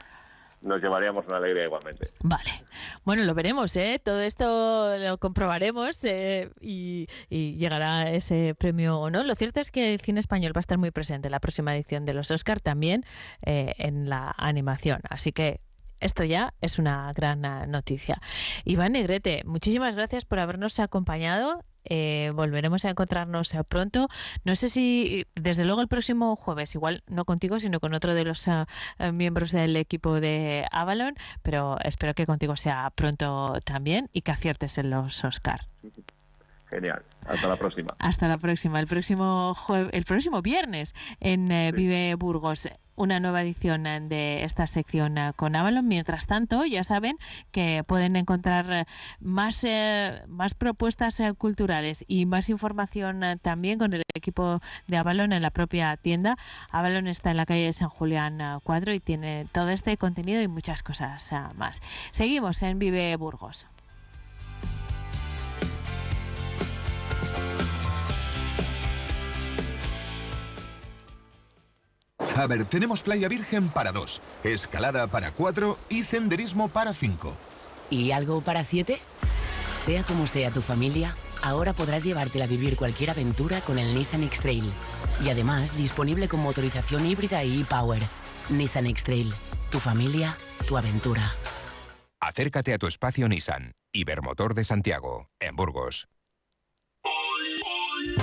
Nos 0.63 0.81
llevaríamos 0.81 1.27
una 1.27 1.38
alegría 1.38 1.65
igualmente. 1.65 2.09
Vale. 2.23 2.49
Bueno, 3.05 3.23
lo 3.23 3.35
veremos, 3.35 3.75
¿eh? 3.75 4.01
Todo 4.03 4.19
esto 4.21 4.97
lo 4.97 5.19
comprobaremos 5.19 6.03
eh, 6.03 6.49
y, 6.59 7.07
y 7.29 7.53
llegará 7.57 8.09
ese 8.09 8.55
premio 8.57 8.99
o 8.99 9.11
no. 9.11 9.23
Lo 9.23 9.35
cierto 9.35 9.59
es 9.59 9.69
que 9.69 9.93
el 9.93 10.01
cine 10.01 10.19
español 10.19 10.53
va 10.55 10.59
a 10.59 10.61
estar 10.61 10.79
muy 10.79 10.89
presente 10.89 11.27
en 11.27 11.31
la 11.33 11.39
próxima 11.39 11.75
edición 11.75 12.05
de 12.05 12.15
los 12.15 12.31
Oscar 12.31 12.59
también 12.59 13.05
eh, 13.45 13.75
en 13.77 14.09
la 14.09 14.33
animación. 14.35 14.99
Así 15.09 15.31
que 15.31 15.61
esto 15.99 16.23
ya 16.23 16.53
es 16.61 16.79
una 16.79 17.11
gran 17.13 17.45
ah, 17.45 17.65
noticia. 17.65 18.21
Iván 18.65 18.93
Negrete, 18.93 19.43
muchísimas 19.45 19.95
gracias 19.95 20.25
por 20.25 20.39
habernos 20.39 20.79
acompañado. 20.79 21.63
Eh, 21.89 22.31
volveremos 22.35 22.83
a 22.83 22.89
encontrarnos 22.89 23.53
eh, 23.53 23.63
pronto. 23.63 24.09
No 24.43 24.57
sé 24.57 24.67
si, 24.67 25.25
desde 25.35 25.63
luego, 25.63 25.79
el 25.81 25.87
próximo 25.87 26.35
jueves, 26.35 26.75
igual 26.75 27.01
no 27.07 27.23
contigo, 27.23 27.61
sino 27.61 27.79
con 27.79 27.93
otro 27.93 28.13
de 28.13 28.25
los 28.25 28.45
eh, 28.47 28.65
miembros 29.13 29.51
del 29.51 29.77
equipo 29.77 30.19
de 30.19 30.67
Avalon, 30.71 31.15
pero 31.43 31.77
espero 31.83 32.13
que 32.13 32.25
contigo 32.25 32.57
sea 32.57 32.89
pronto 32.93 33.59
también 33.63 34.09
y 34.11 34.21
que 34.21 34.31
aciertes 34.31 34.77
en 34.77 34.89
los 34.89 35.23
Oscar. 35.23 35.61
Genial. 36.69 37.01
Hasta 37.25 37.47
la 37.47 37.55
próxima. 37.55 37.95
Hasta 37.99 38.27
la 38.27 38.37
próxima. 38.37 38.81
El 38.81 38.87
próximo 38.87 39.55
jue- 39.55 39.89
el 39.93 40.03
próximo 40.03 40.41
viernes 40.41 40.93
en 41.21 41.49
eh, 41.53 41.71
Vive 41.71 42.15
Burgos 42.15 42.67
una 42.97 43.21
nueva 43.21 43.41
edición 43.41 43.87
eh, 43.87 44.01
de 44.01 44.43
esta 44.43 44.67
sección 44.67 45.17
eh, 45.17 45.31
con 45.35 45.55
Avalon. 45.55 45.87
Mientras 45.87 46.27
tanto, 46.27 46.65
ya 46.65 46.83
saben 46.83 47.17
que 47.51 47.83
pueden 47.87 48.17
encontrar 48.17 48.65
eh, 48.69 48.85
más, 49.19 49.63
eh, 49.63 50.21
más 50.27 50.53
propuestas 50.53 51.21
culturales 51.37 52.03
y 52.07 52.25
más 52.25 52.49
información 52.49 53.23
también 53.41 53.79
con 53.79 53.93
el 53.93 54.03
equipo 54.13 54.59
de 54.87 54.97
Avalon 54.97 55.31
en 55.31 55.41
la 55.41 55.51
propia 55.51 55.95
tienda. 55.97 56.37
Avalon 56.71 57.07
está 57.07 57.31
en 57.31 57.37
la 57.37 57.45
calle 57.45 57.65
de 57.65 57.73
San 57.73 57.89
Julián 57.89 58.41
eh, 58.41 58.57
4 58.63 58.93
y 58.93 58.99
tiene 58.99 59.47
todo 59.51 59.69
este 59.69 59.95
contenido 59.97 60.41
y 60.41 60.47
muchas 60.47 60.83
cosas 60.83 61.31
más. 61.55 61.81
Seguimos 62.11 62.61
en 62.63 62.79
Vive 62.79 63.15
Burgos. 63.15 63.67
A 72.38 72.45
ver, 72.45 72.65
tenemos 72.65 73.01
playa 73.01 73.27
virgen 73.27 73.69
para 73.69 73.91
dos, 73.91 74.21
escalada 74.43 75.07
para 75.07 75.31
cuatro 75.31 75.79
y 75.89 76.03
senderismo 76.03 76.69
para 76.69 76.93
cinco. 76.93 77.35
¿Y 77.89 78.11
algo 78.11 78.41
para 78.41 78.63
siete? 78.63 78.99
Sea 79.73 80.03
como 80.03 80.27
sea 80.27 80.51
tu 80.51 80.61
familia, 80.61 81.15
ahora 81.41 81.73
podrás 81.73 82.03
llevártela 82.03 82.45
a 82.45 82.47
vivir 82.47 82.77
cualquier 82.77 83.09
aventura 83.09 83.61
con 83.61 83.79
el 83.79 83.95
Nissan 83.95 84.21
X-Trail. 84.23 84.71
Y 85.25 85.29
además 85.29 85.75
disponible 85.75 86.27
con 86.27 86.41
motorización 86.41 87.07
híbrida 87.07 87.43
y 87.43 87.61
e-Power. 87.61 88.03
Nissan 88.49 88.85
X-Trail. 88.85 89.33
Tu 89.71 89.79
familia, 89.79 90.38
tu 90.67 90.77
aventura. 90.77 91.31
Acércate 92.19 92.71
a 92.75 92.77
tu 92.77 92.85
espacio 92.85 93.27
Nissan. 93.27 93.71
Ibermotor 93.91 94.53
de 94.53 94.63
Santiago, 94.63 95.27
en 95.39 95.55
Burgos. 95.55 96.07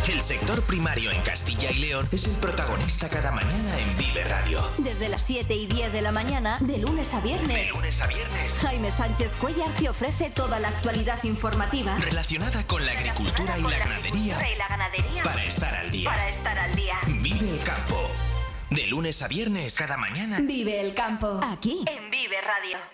El 0.09 0.21
sector 0.21 0.63
primario 0.63 1.11
en 1.11 1.21
Castilla 1.23 1.69
y 1.71 1.79
León 1.79 2.09
es 2.13 2.29
el 2.29 2.37
protagonista 2.37 3.09
cada 3.09 3.33
mañana 3.33 3.81
en 3.81 3.97
Vive 3.97 4.23
Radio. 4.25 4.61
Desde 4.79 5.09
las 5.09 5.23
7 5.23 5.53
y 5.53 5.67
10 5.67 5.93
de 5.93 6.01
la 6.01 6.13
mañana, 6.13 6.59
de 6.61 6.79
lunes 6.79 7.13
a 7.13 7.21
viernes. 7.21 7.67
De 7.67 7.73
lunes 7.73 8.01
a 8.01 8.07
viernes. 8.07 8.59
Jaime 8.61 8.93
Sánchez 8.93 9.33
Cuellar 9.41 9.71
te 9.73 9.89
ofrece 9.89 10.31
toda 10.31 10.61
la 10.61 10.69
actualidad 10.69 11.23
informativa. 11.25 11.97
Relacionada 11.99 12.65
con 12.69 12.87
la 12.87 12.93
agricultura 12.93 13.59
y 13.59 13.63
la 13.63 13.79
ganadería. 13.79 14.53
Y 14.53 14.57
la 14.57 14.69
ganadería. 14.69 15.23
Para 15.25 15.45
estar 15.45 15.75
al 15.75 15.91
día. 15.91 16.11
Para 16.11 16.29
estar 16.29 16.57
al 16.57 16.77
día. 16.77 16.95
Vive 17.09 17.51
el 17.51 17.59
campo. 17.65 18.11
De 18.71 18.87
lunes 18.87 19.23
a 19.23 19.29
viernes, 19.29 19.75
cada 19.75 19.97
mañana. 19.97 20.39
Vive 20.41 20.81
el 20.81 20.95
campo. 20.95 21.41
Aquí. 21.43 21.85
En 21.87 22.11
Vive 22.11 22.41
Radio. 22.41 22.94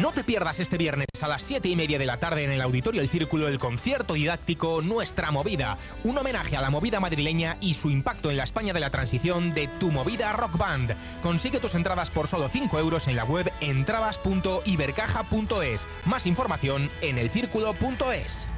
No 0.00 0.12
te 0.12 0.22
pierdas 0.22 0.60
este 0.60 0.78
viernes 0.78 1.08
a 1.20 1.26
las 1.26 1.42
7 1.42 1.68
y 1.68 1.74
media 1.74 1.98
de 1.98 2.06
la 2.06 2.18
tarde 2.18 2.44
en 2.44 2.52
el 2.52 2.60
Auditorio 2.60 3.00
El 3.00 3.08
Círculo 3.08 3.48
el 3.48 3.58
concierto 3.58 4.14
didáctico 4.14 4.80
Nuestra 4.80 5.32
Movida, 5.32 5.76
un 6.04 6.16
homenaje 6.16 6.56
a 6.56 6.60
la 6.60 6.70
movida 6.70 7.00
madrileña 7.00 7.56
y 7.60 7.74
su 7.74 7.90
impacto 7.90 8.30
en 8.30 8.36
la 8.36 8.44
España 8.44 8.72
de 8.72 8.78
la 8.78 8.90
transición 8.90 9.54
de 9.54 9.66
Tu 9.66 9.90
Movida 9.90 10.32
Rock 10.34 10.56
Band. 10.56 10.94
Consigue 11.20 11.58
tus 11.58 11.74
entradas 11.74 12.10
por 12.10 12.28
solo 12.28 12.48
5 12.48 12.78
euros 12.78 13.08
en 13.08 13.16
la 13.16 13.24
web 13.24 13.50
entradas.ibercaja.es. 13.60 15.86
Más 16.04 16.26
información 16.26 16.88
en 17.00 17.18
elcírculo.es. 17.18 18.57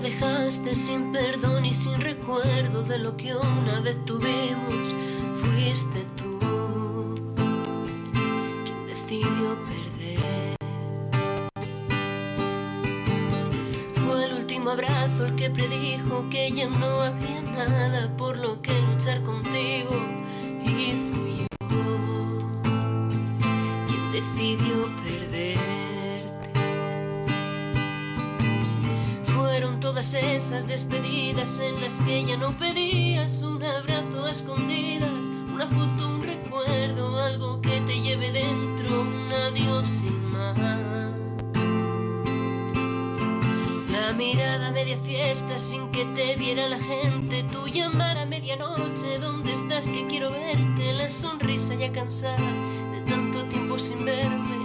dejaste 0.00 0.74
sin 0.74 1.12
perdón 1.12 1.64
y 1.64 1.74
sin 1.74 2.00
recuerdo 2.00 2.82
de 2.82 2.98
lo 2.98 3.16
que 3.16 3.34
una 3.34 3.80
vez 3.80 4.04
tuvimos. 4.04 4.94
Fuiste 5.40 6.04
tú 6.16 6.38
quien 8.64 8.86
decidió 8.86 9.58
perder. 9.66 10.56
Fue 14.04 14.24
el 14.24 14.34
último 14.34 14.70
abrazo 14.70 15.26
el 15.26 15.34
que 15.34 15.50
predijo 15.50 16.24
que 16.30 16.52
ya 16.52 16.68
no 16.68 17.00
había 17.00 17.42
nada 17.42 18.16
por 18.16 18.36
lo 18.38 18.62
que 18.62 18.80
luchar 18.82 19.22
contigo. 19.22 19.96
Y 20.62 20.92
fui 21.10 21.46
yo 21.60 21.68
quien 23.86 24.12
decidió 24.12 24.77
esas 29.98 30.68
despedidas 30.68 31.58
en 31.58 31.80
las 31.80 32.00
que 32.02 32.24
ya 32.24 32.36
no 32.36 32.56
pedías 32.56 33.42
un 33.42 33.64
abrazo 33.64 34.26
a 34.26 34.30
escondidas, 34.30 35.10
una 35.52 35.66
foto, 35.66 36.08
un 36.14 36.22
recuerdo, 36.22 37.18
algo 37.18 37.60
que 37.60 37.80
te 37.80 38.00
lleve 38.00 38.30
dentro, 38.30 39.00
un 39.00 39.32
adiós 39.32 39.88
sin 39.88 40.30
más. 40.30 40.56
La 43.90 44.12
mirada 44.12 44.68
a 44.68 44.70
media 44.70 44.96
fiesta 44.98 45.58
sin 45.58 45.90
que 45.90 46.04
te 46.14 46.36
viera 46.36 46.68
la 46.68 46.78
gente, 46.78 47.42
tu 47.52 47.66
llamar 47.66 48.18
a 48.18 48.24
medianoche, 48.24 49.18
¿dónde 49.18 49.50
estás? 49.50 49.88
Que 49.88 50.06
quiero 50.06 50.30
verte, 50.30 50.92
la 50.92 51.08
sonrisa 51.08 51.74
ya 51.74 51.90
cansada 51.90 52.36
de 52.92 53.00
tanto 53.00 53.42
tiempo 53.46 53.76
sin 53.80 54.04
verme, 54.04 54.57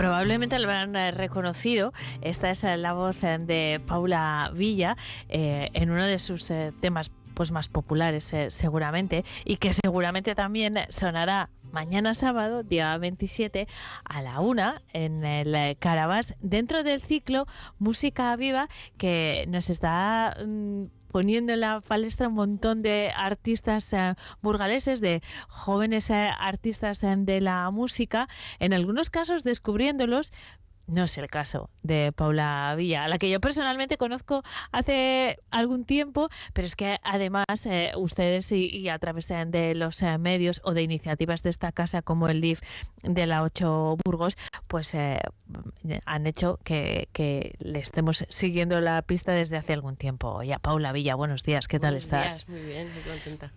Probablemente 0.00 0.58
lo 0.58 0.64
habrán 0.64 0.96
eh, 0.96 1.10
reconocido. 1.10 1.92
Esta 2.22 2.48
es 2.48 2.64
eh, 2.64 2.78
la 2.78 2.94
voz 2.94 3.22
eh, 3.22 3.36
de 3.38 3.82
Paula 3.86 4.50
Villa 4.54 4.96
en 5.28 5.90
uno 5.90 6.06
de 6.06 6.18
sus 6.18 6.50
temas 6.80 7.12
pues 7.34 7.52
más 7.52 7.68
populares 7.68 8.34
seguramente 8.48 9.26
y 9.44 9.58
que 9.58 9.74
seguramente 9.74 10.34
también 10.34 10.78
sonará 10.88 11.50
mañana 11.70 12.14
sábado, 12.14 12.62
día 12.62 12.96
27, 12.96 13.68
a 14.04 14.22
la 14.22 14.40
una 14.40 14.80
en 14.94 15.22
el 15.22 15.76
Carabás, 15.76 16.34
dentro 16.40 16.82
del 16.82 17.02
ciclo 17.02 17.46
Música 17.78 18.34
Viva 18.36 18.70
que 18.96 19.44
nos 19.48 19.68
está 19.68 20.34
mm, 20.42 20.84
poniendo 21.10 21.52
en 21.52 21.60
la 21.60 21.80
palestra 21.80 22.28
un 22.28 22.34
montón 22.34 22.82
de 22.82 23.10
artistas 23.14 23.92
eh, 23.92 24.14
burgaleses, 24.42 25.00
de 25.00 25.22
jóvenes 25.48 26.10
eh, 26.10 26.30
artistas 26.38 27.02
eh, 27.02 27.14
de 27.18 27.40
la 27.40 27.70
música, 27.70 28.28
en 28.58 28.72
algunos 28.72 29.10
casos 29.10 29.44
descubriéndolos. 29.44 30.32
No 30.90 31.04
es 31.04 31.16
el 31.18 31.28
caso 31.28 31.70
de 31.84 32.10
Paula 32.10 32.74
Villa, 32.76 33.04
a 33.04 33.08
la 33.08 33.18
que 33.18 33.30
yo 33.30 33.40
personalmente 33.40 33.96
conozco 33.96 34.42
hace 34.72 35.38
algún 35.52 35.84
tiempo, 35.84 36.28
pero 36.52 36.66
es 36.66 36.74
que 36.74 36.98
además 37.04 37.46
eh, 37.66 37.92
ustedes 37.96 38.50
y, 38.50 38.66
y 38.66 38.88
a 38.88 38.98
través 38.98 39.28
de 39.28 39.74
los 39.76 40.02
eh, 40.02 40.18
medios 40.18 40.60
o 40.64 40.74
de 40.74 40.82
iniciativas 40.82 41.42
de 41.44 41.50
esta 41.50 41.70
casa 41.70 42.02
como 42.02 42.26
el 42.28 42.40
LIF 42.40 42.60
de 43.04 43.26
la 43.26 43.44
8 43.44 43.98
Burgos, 44.04 44.36
pues 44.66 44.92
eh, 44.94 45.20
han 46.06 46.26
hecho 46.26 46.58
que, 46.64 47.08
que 47.12 47.54
le 47.60 47.78
estemos 47.78 48.24
siguiendo 48.28 48.80
la 48.80 49.00
pista 49.02 49.30
desde 49.32 49.56
hace 49.58 49.72
algún 49.72 49.94
tiempo. 49.94 50.42
Ya, 50.42 50.58
Paula 50.58 50.90
Villa, 50.92 51.14
buenos 51.14 51.44
días, 51.44 51.68
¿qué 51.68 51.78
tal 51.78 51.90
Buenos 51.92 52.04
estás? 52.04 52.46
días, 52.46 52.48
muy 52.48 52.60
bien, 52.68 52.92
muy 52.92 53.02
contenta. 53.02 53.52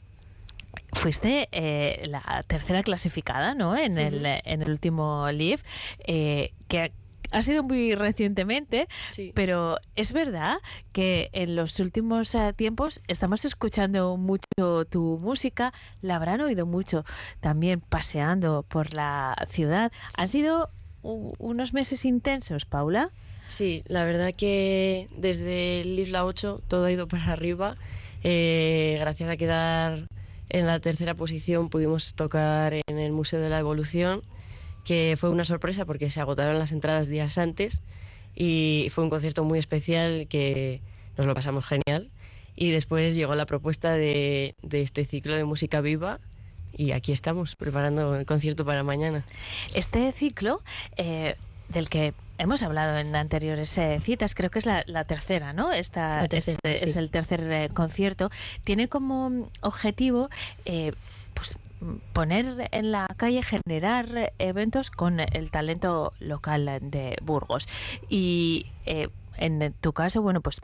Fuiste 0.93 1.49
eh, 1.51 2.05
la 2.07 2.43
tercera 2.45 2.83
clasificada, 2.83 3.55
¿no? 3.55 3.75
En, 3.75 3.97
el, 3.97 4.23
en 4.25 4.61
el 4.61 4.69
último 4.69 5.27
LIF, 5.31 5.63
eh, 6.05 6.53
que 6.67 6.91
ha 7.33 7.41
sido 7.41 7.63
muy 7.63 7.95
recientemente, 7.95 8.87
pero 9.33 9.77
es 9.95 10.13
verdad 10.13 10.57
que 10.91 11.29
en 11.33 11.55
los 11.55 11.79
últimos 11.79 12.33
eh, 12.35 12.53
tiempos 12.55 13.01
estamos 13.07 13.43
escuchando 13.45 14.15
mucho 14.17 14.85
tu 14.89 15.19
música, 15.21 15.73
la 16.01 16.15
habrán 16.15 16.41
oído 16.41 16.65
mucho 16.65 17.03
también 17.41 17.81
paseando 17.81 18.63
por 18.63 18.93
la 18.93 19.35
ciudad. 19.49 19.91
Han 20.17 20.27
sido 20.27 20.69
unos 21.01 21.73
meses 21.73 22.05
intensos, 22.05 22.65
Paula. 22.65 23.11
Sí, 23.49 23.83
la 23.87 24.05
verdad 24.05 24.33
que 24.33 25.09
desde 25.17 25.81
el 25.81 25.99
Isla 25.99 26.25
8 26.25 26.61
todo 26.67 26.85
ha 26.85 26.91
ido 26.91 27.07
para 27.07 27.33
arriba. 27.33 27.75
Eh, 28.23 28.97
gracias 29.01 29.29
a 29.29 29.35
quedar 29.35 30.07
en 30.49 30.67
la 30.67 30.79
tercera 30.79 31.15
posición 31.15 31.69
pudimos 31.69 32.13
tocar 32.13 32.73
en 32.73 32.99
el 32.99 33.11
Museo 33.11 33.41
de 33.41 33.49
la 33.49 33.59
Evolución, 33.59 34.21
que 34.83 35.15
fue 35.17 35.29
una 35.29 35.45
sorpresa 35.45 35.85
porque 35.85 36.09
se 36.09 36.19
agotaron 36.19 36.59
las 36.59 36.71
entradas 36.71 37.07
días 37.07 37.37
antes 37.37 37.81
y 38.35 38.87
fue 38.91 39.03
un 39.03 39.09
concierto 39.09 39.43
muy 39.43 39.59
especial 39.59 40.27
que 40.29 40.81
nos 41.17 41.27
lo 41.27 41.33
pasamos 41.33 41.65
genial. 41.65 42.09
Y 42.55 42.69
después 42.69 43.15
llegó 43.15 43.33
la 43.35 43.45
propuesta 43.45 43.95
de, 43.95 44.55
de 44.61 44.81
este 44.81 45.05
ciclo 45.05 45.35
de 45.35 45.43
música 45.43 45.81
viva 45.81 46.19
y 46.75 46.91
aquí 46.91 47.11
estamos 47.11 47.55
preparando 47.55 48.15
el 48.15 48.25
concierto 48.25 48.65
para 48.65 48.83
mañana. 48.83 49.25
Este 49.73 50.11
ciclo, 50.11 50.61
eh, 50.97 51.35
del 51.69 51.89
que 51.89 52.13
hemos 52.37 52.63
hablado 52.63 52.97
en 52.97 53.15
anteriores 53.15 53.77
eh, 53.77 53.99
citas, 54.03 54.35
creo 54.35 54.49
que 54.49 54.59
es 54.59 54.65
la, 54.65 54.83
la 54.87 55.05
tercera, 55.05 55.53
¿no? 55.53 55.71
Esta, 55.71 56.23
La 56.23 56.27
tercera, 56.27 56.57
este 56.63 56.89
es 56.89 56.97
el 56.97 57.09
tercer 57.11 57.41
eh, 57.51 57.69
concierto. 57.73 58.29
Tiene 58.63 58.89
como 58.89 59.49
objetivo, 59.61 60.29
pues 61.33 61.57
poner 62.13 62.69
en 62.71 62.91
la 62.91 63.07
calle, 63.17 63.43
generar 63.43 64.33
eventos 64.39 64.91
con 64.91 65.19
el 65.19 65.51
talento 65.51 66.13
local 66.19 66.79
de 66.81 67.17
Burgos. 67.21 67.67
Y 68.09 68.67
eh, 68.85 69.09
en 69.37 69.73
tu 69.81 69.93
caso, 69.93 70.21
bueno, 70.21 70.41
pues 70.41 70.61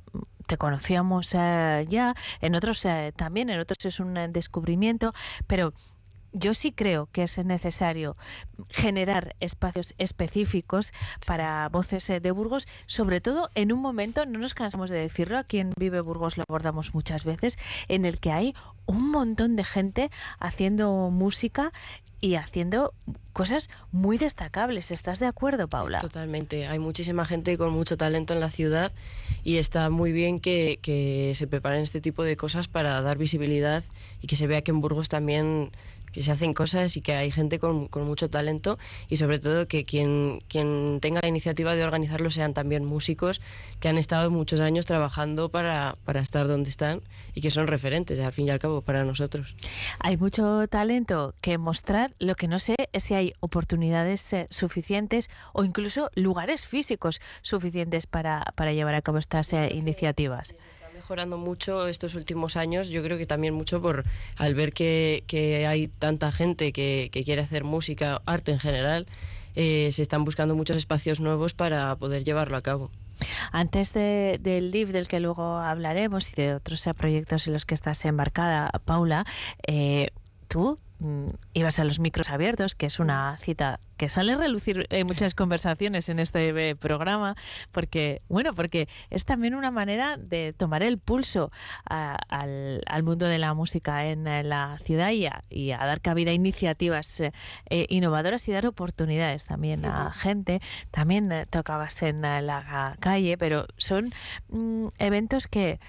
te 0.48 0.58
conocíamos 0.58 1.34
eh, 1.36 1.86
ya, 1.88 2.16
en 2.42 2.56
otros 2.56 2.84
eh, 2.86 3.14
también, 3.16 3.50
en 3.50 3.60
otros 3.60 3.78
es 3.86 4.00
un 4.00 4.16
descubrimiento, 4.32 5.14
pero 5.48 5.74
yo 6.34 6.54
sí 6.54 6.72
creo 6.72 7.08
que 7.12 7.24
es 7.24 7.38
necesario 7.44 8.16
generar 8.70 9.36
espacios 9.40 9.94
específicos 9.98 10.94
para 11.26 11.70
voces 11.70 12.10
eh, 12.10 12.20
de 12.20 12.32
Burgos, 12.32 12.68
sobre 12.86 13.22
todo 13.22 13.50
en 13.56 13.72
un 13.72 13.80
momento, 13.80 14.26
no 14.26 14.40
nos 14.40 14.54
cansamos 14.54 14.90
de 14.90 14.98
decirlo, 14.98 15.38
aquí 15.38 15.60
en 15.60 15.74
Vive 15.78 16.02
Burgos 16.02 16.38
lo 16.38 16.44
abordamos 16.48 16.94
muchas 16.94 17.24
veces, 17.24 17.58
en 17.88 18.06
el 18.06 18.20
que 18.20 18.32
hay 18.32 18.56
un 18.86 19.12
montón 19.12 19.56
de 19.56 19.64
gente 19.64 20.12
haciendo 20.40 21.10
música 21.12 21.72
y 22.22 22.36
haciendo 22.36 22.94
cosas 23.34 23.70
muy 23.92 24.18
destacables. 24.18 24.92
¿Estás 24.92 25.20
de 25.20 25.26
acuerdo, 25.26 25.68
Paula? 25.68 26.00
Totalmente. 26.00 26.68
Hay 26.68 26.80
muchísima 26.80 27.26
gente 27.26 27.58
con 27.58 27.72
mucho 27.72 27.96
talento 27.96 28.34
en 28.34 28.40
la 28.40 28.50
ciudad 28.50 28.92
y 29.44 29.58
está 29.58 29.90
muy 29.90 30.12
bien 30.12 30.40
que, 30.40 30.80
que 30.82 31.32
se 31.36 31.48
preparen 31.48 31.82
este 31.82 32.02
tipo 32.02 32.24
de 32.24 32.36
cosas 32.36 32.68
para 32.68 33.02
dar 33.02 33.18
visibilidad 33.18 33.84
y 34.22 34.28
que 34.28 34.36
se 34.36 34.48
vea 34.48 34.62
que 34.62 34.72
en 34.72 34.82
Burgos 34.82 35.08
también 35.08 35.72
que 36.12 36.24
se 36.24 36.32
hacen 36.32 36.54
cosas 36.54 36.96
y 36.98 37.02
que 37.02 37.14
hay 37.14 37.32
gente 37.32 37.60
con, 37.60 37.88
con 37.88 38.06
mucho 38.06 38.30
talento 38.30 38.78
y 39.08 39.18
sobre 39.18 39.40
todo 39.40 39.68
que 39.68 39.86
quien, 39.86 40.42
quien 40.48 41.00
tenga 41.02 41.20
la 41.22 41.28
iniciativa 41.28 41.76
de 41.76 41.84
organizarlo 41.84 42.30
sean 42.30 42.54
también 42.54 42.86
músicos 42.86 43.42
que 43.80 43.90
han 43.90 43.98
estado 43.98 44.32
muchos 44.32 44.60
años 44.60 44.86
trabajando 44.86 45.50
para, 45.50 45.98
para 46.06 46.20
estar 46.20 46.48
donde 46.48 46.70
están 46.70 47.02
y 47.34 47.42
que 47.42 47.52
son 47.52 47.68
referentes 47.68 48.20
al 48.20 48.34
fin 48.34 48.48
y 48.48 48.50
al 48.50 48.60
cabo 48.60 48.82
para 48.82 49.04
nosotros. 49.04 49.56
Hay 50.00 50.18
mucho 50.18 50.68
talento 50.68 51.34
que 51.42 51.58
mostrar. 51.58 52.12
Lo 52.20 52.36
que 52.36 52.48
no 52.48 52.60
sé 52.60 52.76
es 52.92 53.04
si 53.04 53.14
hay 53.14 53.34
oportunidades 53.40 54.34
eh, 54.34 54.48
suficientes 54.50 55.30
o 55.54 55.64
incluso 55.64 56.10
lugares 56.16 56.66
físicos 56.66 57.22
suficientes 57.42 58.08
para, 58.08 58.54
para 58.56 58.74
llevar 58.74 58.96
a 58.96 59.02
cabo 59.02 59.18
estas 59.18 59.54
eh, 59.54 59.70
iniciativas. 59.74 60.54
Mejorando 61.10 61.40
mucho 61.40 61.88
estos 61.88 62.14
últimos 62.14 62.56
años, 62.56 62.90
yo 62.90 63.02
creo 63.02 63.18
que 63.18 63.26
también 63.26 63.56
mucho 63.56 63.82
por 63.82 64.04
al 64.38 64.54
ver 64.54 64.74
que, 64.74 65.24
que 65.26 65.66
hay 65.66 65.88
tanta 65.88 66.32
gente 66.32 66.72
que, 66.72 67.10
que 67.12 67.24
quiere 67.24 67.42
hacer 67.42 67.64
música, 67.64 68.22
arte 68.28 68.52
en 68.52 68.60
general, 68.60 69.08
eh, 69.56 69.90
se 69.92 70.04
están 70.04 70.24
buscando 70.24 70.54
muchos 70.54 70.78
espacios 70.78 71.20
nuevos 71.20 71.56
para 71.56 71.96
poder 71.96 72.24
llevarlo 72.26 72.58
a 72.58 72.62
cabo. 72.62 72.92
Antes 73.52 73.92
de- 73.94 74.40
del 74.40 74.70
LIV, 74.70 74.92
del 74.92 75.08
que 75.08 75.20
luego 75.20 75.58
hablaremos, 75.58 76.32
y 76.32 76.36
de 76.36 76.54
otros 76.54 76.88
proyectos 76.96 77.48
en 77.48 77.54
los 77.54 77.66
que 77.66 77.74
estás 77.74 78.06
embarcada, 78.06 78.70
Paula, 78.86 79.26
eh, 79.66 80.10
tú 80.48 80.78
ibas 81.54 81.80
a 81.80 81.84
los 81.86 82.00
micros 82.00 82.30
abiertos, 82.30 82.76
que 82.76 82.86
es 82.86 83.00
una 83.00 83.38
cita 83.38 83.80
que 83.98 84.10
sale 84.10 84.34
a 84.34 84.38
relucir 84.38 84.86
en 84.90 85.08
muchas 85.08 85.34
conversaciones 85.36 86.08
en 86.10 86.20
este 86.20 86.70
eh, 86.70 86.76
programa, 86.76 87.36
porque, 87.72 88.22
bueno, 88.30 88.54
porque 88.54 88.88
es 89.10 89.26
también 89.26 89.56
una 89.56 89.72
manera 89.72 90.16
de 90.18 90.54
tomar 90.58 90.84
el 90.84 90.98
pulso 91.00 91.52
a- 91.90 92.16
al, 92.30 92.82
al 92.86 93.04
mundo 93.04 93.26
de 93.26 93.38
la 93.38 93.54
música 93.54 94.06
en, 94.08 94.26
eh, 94.28 94.44
la 94.44 94.78
ciudad 94.84 95.12
y 95.12 95.26
a, 95.26 95.44
y 95.50 95.72
a 95.72 95.78
dar 95.80 96.00
cabida 96.02 96.32
a 96.32 96.34
iniciativas 96.34 97.20
eh, 97.20 97.32
eh, 97.70 97.86
innovadoras 97.90 98.48
y 98.48 98.52
dar 98.54 98.66
oportunidades 98.68 99.46
también 99.46 99.84
a 99.86 100.12
gente. 100.14 100.62
También 100.92 101.32
eh, 101.32 101.46
tocabas 101.50 102.02
en 102.02 102.24
eh, 102.24 102.42
la 102.42 102.96
calle, 103.00 103.38
pero 103.38 103.66
son 103.78 104.12
mm, 104.50 104.88
eventos 105.00 105.48
que 105.48 105.80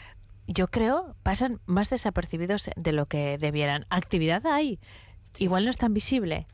yo 0.47 0.69
creo 0.69 1.15
pasan 1.23 1.61
más 1.67 1.91
desapercibidos 1.91 2.71
de 2.77 2.93
lo 2.93 3.07
que 3.07 3.39
debieran. 3.39 3.87
Actividad 3.91 4.47
hay, 4.47 4.79
igual 5.39 5.65
no 5.65 5.71
es 5.71 5.79
tan 5.79 5.95
visible. 5.95 6.47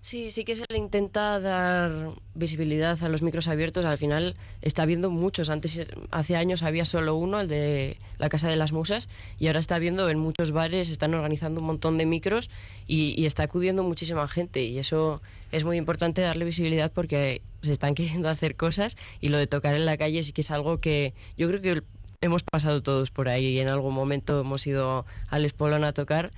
Sí, 0.00 0.30
sí 0.30 0.44
que 0.44 0.54
se 0.54 0.64
le 0.68 0.78
intenta 0.78 1.40
dar 1.40 2.12
visibilidad 2.34 3.02
a 3.02 3.08
los 3.08 3.22
micros 3.22 3.48
abiertos. 3.48 3.84
Al 3.84 3.98
final 3.98 4.36
está 4.62 4.84
habiendo 4.84 5.10
muchos. 5.10 5.50
Antes, 5.50 5.76
eh, 5.76 5.88
hace 6.12 6.36
años 6.36 6.62
había 6.62 6.84
solo 6.84 7.16
uno, 7.16 7.40
el 7.40 7.48
de 7.48 7.98
la 8.16 8.28
Casa 8.28 8.48
de 8.48 8.54
las 8.54 8.72
Musas, 8.72 9.08
y 9.38 9.48
ahora 9.48 9.58
está 9.58 9.74
habiendo 9.74 10.08
en 10.08 10.18
muchos 10.18 10.52
bares, 10.52 10.88
están 10.88 11.14
organizando 11.14 11.60
un 11.60 11.66
montón 11.66 11.98
de 11.98 12.06
micros 12.06 12.48
y, 12.86 13.20
y 13.20 13.26
está 13.26 13.42
acudiendo 13.42 13.82
muchísima 13.82 14.28
gente. 14.28 14.62
Y 14.62 14.78
eso 14.78 15.20
es 15.50 15.64
muy 15.64 15.76
importante 15.76 16.22
darle 16.22 16.44
visibilidad 16.44 16.92
porque 16.92 17.42
se 17.62 17.72
están 17.72 17.94
queriendo 17.96 18.28
hacer 18.28 18.54
cosas 18.54 18.96
y 19.20 19.28
lo 19.28 19.38
de 19.38 19.48
tocar 19.48 19.74
en 19.74 19.84
la 19.84 19.96
calle 19.96 20.22
sí 20.22 20.32
que 20.32 20.42
es 20.42 20.50
algo 20.52 20.78
que 20.80 21.12
yo 21.36 21.48
creo 21.48 21.60
que 21.60 21.82
hemos 22.20 22.42
pasado 22.42 22.82
todos 22.82 23.10
por 23.10 23.28
ahí 23.28 23.46
y 23.46 23.60
en 23.60 23.68
algún 23.68 23.94
momento 23.94 24.40
hemos 24.40 24.66
ido 24.66 25.06
al 25.28 25.44
Espolón 25.44 25.84
a 25.84 25.92
tocar. 25.92 26.30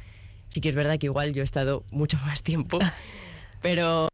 Sí 0.49 0.61
que 0.61 0.69
es 0.69 0.75
verdad 0.75 0.99
que 0.99 1.07
igual 1.07 1.33
yo 1.33 1.43
he 1.43 1.45
estado 1.45 1.85
mucho 1.91 2.19
más 2.27 2.43
tiempo. 2.43 2.79
Pero 3.63 4.09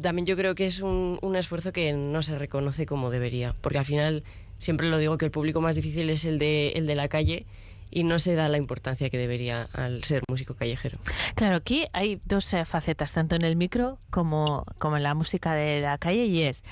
también 0.00 0.24
yo 0.24 0.36
creo 0.36 0.54
que 0.54 0.64
es 0.64 0.80
un, 0.80 1.18
un 1.20 1.36
esfuerzo 1.36 1.72
que 1.72 1.92
no 1.92 2.22
se 2.22 2.38
reconoce 2.38 2.86
como 2.86 3.10
debería, 3.10 3.54
porque 3.60 3.78
al 3.78 3.84
final 3.84 4.24
siempre 4.56 4.88
lo 4.88 4.96
digo 4.96 5.18
que 5.18 5.26
el 5.26 5.30
público 5.30 5.60
más 5.60 5.76
difícil 5.76 6.08
es 6.08 6.24
el 6.24 6.38
de, 6.38 6.70
el 6.70 6.86
de 6.86 6.96
la 6.96 7.08
calle 7.08 7.44
y 7.90 8.04
no 8.04 8.18
se 8.18 8.34
da 8.34 8.48
la 8.48 8.58
importancia 8.58 9.10
que 9.10 9.18
debería 9.18 9.68
al 9.72 10.04
ser 10.04 10.22
músico 10.28 10.54
callejero. 10.54 10.98
Claro, 11.34 11.56
aquí 11.56 11.86
hay 11.92 12.20
dos 12.24 12.52
eh, 12.52 12.64
facetas, 12.64 13.12
tanto 13.12 13.36
en 13.36 13.42
el 13.42 13.56
micro 13.56 13.98
como, 14.10 14.66
como 14.78 14.96
en 14.96 15.02
la 15.02 15.14
música 15.14 15.54
de 15.54 15.80
la 15.80 15.98
calle, 15.98 16.26
y 16.26 16.42
es 16.42 16.62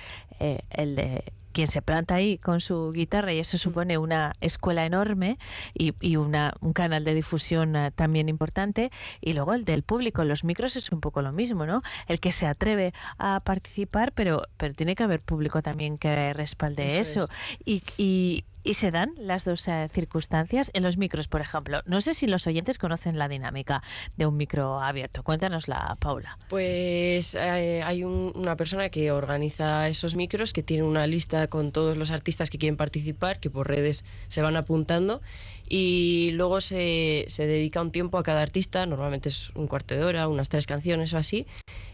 eh, 0.40 0.60
el 0.70 0.96
de 0.96 1.24
quien 1.56 1.68
se 1.68 1.80
planta 1.80 2.16
ahí 2.16 2.36
con 2.36 2.60
su 2.60 2.92
guitarra 2.92 3.32
y 3.32 3.38
eso 3.38 3.56
supone 3.56 3.96
una 3.96 4.34
escuela 4.42 4.84
enorme 4.84 5.38
y, 5.72 5.94
y 6.02 6.16
una, 6.16 6.52
un 6.60 6.74
canal 6.74 7.02
de 7.02 7.14
difusión 7.14 7.74
eh, 7.76 7.92
también 7.92 8.28
importante. 8.28 8.90
Y 9.22 9.32
luego 9.32 9.54
el 9.54 9.64
del 9.64 9.82
público 9.82 10.22
los 10.24 10.44
micros 10.44 10.76
es 10.76 10.92
un 10.92 11.00
poco 11.00 11.22
lo 11.22 11.32
mismo 11.32 11.64
no 11.64 11.80
el 12.08 12.20
que 12.20 12.30
se 12.32 12.46
atreve 12.46 12.92
a 13.16 13.40
participar 13.40 14.12
pero 14.12 14.42
pero 14.58 14.74
tiene 14.74 14.94
que 14.94 15.02
haber 15.04 15.20
público 15.22 15.62
también 15.62 15.96
que 15.96 16.34
respalde 16.34 16.86
Eso 16.88 17.00
eso, 17.00 17.24
es. 17.24 17.56
y, 17.64 17.82
y 17.96 18.44
y 18.66 18.74
se 18.74 18.90
dan 18.90 19.14
las 19.16 19.44
dos 19.44 19.66
eh, 19.68 19.88
circunstancias 19.90 20.70
en 20.74 20.82
los 20.82 20.96
micros, 20.96 21.28
por 21.28 21.40
ejemplo. 21.40 21.82
No 21.86 22.00
sé 22.00 22.14
si 22.14 22.26
los 22.26 22.46
oyentes 22.46 22.78
conocen 22.78 23.18
la 23.18 23.28
dinámica 23.28 23.82
de 24.16 24.26
un 24.26 24.36
micro 24.36 24.80
abierto. 24.82 25.22
Cuéntanosla, 25.22 25.96
Paula. 26.00 26.36
Pues 26.48 27.34
eh, 27.36 27.82
hay 27.84 28.02
un- 28.02 28.32
una 28.34 28.56
persona 28.56 28.88
que 28.88 29.12
organiza 29.12 29.88
esos 29.88 30.16
micros, 30.16 30.52
que 30.52 30.62
tiene 30.62 30.82
una 30.82 31.06
lista 31.06 31.46
con 31.46 31.70
todos 31.70 31.96
los 31.96 32.10
artistas 32.10 32.50
que 32.50 32.58
quieren 32.58 32.76
participar, 32.76 33.38
que 33.40 33.50
por 33.50 33.68
redes 33.68 34.04
se 34.28 34.42
van 34.42 34.56
apuntando, 34.56 35.22
y 35.68 36.30
luego 36.32 36.60
se, 36.60 37.24
se 37.28 37.46
dedica 37.46 37.80
un 37.80 37.92
tiempo 37.92 38.18
a 38.18 38.22
cada 38.22 38.42
artista, 38.42 38.84
normalmente 38.86 39.28
es 39.28 39.50
un 39.54 39.66
cuarto 39.68 39.94
de 39.94 40.02
hora, 40.04 40.28
unas 40.28 40.48
tres 40.48 40.66
canciones 40.66 41.14
o 41.14 41.18
así, 41.18 41.46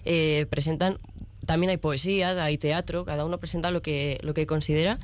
eh, 0.04 0.46
presentan, 0.50 0.98
también 1.46 1.70
hay 1.70 1.76
poesía, 1.76 2.42
hay 2.42 2.56
teatro, 2.58 3.04
cada 3.04 3.24
uno 3.24 3.38
presenta 3.38 3.70
lo 3.70 3.82
que, 3.82 4.18
lo 4.22 4.32
que 4.34 4.46
considera, 4.46 4.98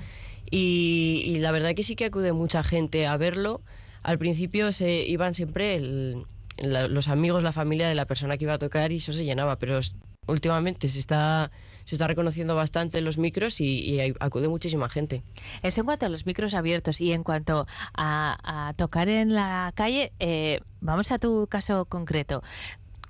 y, 0.50 1.38
la 1.38 1.50
verdad 1.52 1.74
que 1.74 1.82
sí 1.82 1.96
que 1.96 2.06
acude 2.06 2.32
mucha 2.32 2.62
gente 2.62 3.06
a 3.06 3.16
verlo. 3.16 3.60
Al 4.02 4.18
principio 4.18 4.72
se 4.72 5.06
iban 5.06 5.34
siempre 5.34 5.74
el- 5.74 6.24
la- 6.58 6.88
los 6.88 7.08
amigos, 7.08 7.42
la 7.42 7.52
familia 7.52 7.88
de 7.88 7.94
la 7.94 8.06
persona 8.06 8.36
que 8.36 8.44
iba 8.44 8.54
a 8.54 8.58
tocar 8.58 8.92
y 8.92 8.96
eso 8.96 9.12
se 9.12 9.24
llenaba, 9.24 9.56
pero 9.56 9.80
últimamente 10.26 10.88
se 10.88 10.98
está, 10.98 11.50
se 11.84 11.94
está 11.94 12.06
reconociendo 12.06 12.54
bastante 12.54 13.00
los 13.00 13.16
micros 13.18 13.60
y, 13.60 13.80
y 13.80 14.00
acude 14.20 14.48
muchísima 14.48 14.88
gente. 14.88 15.22
Eso 15.62 15.80
en 15.80 15.86
cuanto 15.86 16.06
a 16.06 16.08
los 16.08 16.26
micros 16.26 16.54
abiertos 16.54 17.00
y 17.00 17.12
en 17.12 17.22
cuanto 17.24 17.66
a, 17.94 18.68
a 18.68 18.72
tocar 18.74 19.08
en 19.08 19.34
la 19.34 19.72
calle, 19.74 20.12
eh, 20.20 20.60
vamos 20.80 21.12
a 21.12 21.18
tu 21.18 21.46
caso 21.48 21.84
concreto. 21.86 22.42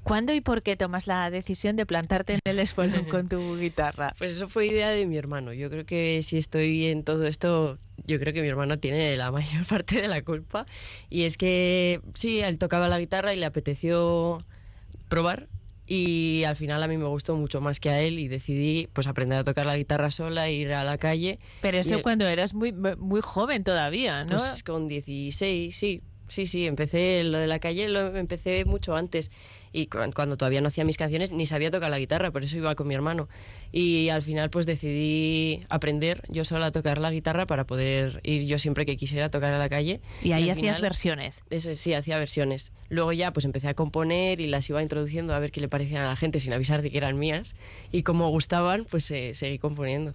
¿Cuándo 0.08 0.32
y 0.32 0.40
por 0.40 0.62
qué 0.62 0.74
tomas 0.74 1.06
la 1.06 1.30
decisión 1.30 1.76
de 1.76 1.84
plantarte 1.84 2.32
en 2.32 2.40
el 2.44 2.58
espolón 2.60 3.04
con 3.04 3.28
tu 3.28 3.56
guitarra? 3.60 4.14
Pues 4.16 4.32
eso 4.34 4.48
fue 4.48 4.66
idea 4.66 4.88
de 4.88 5.04
mi 5.04 5.18
hermano. 5.18 5.52
Yo 5.52 5.68
creo 5.68 5.84
que 5.84 6.22
si 6.22 6.38
estoy 6.38 6.86
en 6.86 7.04
todo 7.04 7.26
esto, 7.26 7.78
yo 8.06 8.18
creo 8.18 8.32
que 8.32 8.40
mi 8.40 8.48
hermano 8.48 8.78
tiene 8.78 9.14
la 9.16 9.30
mayor 9.32 9.66
parte 9.66 10.00
de 10.00 10.08
la 10.08 10.22
culpa. 10.22 10.64
Y 11.10 11.24
es 11.24 11.36
que 11.36 12.00
sí, 12.14 12.40
él 12.40 12.58
tocaba 12.58 12.88
la 12.88 12.98
guitarra 12.98 13.34
y 13.34 13.36
le 13.36 13.44
apeteció 13.44 14.42
probar. 15.10 15.46
Y 15.86 16.44
al 16.44 16.56
final 16.56 16.82
a 16.82 16.88
mí 16.88 16.96
me 16.96 17.06
gustó 17.06 17.36
mucho 17.36 17.60
más 17.60 17.78
que 17.78 17.90
a 17.90 18.00
él 18.00 18.18
y 18.18 18.28
decidí 18.28 18.88
pues 18.94 19.06
aprender 19.06 19.38
a 19.38 19.44
tocar 19.44 19.66
la 19.66 19.76
guitarra 19.76 20.10
sola, 20.10 20.48
ir 20.50 20.72
a 20.72 20.84
la 20.84 20.96
calle. 20.96 21.38
Pero 21.60 21.78
eso 21.78 21.98
Y- 21.98 22.02
cuando 22.02 22.26
eras 22.26 22.54
muy, 22.54 22.72
muy 22.72 23.20
joven 23.20 23.62
todavía, 23.62 24.24
¿no? 24.24 24.36
Pues 24.36 24.62
con 24.62 24.88
16, 24.88 25.76
sí. 25.76 26.02
Sí, 26.28 26.46
sí, 26.46 26.66
empecé 26.66 27.24
lo 27.24 27.38
de 27.38 27.46
la 27.46 27.58
calle, 27.58 27.88
lo 27.88 28.14
empecé 28.14 28.66
mucho 28.66 28.94
antes. 28.94 29.30
Y 29.72 29.86
cu- 29.86 29.98
cuando 30.14 30.36
todavía 30.36 30.60
no 30.60 30.68
hacía 30.68 30.84
mis 30.84 30.96
canciones, 30.96 31.32
ni 31.32 31.46
sabía 31.46 31.70
tocar 31.70 31.90
la 31.90 31.98
guitarra, 31.98 32.30
por 32.30 32.44
eso 32.44 32.56
iba 32.56 32.74
con 32.74 32.86
mi 32.88 32.94
hermano. 32.94 33.28
Y 33.72 34.08
al 34.08 34.22
final, 34.22 34.50
pues 34.50 34.66
decidí 34.66 35.62
aprender 35.68 36.22
yo 36.28 36.44
sola 36.44 36.66
a 36.66 36.72
tocar 36.72 36.98
la 36.98 37.10
guitarra 37.10 37.46
para 37.46 37.66
poder 37.66 38.20
ir 38.24 38.46
yo 38.46 38.58
siempre 38.58 38.86
que 38.86 38.96
quisiera 38.96 39.30
tocar 39.30 39.52
a 39.52 39.58
la 39.58 39.68
calle. 39.68 40.00
y 40.22 40.32
ahí 40.32 40.50
hacías 40.50 40.56
final- 40.76 40.82
versiones. 40.82 41.42
Eso 41.50 41.70
es, 41.70 41.80
sí, 41.80 41.92
hacía 41.94 42.18
versiones. 42.18 42.72
Luego 42.88 43.12
ya 43.12 43.32
pues 43.32 43.44
empecé 43.44 43.68
a 43.68 43.74
componer 43.74 44.40
y 44.40 44.46
las 44.46 44.68
iba 44.70 44.82
introduciendo 44.82 45.34
a 45.34 45.38
ver 45.38 45.50
qué 45.52 45.60
le 45.60 45.68
parecían 45.68 46.02
a 46.02 46.08
la 46.08 46.16
gente 46.16 46.40
sin 46.40 46.52
avisar 46.52 46.82
de 46.82 46.90
que 46.90 46.98
eran 46.98 47.18
mías. 47.18 47.54
Y 47.92 48.02
como 48.02 48.28
gustaban, 48.30 48.86
pues 48.90 49.10
eh, 49.10 49.34
seguí 49.34 49.58
componiendo. 49.58 50.14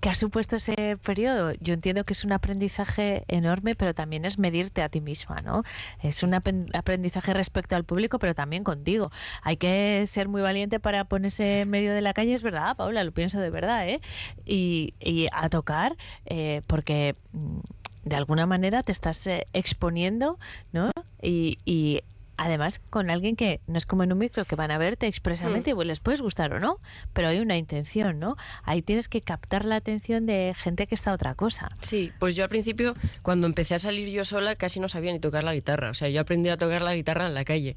¿Qué 0.00 0.08
ha 0.10 0.14
supuesto 0.14 0.56
ese 0.56 0.96
periodo? 0.98 1.52
Yo 1.60 1.74
entiendo 1.74 2.04
que 2.04 2.12
es 2.12 2.24
un 2.24 2.32
aprendizaje 2.32 3.24
enorme, 3.28 3.74
pero 3.74 3.94
también 3.94 4.24
es 4.24 4.38
medirte 4.38 4.82
a 4.82 4.88
ti 4.88 5.00
misma, 5.00 5.40
¿no? 5.40 5.62
Es 6.02 6.22
un 6.22 6.32
apen- 6.34 6.68
aprendizaje 6.74 7.32
respecto 7.34 7.74
al 7.76 7.84
público, 7.84 8.18
pero 8.18 8.34
también 8.34 8.64
contigo. 8.64 9.10
Hay 9.42 9.56
que 9.56 10.04
ser 10.06 10.28
muy 10.28 10.42
valiente 10.42 10.80
para 10.80 11.04
ponerse 11.04 11.62
en 11.62 11.70
medio 11.70 11.94
de 11.94 12.00
la 12.00 12.14
calle, 12.14 12.34
es 12.34 12.42
verdad, 12.42 12.76
Paula, 12.76 13.02
lo 13.04 13.12
pienso 13.12 13.40
de 13.40 13.50
verdad, 13.50 13.88
¿eh? 13.88 14.00
Y, 14.44 14.94
y 15.00 15.28
a 15.32 15.48
tocar, 15.48 15.96
eh, 16.26 16.62
porque 16.66 17.16
mm, 17.32 17.58
de 18.04 18.16
alguna 18.16 18.46
manera 18.46 18.82
te 18.82 18.92
estás 18.92 19.26
eh, 19.26 19.46
exponiendo, 19.52 20.38
¿no? 20.72 20.90
Y, 21.22 21.58
y 21.64 22.02
además 22.36 22.80
con 22.90 23.10
alguien 23.10 23.36
que 23.36 23.60
no 23.66 23.78
es 23.78 23.86
como 23.86 24.02
en 24.02 24.12
un 24.12 24.18
micro 24.18 24.44
que 24.44 24.56
van 24.56 24.70
a 24.70 24.78
verte 24.78 25.06
expresamente 25.06 25.70
y 25.70 25.84
les 25.84 26.00
puedes 26.00 26.20
gustar 26.20 26.52
o 26.52 26.60
no, 26.60 26.78
pero 27.12 27.28
hay 27.28 27.38
una 27.40 27.56
intención, 27.56 28.18
¿no? 28.18 28.36
Ahí 28.62 28.82
tienes 28.82 29.08
que 29.08 29.20
captar 29.20 29.64
la 29.64 29.76
atención 29.76 30.26
de 30.26 30.54
gente 30.56 30.86
que 30.86 30.94
está 30.94 31.12
a 31.12 31.14
otra 31.14 31.34
cosa. 31.34 31.76
Sí, 31.80 32.12
pues 32.18 32.34
yo 32.34 32.42
al 32.42 32.48
principio, 32.48 32.94
cuando 33.22 33.46
empecé 33.46 33.74
a 33.74 33.78
salir 33.78 34.08
yo 34.08 34.24
sola, 34.24 34.56
casi 34.56 34.80
no 34.80 34.88
sabía 34.88 35.12
ni 35.12 35.20
tocar 35.20 35.44
la 35.44 35.54
guitarra. 35.54 35.90
O 35.90 35.94
sea, 35.94 36.08
yo 36.08 36.20
aprendí 36.20 36.48
a 36.48 36.56
tocar 36.56 36.82
la 36.82 36.94
guitarra 36.94 37.26
en 37.26 37.34
la 37.34 37.44
calle. 37.44 37.76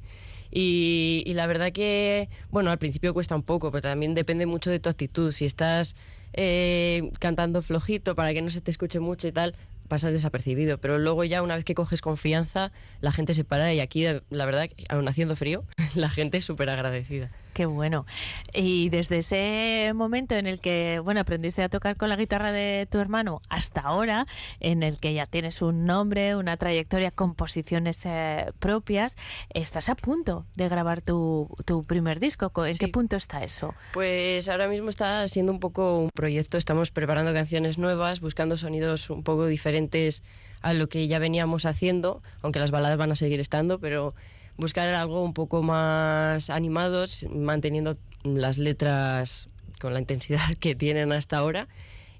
Y, 0.49 1.23
y 1.25 1.34
la 1.34 1.45
verdad 1.45 1.71
que, 1.71 2.30
bueno, 2.49 2.71
al 2.71 2.78
principio 2.78 3.13
cuesta 3.13 3.36
un 3.36 3.43
poco, 3.43 3.71
pero 3.71 3.82
también 3.82 4.15
depende 4.15 4.45
mucho 4.45 4.69
de 4.69 4.80
tu 4.80 4.89
actitud. 4.89 5.32
Si 5.32 5.45
estás 5.45 5.95
eh, 6.34 7.11
cantando 7.19 7.61
flojito 7.61 8.15
para 8.15 8.34
que 8.34 8.41
no 8.41 8.49
se 8.49 8.61
te 8.61 8.71
escuche 8.71 8.99
mucho 8.99 9.28
y 9.28 9.32
tal, 9.32 9.55
pasas 9.88 10.13
desapercibido. 10.13 10.77
Pero 10.77 10.97
luego 10.97 11.23
ya 11.23 11.41
una 11.41 11.55
vez 11.55 11.65
que 11.65 11.75
coges 11.75 12.01
confianza, 12.01 12.71
la 13.01 13.11
gente 13.11 13.33
se 13.33 13.43
para 13.43 13.73
y 13.73 13.79
aquí, 13.79 14.05
la 14.29 14.45
verdad, 14.45 14.69
aún 14.89 15.07
haciendo 15.07 15.35
frío, 15.35 15.63
la 15.95 16.09
gente 16.09 16.38
es 16.38 16.45
súper 16.45 16.69
agradecida. 16.69 17.31
Qué 17.57 17.65
bueno. 17.65 18.05
Y 18.53 18.89
desde 18.89 19.17
ese 19.17 19.91
momento 19.95 20.35
en 20.35 20.45
el 20.45 20.61
que, 20.61 21.01
bueno, 21.03 21.21
aprendiste 21.21 21.63
a 21.63 21.69
tocar 21.69 21.97
con 21.97 22.07
la 22.07 22.15
guitarra 22.15 22.51
de 22.51 22.87
tu 22.87 22.99
hermano 22.99 23.41
hasta 23.49 23.81
ahora, 23.81 24.27
en 24.59 24.83
el 24.83 24.99
que 24.99 25.15
ya 25.15 25.25
tienes 25.25 25.63
un 25.63 25.87
nombre, 25.87 26.35
una 26.35 26.57
trayectoria, 26.57 27.09
composiciones 27.09 28.05
eh, 28.05 28.51
propias, 28.59 29.15
estás 29.49 29.89
a 29.89 29.95
punto 29.95 30.45
de 30.53 30.69
grabar 30.69 31.01
tu, 31.01 31.49
tu 31.65 31.83
primer 31.83 32.19
disco. 32.19 32.51
¿En 32.63 32.77
qué 32.77 32.89
punto 32.89 33.15
está 33.15 33.43
eso? 33.43 33.73
Pues 33.91 34.49
ahora 34.49 34.67
mismo 34.67 34.89
está 34.89 35.27
siendo 35.27 35.51
un 35.51 35.59
poco 35.59 35.97
un 35.97 36.11
proyecto. 36.11 36.59
Estamos 36.59 36.91
preparando 36.91 37.33
canciones 37.33 37.79
nuevas, 37.79 38.21
buscando 38.21 38.55
sonidos 38.57 39.09
un 39.09 39.23
poco 39.23 39.47
diferentes 39.47 40.21
a 40.61 40.73
lo 40.73 40.89
que 40.89 41.07
ya 41.07 41.17
veníamos 41.17 41.65
haciendo, 41.65 42.21
aunque 42.43 42.59
las 42.59 42.69
baladas 42.69 42.97
van 42.97 43.13
a 43.13 43.15
seguir 43.15 43.39
estando, 43.39 43.79
pero 43.79 44.13
buscar 44.57 44.89
algo 44.89 45.23
un 45.23 45.33
poco 45.33 45.63
más 45.63 46.49
animados, 46.49 47.25
manteniendo 47.29 47.97
las 48.23 48.57
letras 48.57 49.49
con 49.79 49.93
la 49.93 49.99
intensidad 49.99 50.41
que 50.59 50.75
tienen 50.75 51.11
hasta 51.11 51.37
ahora 51.37 51.67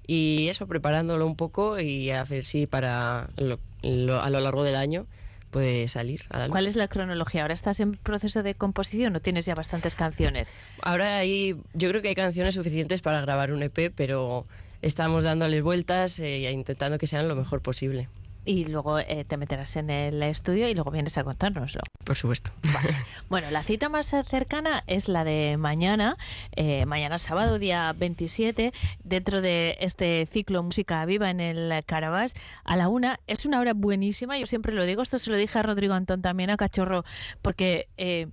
y 0.06 0.48
eso, 0.48 0.66
preparándolo 0.66 1.26
un 1.26 1.36
poco 1.36 1.78
y 1.78 2.10
a 2.10 2.24
ver 2.24 2.46
si 2.46 2.66
para 2.66 3.24
a 3.24 4.30
lo 4.30 4.40
largo 4.40 4.64
del 4.64 4.76
año 4.76 5.06
puede 5.50 5.88
salir 5.88 6.22
a 6.30 6.38
la 6.38 6.46
luz. 6.46 6.52
¿Cuál 6.52 6.66
es 6.66 6.76
la 6.76 6.88
cronología? 6.88 7.42
¿Ahora 7.42 7.54
estás 7.54 7.80
en 7.80 7.96
proceso 7.96 8.42
de 8.42 8.54
composición 8.54 9.14
o 9.16 9.20
tienes 9.20 9.44
ya 9.46 9.54
bastantes 9.54 9.94
canciones? 9.94 10.52
Ahora 10.82 11.18
hay, 11.18 11.56
yo 11.74 11.88
creo 11.90 12.00
que 12.00 12.08
hay 12.08 12.14
canciones 12.14 12.54
suficientes 12.54 13.02
para 13.02 13.20
grabar 13.20 13.52
un 13.52 13.62
EP, 13.62 13.92
pero 13.94 14.46
estamos 14.80 15.24
dándoles 15.24 15.62
vueltas 15.62 16.18
e 16.20 16.50
intentando 16.52 16.98
que 16.98 17.06
sean 17.06 17.28
lo 17.28 17.36
mejor 17.36 17.60
posible 17.60 18.08
y 18.48 18.64
luego 18.64 18.98
eh, 18.98 19.26
te 19.28 19.36
meterás 19.36 19.76
en 19.76 19.90
el 19.90 20.22
estudio 20.22 20.70
y 20.70 20.74
luego 20.74 20.90
vienes 20.90 21.18
a 21.18 21.24
contárnoslo. 21.24 21.82
Por 22.02 22.16
supuesto. 22.16 22.50
Bueno, 23.28 23.50
la 23.50 23.62
cita 23.62 23.90
más 23.90 24.06
cercana 24.06 24.82
es 24.86 25.06
la 25.08 25.22
de 25.22 25.56
mañana, 25.58 26.16
eh, 26.56 26.86
mañana 26.86 27.18
sábado, 27.18 27.58
día 27.58 27.92
27, 27.94 28.72
dentro 29.04 29.42
de 29.42 29.76
este 29.80 30.24
ciclo 30.24 30.62
Música 30.62 31.04
Viva 31.04 31.30
en 31.30 31.40
el 31.40 31.84
Carabás, 31.84 32.32
a 32.64 32.76
la 32.76 32.88
una. 32.88 33.20
Es 33.26 33.44
una 33.44 33.60
hora 33.60 33.74
buenísima, 33.74 34.38
yo 34.38 34.46
siempre 34.46 34.72
lo 34.72 34.84
digo, 34.84 35.02
esto 35.02 35.18
se 35.18 35.30
lo 35.30 35.36
dije 35.36 35.58
a 35.58 35.62
Rodrigo 35.62 35.92
Antón 35.92 36.22
también, 36.22 36.48
a 36.48 36.56
Cachorro, 36.56 37.04
porque... 37.42 37.88
Eh, 37.98 38.28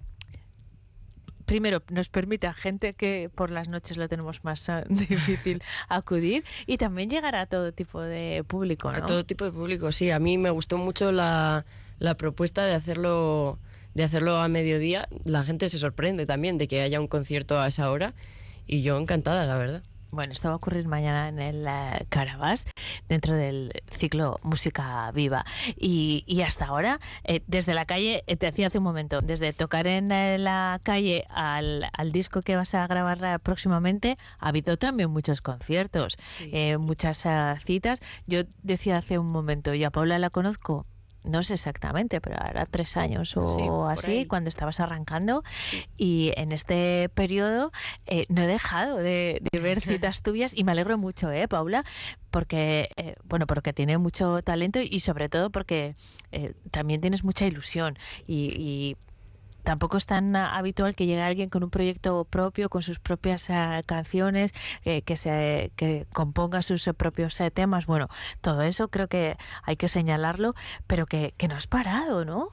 primero 1.45 1.81
nos 1.89 2.09
permite 2.09 2.47
a 2.47 2.53
gente 2.53 2.93
que 2.93 3.29
por 3.33 3.51
las 3.51 3.69
noches 3.69 3.97
lo 3.97 4.07
tenemos 4.09 4.43
más 4.43 4.69
ah, 4.69 4.83
difícil 4.89 5.61
acudir 5.87 6.43
y 6.65 6.77
también 6.77 7.09
llegar 7.09 7.35
a 7.35 7.45
todo 7.45 7.71
tipo 7.71 8.01
de 8.01 8.43
público. 8.47 8.91
¿no? 8.91 8.97
A 8.97 9.05
todo 9.05 9.25
tipo 9.25 9.45
de 9.45 9.51
público, 9.51 9.91
sí. 9.91 10.11
A 10.11 10.19
mí 10.19 10.37
me 10.37 10.49
gustó 10.49 10.77
mucho 10.77 11.11
la, 11.11 11.65
la 11.99 12.17
propuesta 12.17 12.65
de 12.65 12.73
hacerlo 12.73 13.59
de 13.93 14.03
hacerlo 14.03 14.37
a 14.37 14.47
mediodía. 14.49 15.07
La 15.23 15.43
gente 15.43 15.69
se 15.69 15.79
sorprende 15.79 16.25
también 16.25 16.57
de 16.57 16.67
que 16.67 16.81
haya 16.81 16.99
un 16.99 17.07
concierto 17.07 17.59
a 17.59 17.67
esa 17.67 17.89
hora 17.89 18.13
y 18.67 18.81
yo 18.81 18.97
encantada, 18.97 19.45
la 19.45 19.55
verdad. 19.55 19.83
Bueno, 20.15 20.31
esto 20.31 20.47
va 20.47 20.53
a 20.53 20.55
ocurrir 20.55 20.87
mañana 20.87 21.27
en 21.27 21.39
el 21.39 21.67
uh, 21.67 22.05
Carabás, 22.07 22.67
dentro 23.09 23.33
del 23.33 23.73
ciclo 23.91 24.39
Música 24.43 25.11
Viva. 25.11 25.43
Y, 25.75 26.23
y 26.25 26.41
hasta 26.41 26.67
ahora, 26.67 27.01
eh, 27.25 27.41
desde 27.47 27.73
la 27.73 27.83
calle, 27.83 28.23
eh, 28.25 28.37
te 28.37 28.45
decía 28.45 28.67
hace 28.67 28.77
un 28.77 28.85
momento, 28.85 29.19
desde 29.19 29.51
tocar 29.51 29.87
en 29.87 30.13
eh, 30.13 30.37
la 30.37 30.79
calle 30.83 31.25
al, 31.29 31.89
al, 31.91 32.13
disco 32.13 32.41
que 32.41 32.55
vas 32.55 32.73
a 32.75 32.87
grabar 32.87 33.41
próximamente, 33.41 34.17
ha 34.39 34.47
habido 34.47 34.77
también 34.77 35.11
muchos 35.11 35.41
conciertos, 35.41 36.17
sí. 36.29 36.77
muchas 36.79 37.25
uh, 37.25 37.59
citas. 37.65 37.99
Yo 38.25 38.43
decía 38.63 38.95
hace 38.95 39.19
un 39.19 39.29
momento, 39.29 39.73
yo 39.73 39.89
a 39.89 39.91
Paula 39.91 40.17
la 40.17 40.29
conozco 40.29 40.85
no 41.25 41.43
sé 41.43 41.55
exactamente, 41.55 42.21
pero 42.21 42.37
ahora 42.39 42.65
tres 42.65 42.97
años 42.97 43.35
o 43.37 43.47
sí, 43.47 43.63
así, 43.89 44.25
cuando 44.25 44.49
estabas 44.49 44.79
arrancando. 44.79 45.43
Sí. 45.69 45.85
Y 45.97 46.31
en 46.37 46.51
este 46.51 47.09
periodo 47.09 47.71
eh, 48.05 48.25
no 48.29 48.41
he 48.41 48.47
dejado 48.47 48.97
de, 48.97 49.41
de 49.51 49.59
ver 49.59 49.81
citas 49.81 50.21
tuyas 50.21 50.55
y 50.55 50.63
me 50.63 50.71
alegro 50.71 50.97
mucho, 50.97 51.31
¿eh, 51.31 51.47
Paula? 51.47 51.83
Porque, 52.31 52.89
eh, 52.97 53.15
bueno, 53.23 53.47
porque 53.47 53.73
tiene 53.73 53.97
mucho 53.97 54.41
talento 54.41 54.79
y 54.81 54.99
sobre 54.99 55.29
todo 55.29 55.49
porque 55.49 55.95
eh, 56.31 56.53
también 56.71 57.01
tienes 57.01 57.23
mucha 57.23 57.45
ilusión 57.45 57.97
y, 58.27 58.49
y 58.57 58.97
tampoco 59.65 59.97
es 59.97 60.05
tan 60.05 60.35
habitual 60.35 60.95
que 60.95 61.05
llegue 61.05 61.21
alguien 61.21 61.49
con 61.49 61.63
un 61.63 61.69
proyecto 61.69 62.23
propio, 62.23 62.69
con 62.69 62.81
sus 62.81 62.99
propias 62.99 63.49
uh, 63.49 63.83
canciones, 63.85 64.53
eh, 64.85 65.01
que 65.01 65.17
se 65.17 65.71
que 65.75 66.05
componga 66.13 66.61
sus 66.61 66.87
uh, 66.87 66.93
propios 66.93 67.37
uh, 67.41 67.49
temas. 67.51 67.85
Bueno, 67.85 68.07
todo 68.39 68.61
eso 68.61 68.87
creo 68.87 69.09
que 69.09 69.35
hay 69.63 69.75
que 69.75 69.89
señalarlo, 69.89 70.55
pero 70.87 71.05
que, 71.05 71.33
que 71.35 71.49
no 71.49 71.55
has 71.55 71.67
parado, 71.67 72.23
¿no? 72.23 72.49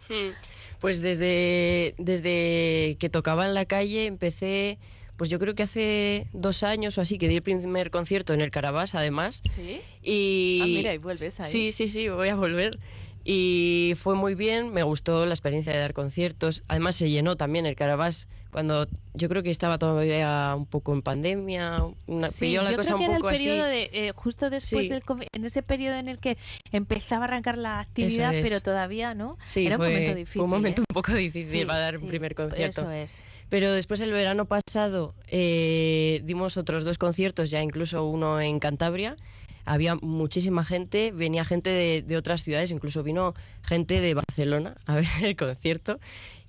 Pues 0.80 1.00
desde, 1.00 1.94
desde 1.98 2.96
que 2.98 3.08
tocaba 3.08 3.46
en 3.46 3.54
la 3.54 3.66
calle 3.66 4.06
empecé 4.06 4.78
pues 5.16 5.30
yo 5.30 5.38
creo 5.38 5.54
que 5.54 5.62
hace 5.62 6.26
dos 6.32 6.64
años 6.64 6.98
o 6.98 7.00
así 7.00 7.16
que 7.16 7.28
di 7.28 7.36
el 7.36 7.42
primer 7.42 7.90
concierto 7.90 8.34
en 8.34 8.40
el 8.40 8.50
Carabás, 8.50 8.96
además. 8.96 9.42
¿Sí? 9.54 9.80
Y... 10.02 10.58
Ah, 10.60 10.66
mira, 10.66 10.94
y 10.94 10.98
vuelves 10.98 11.38
ahí. 11.38 11.48
Sí, 11.48 11.70
sí, 11.70 11.86
sí, 11.86 12.08
voy 12.08 12.28
a 12.28 12.34
volver. 12.34 12.80
Y 13.24 13.94
fue 13.96 14.14
muy 14.14 14.34
bien, 14.34 14.72
me 14.72 14.82
gustó 14.82 15.26
la 15.26 15.32
experiencia 15.32 15.72
de 15.72 15.78
dar 15.78 15.92
conciertos. 15.92 16.62
Además 16.68 16.96
se 16.96 17.08
llenó 17.08 17.36
también 17.36 17.66
el 17.66 17.76
Carabás 17.76 18.26
cuando 18.50 18.86
yo 19.14 19.28
creo 19.30 19.42
que 19.42 19.50
estaba 19.50 19.78
todavía 19.78 20.52
un 20.54 20.66
poco 20.66 20.92
en 20.92 21.00
pandemia, 21.00 21.84
una, 22.06 22.30
sí, 22.30 22.40
pilló 22.46 22.62
la 22.62 22.72
yo 22.72 22.76
cosa 22.76 22.94
creo 22.94 22.98
que 22.98 23.10
un 23.10 23.16
poco 23.16 23.30
era 23.30 23.36
el 23.38 23.42
periodo 23.42 23.66
así. 23.66 23.72
De, 23.72 24.08
eh, 24.08 24.12
justo 24.14 24.50
después 24.50 24.82
Sí. 24.84 24.88
del 24.90 25.02
COVID, 25.02 25.26
en 25.32 25.44
ese 25.46 25.62
periodo 25.62 25.96
en 25.96 26.08
el 26.08 26.18
que 26.18 26.36
empezaba 26.70 27.24
a 27.24 27.28
arrancar 27.28 27.56
la 27.56 27.80
actividad, 27.80 28.34
es. 28.34 28.46
pero 28.46 28.60
todavía 28.60 29.14
no. 29.14 29.38
Sí, 29.46 29.66
era 29.66 29.78
fue, 29.78 29.86
un 29.88 29.92
momento 29.94 30.14
difícil. 30.16 30.38
fue 30.40 30.44
un 30.44 30.50
momento 30.50 30.82
¿eh? 30.82 30.84
un 30.90 30.94
poco 30.94 31.12
difícil 31.14 31.66
para 31.66 31.78
dar 31.78 31.96
un 31.96 32.06
primer 32.06 32.34
concierto. 32.34 32.82
Eso 32.82 32.90
es. 32.90 33.22
Pero 33.48 33.70
después 33.72 34.00
el 34.00 34.12
verano 34.12 34.46
pasado 34.46 35.14
eh, 35.28 36.20
dimos 36.24 36.56
otros 36.56 36.84
dos 36.84 36.96
conciertos, 36.98 37.50
ya 37.50 37.62
incluso 37.62 38.04
uno 38.04 38.40
en 38.40 38.58
Cantabria. 38.58 39.16
Había 39.64 39.94
muchísima 39.96 40.64
gente, 40.64 41.12
venía 41.12 41.44
gente 41.44 41.70
de, 41.70 42.02
de 42.02 42.16
otras 42.16 42.42
ciudades, 42.42 42.70
incluso 42.70 43.02
vino 43.02 43.34
gente 43.62 44.00
de 44.00 44.14
Barcelona 44.14 44.76
a 44.86 44.96
ver 44.96 45.06
el 45.22 45.36
concierto. 45.36 45.98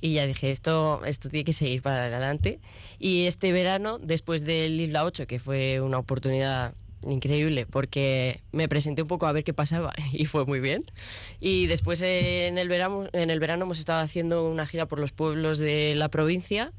Y 0.02 0.14
ya 0.14 0.26
dije, 0.26 0.52
esto, 0.52 1.02
esto 1.06 1.30
tiene 1.30 1.46
que 1.46 1.54
seguir 1.54 1.82
para 1.82 2.06
adelante. 2.06 2.60
Y 3.00 3.26
este 3.26 3.54
verano, 3.54 4.00
después 4.00 4.44
del 4.44 4.80
Isla 4.82 5.06
8, 5.06 5.28
que 5.28 5.40
fue 5.40 5.80
una 5.80 5.98
oportunidad 5.98 6.74
increíble 7.10 7.66
porque 7.66 8.42
me 8.52 8.68
presenté 8.68 9.02
un 9.02 9.08
poco 9.08 9.28
a 9.28 9.32
ver 9.32 9.44
qué 9.44 9.54
pasaba 9.54 9.94
y 10.12 10.26
fue 10.26 10.46
muy 10.46 10.60
bien. 10.60 10.84
Y 11.40 11.68
después 11.68 12.02
en 12.02 12.58
el 12.58 12.68
verano, 12.68 13.08
en 13.14 13.30
el 13.30 13.40
verano 13.40 13.66
hemos 13.66 13.80
estado 13.80 14.02
haciendo 14.02 14.50
una 14.50 14.66
gira 14.66 14.88
por 14.88 15.00
los 15.00 15.12
pueblos 15.12 15.58
de 15.58 15.96
la 15.96 16.10
provincia 16.10 16.74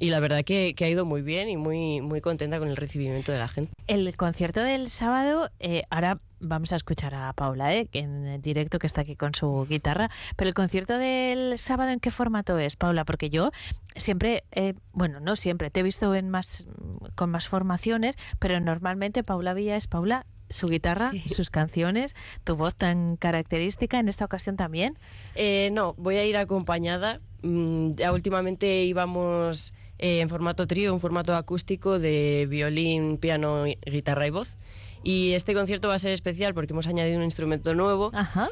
y 0.00 0.10
la 0.10 0.18
verdad 0.18 0.42
que, 0.44 0.74
que 0.74 0.84
ha 0.86 0.88
ido 0.88 1.04
muy 1.04 1.22
bien 1.22 1.48
y 1.48 1.56
muy, 1.56 2.00
muy 2.00 2.20
contenta 2.20 2.58
con 2.58 2.68
el 2.68 2.76
recibimiento 2.76 3.30
de 3.30 3.38
la 3.38 3.46
gente. 3.48 3.70
El 3.86 4.16
concierto 4.16 4.60
del 4.62 4.88
sábado, 4.88 5.50
eh, 5.60 5.84
ahora 5.90 6.18
vamos 6.40 6.72
a 6.72 6.76
escuchar 6.76 7.14
a 7.14 7.32
Paula, 7.34 7.74
¿eh? 7.74 7.86
en 7.92 8.40
directo 8.40 8.78
que 8.78 8.86
está 8.86 9.02
aquí 9.02 9.14
con 9.14 9.34
su 9.34 9.66
guitarra, 9.68 10.10
pero 10.36 10.48
el 10.48 10.54
concierto 10.54 10.96
del 10.96 11.58
sábado, 11.58 11.90
¿en 11.90 12.00
qué 12.00 12.10
formato 12.10 12.58
es, 12.58 12.76
Paula? 12.76 13.04
Porque 13.04 13.28
yo 13.28 13.50
siempre, 13.94 14.44
eh, 14.52 14.72
bueno, 14.92 15.20
no 15.20 15.36
siempre, 15.36 15.68
te 15.70 15.80
he 15.80 15.82
visto 15.82 16.14
en 16.14 16.30
más, 16.30 16.66
con 17.14 17.30
más 17.30 17.46
formaciones, 17.46 18.16
pero 18.38 18.58
normalmente 18.58 19.22
Paula 19.22 19.52
Villa 19.52 19.76
es 19.76 19.86
Paula 19.86 20.24
su 20.48 20.66
guitarra, 20.66 21.10
Sí. 21.10 21.20
sus 21.28 21.50
canciones, 21.50 22.16
tu 22.42 22.56
voz 22.56 22.74
tan 22.74 23.16
característica, 23.16 24.00
en 24.00 24.08
esta 24.08 24.24
ocasión 24.24 24.56
también. 24.56 24.98
Eh, 25.36 25.68
no, 25.72 25.94
voy 25.98 26.16
a 26.16 26.24
ir 26.24 26.36
acompañada. 26.36 27.20
Mm, 27.42 27.94
ya 27.94 28.12
últimamente 28.12 28.82
íbamos 28.84 29.74
eh, 30.00 30.20
en 30.20 30.30
formato 30.30 30.66
trío, 30.66 30.94
un 30.94 31.00
formato 31.00 31.36
acústico 31.36 31.98
de 31.98 32.46
violín, 32.48 33.18
piano, 33.18 33.64
guitarra 33.84 34.26
y 34.26 34.30
voz. 34.30 34.56
Y 35.02 35.32
este 35.32 35.52
concierto 35.52 35.88
va 35.88 35.94
a 35.94 35.98
ser 35.98 36.12
especial 36.12 36.54
porque 36.54 36.72
hemos 36.72 36.86
añadido 36.86 37.18
un 37.18 37.24
instrumento 37.24 37.74
nuevo, 37.74 38.10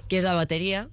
que 0.09 0.19
es 0.19 0.25
la 0.25 0.35
batería, 0.35 0.89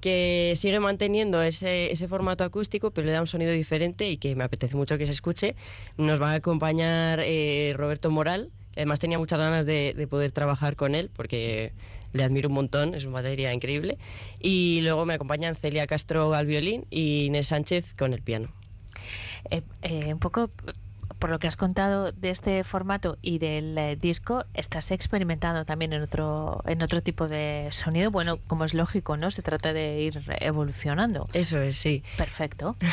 que 0.00 0.54
sigue 0.56 0.80
manteniendo 0.80 1.42
ese, 1.42 1.92
ese 1.92 2.08
formato 2.08 2.42
acústico, 2.42 2.90
pero 2.90 3.06
le 3.06 3.12
da 3.12 3.20
un 3.20 3.26
sonido 3.26 3.52
diferente 3.52 4.08
y 4.08 4.16
que 4.16 4.34
me 4.34 4.44
apetece 4.44 4.76
mucho 4.76 4.96
que 4.96 5.04
se 5.04 5.12
escuche. 5.12 5.56
Nos 5.98 6.20
va 6.20 6.32
a 6.32 6.34
acompañar 6.36 7.20
eh, 7.22 7.74
Roberto 7.76 8.10
Moral, 8.10 8.50
que 8.72 8.80
además 8.80 9.00
tenía 9.00 9.18
muchas 9.18 9.38
ganas 9.38 9.66
de, 9.66 9.92
de 9.94 10.06
poder 10.06 10.32
trabajar 10.32 10.74
con 10.74 10.94
él 10.94 11.10
porque 11.14 11.72
le 12.14 12.24
admiro 12.24 12.48
un 12.48 12.54
montón, 12.54 12.94
es 12.94 13.04
una 13.04 13.14
batería 13.14 13.52
increíble. 13.52 13.98
Y 14.40 14.80
luego 14.82 15.04
me 15.04 15.14
acompañan 15.14 15.54
Celia 15.54 15.86
Castro 15.86 16.32
al 16.32 16.46
violín 16.46 16.86
y 16.90 17.26
Inés 17.26 17.48
Sánchez 17.48 17.94
con 17.94 18.14
el 18.14 18.22
piano. 18.22 18.57
Eh, 19.50 19.62
eh, 19.82 20.12
un 20.12 20.18
poco 20.18 20.50
por 21.18 21.30
lo 21.30 21.38
que 21.38 21.48
has 21.48 21.56
contado 21.56 22.12
de 22.12 22.30
este 22.30 22.62
formato 22.64 23.18
y 23.22 23.38
del 23.38 23.76
eh, 23.76 23.96
disco, 23.96 24.44
estás 24.54 24.90
experimentando 24.90 25.64
también 25.64 25.92
en 25.92 26.02
otro 26.02 26.62
en 26.66 26.82
otro 26.82 27.02
tipo 27.02 27.28
de 27.28 27.68
sonido. 27.72 28.10
Bueno, 28.10 28.38
como 28.46 28.64
es 28.64 28.74
lógico, 28.74 29.16
¿no? 29.16 29.30
Se 29.30 29.42
trata 29.42 29.72
de 29.72 30.00
ir 30.00 30.22
evolucionando. 30.40 31.28
Eso 31.32 31.60
es, 31.60 31.76
sí. 31.76 32.02
Perfecto. 32.16 32.76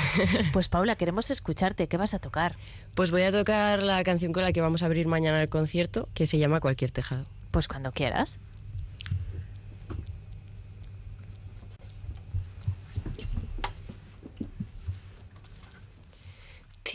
Pues 0.53 0.70
Paula, 0.70 0.95
queremos 0.95 1.32
escucharte. 1.32 1.88
¿Qué 1.88 1.97
vas 1.97 2.14
a 2.14 2.20
tocar? 2.20 2.56
Pues 2.93 3.12
voy 3.12 3.24
a 3.24 3.32
tocar 3.32 3.84
la 3.84 4.03
canción 4.03 4.32
con 4.32 4.43
la 4.43 4.53
que 4.53 4.62
vamos 4.62 4.84
a 4.84 4.86
abrir 4.86 5.08
mañana 5.08 5.41
el 5.41 5.49
concierto, 5.49 6.08
que 6.14 6.26
se 6.26 6.38
llama 6.38 6.60
Cualquier 6.60 6.91
Tejado. 6.91 7.26
Pues 7.51 7.68
cuando 7.68 7.91
quieras. 7.91 8.39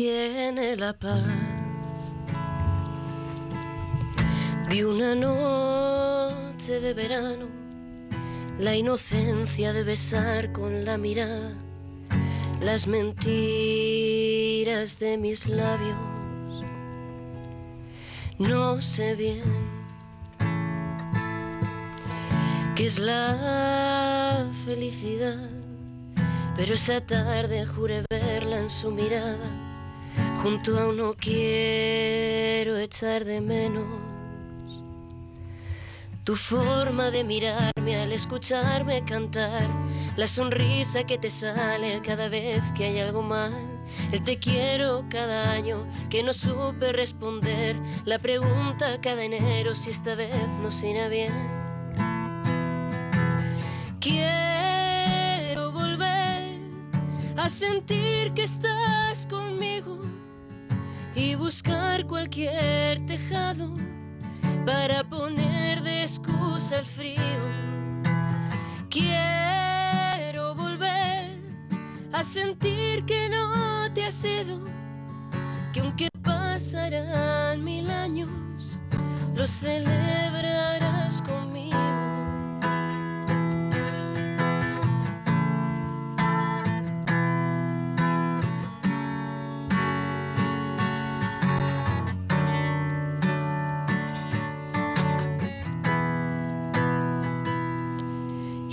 Tiene 0.01 0.77
la 0.77 0.95
paz 0.95 1.23
de 4.71 4.87
una 4.87 5.15
noche 5.15 6.81
de 6.81 6.95
verano, 6.95 7.45
la 8.59 8.75
inocencia 8.75 9.75
de 9.75 9.85
besar 9.85 10.53
con 10.53 10.87
la 10.87 10.97
mirada 10.97 11.53
las 12.63 12.87
mentiras 12.87 13.19
de 14.99 15.19
mis 15.19 15.47
labios. 15.47 15.99
No 18.39 18.81
sé 18.81 19.15
bien 19.17 19.43
qué 22.75 22.87
es 22.87 22.99
la 22.99 24.49
felicidad, 24.65 25.51
pero 26.57 26.73
esa 26.73 27.03
tarde 27.03 27.67
juré 27.67 28.03
verla 28.09 28.61
en 28.61 28.71
su 28.71 28.91
mirada. 28.93 29.70
Junto 30.43 30.79
a 30.79 30.89
uno 30.89 31.15
quiero 31.19 32.79
echar 32.79 33.27
de 33.27 33.43
menos 33.43 33.85
tu 36.25 36.35
forma 36.35 37.11
de 37.11 37.25
mirarme 37.25 37.97
al 37.97 38.11
escucharme 38.13 39.05
cantar, 39.05 39.67
la 40.17 40.27
sonrisa 40.27 41.05
que 41.05 41.19
te 41.19 41.29
sale 41.29 42.01
cada 42.03 42.31
vez 42.31 42.63
que 42.75 42.85
hay 42.85 43.01
algo 43.01 43.21
mal, 43.21 43.53
el 44.13 44.23
te 44.23 44.39
quiero 44.39 45.05
cada 45.11 45.51
año 45.51 45.87
que 46.09 46.23
no 46.23 46.33
supe 46.33 46.93
responder, 46.93 47.77
la 48.07 48.19
pregunta 48.19 48.99
cada 49.03 49.23
enero 49.23 49.75
si 49.75 49.91
esta 49.91 50.15
vez 50.15 50.49
nos 50.63 50.83
irá 50.83 51.09
bien. 51.09 51.35
Quiero 54.01 55.71
volver 55.71 56.59
a 57.37 57.49
sentir 57.51 58.33
que 58.33 58.45
estás 58.45 59.27
conmigo 59.27 60.01
y 61.21 61.35
buscar 61.35 62.07
cualquier 62.07 63.05
tejado 63.05 63.75
para 64.65 65.05
poner 65.05 65.83
de 65.83 66.05
excusa 66.05 66.79
el 66.79 66.87
frío. 66.87 67.43
Quiero 68.89 70.55
volver 70.55 71.39
a 72.11 72.25
sentir 72.25 73.05
que 73.05 73.29
no 73.29 73.93
te 73.93 74.07
has 74.07 74.25
ido, 74.25 74.61
que 75.75 75.81
aunque 75.81 76.09
pasarán 76.23 77.63
mil 77.63 77.91
años, 77.91 78.79
los 79.35 79.51
celebrarás 79.51 81.21
conmigo. 81.21 82.10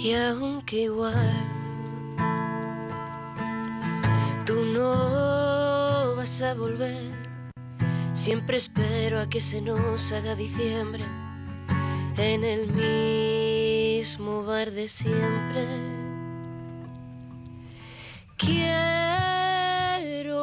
Y 0.07 0.13
aunque 0.13 0.83
igual 0.83 1.33
tú 4.45 4.63
no 4.63 6.15
vas 6.15 6.41
a 6.41 6.53
volver, 6.53 7.11
siempre 8.13 8.55
espero 8.55 9.19
a 9.19 9.27
que 9.27 9.41
se 9.41 9.59
nos 9.59 10.13
haga 10.13 10.33
diciembre 10.33 11.03
en 12.15 12.45
el 12.45 12.71
mismo 12.71 14.45
bar 14.45 14.71
de 14.71 14.87
siempre. 14.87 15.67
Quiero 18.37 19.67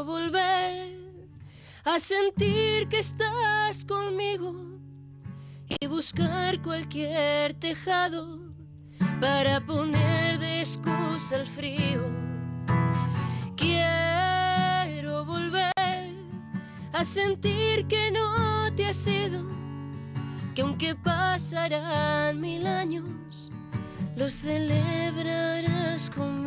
volver 0.04 0.92
a 1.84 1.98
sentir 2.00 2.86
que 2.88 2.98
estás 2.98 3.86
conmigo 3.86 4.54
y 5.80 5.86
buscar 5.86 6.60
cualquier 6.60 7.54
tejado 7.54 8.43
para 9.20 9.60
poner 9.60 10.38
de 10.38 10.60
excusa 10.60 11.36
el 11.36 11.46
frío. 11.46 12.10
Quiero 13.56 15.24
volver 15.24 15.72
a 16.92 17.04
sentir 17.04 17.86
que 17.86 18.10
no 18.10 18.72
te 18.74 18.86
has 18.86 19.06
ido, 19.06 19.44
que 20.54 20.62
aunque 20.62 20.94
pasarán 20.94 22.40
mil 22.40 22.66
años, 22.66 23.52
los 24.16 24.36
celebrarás 24.36 26.10
conmigo. 26.10 26.43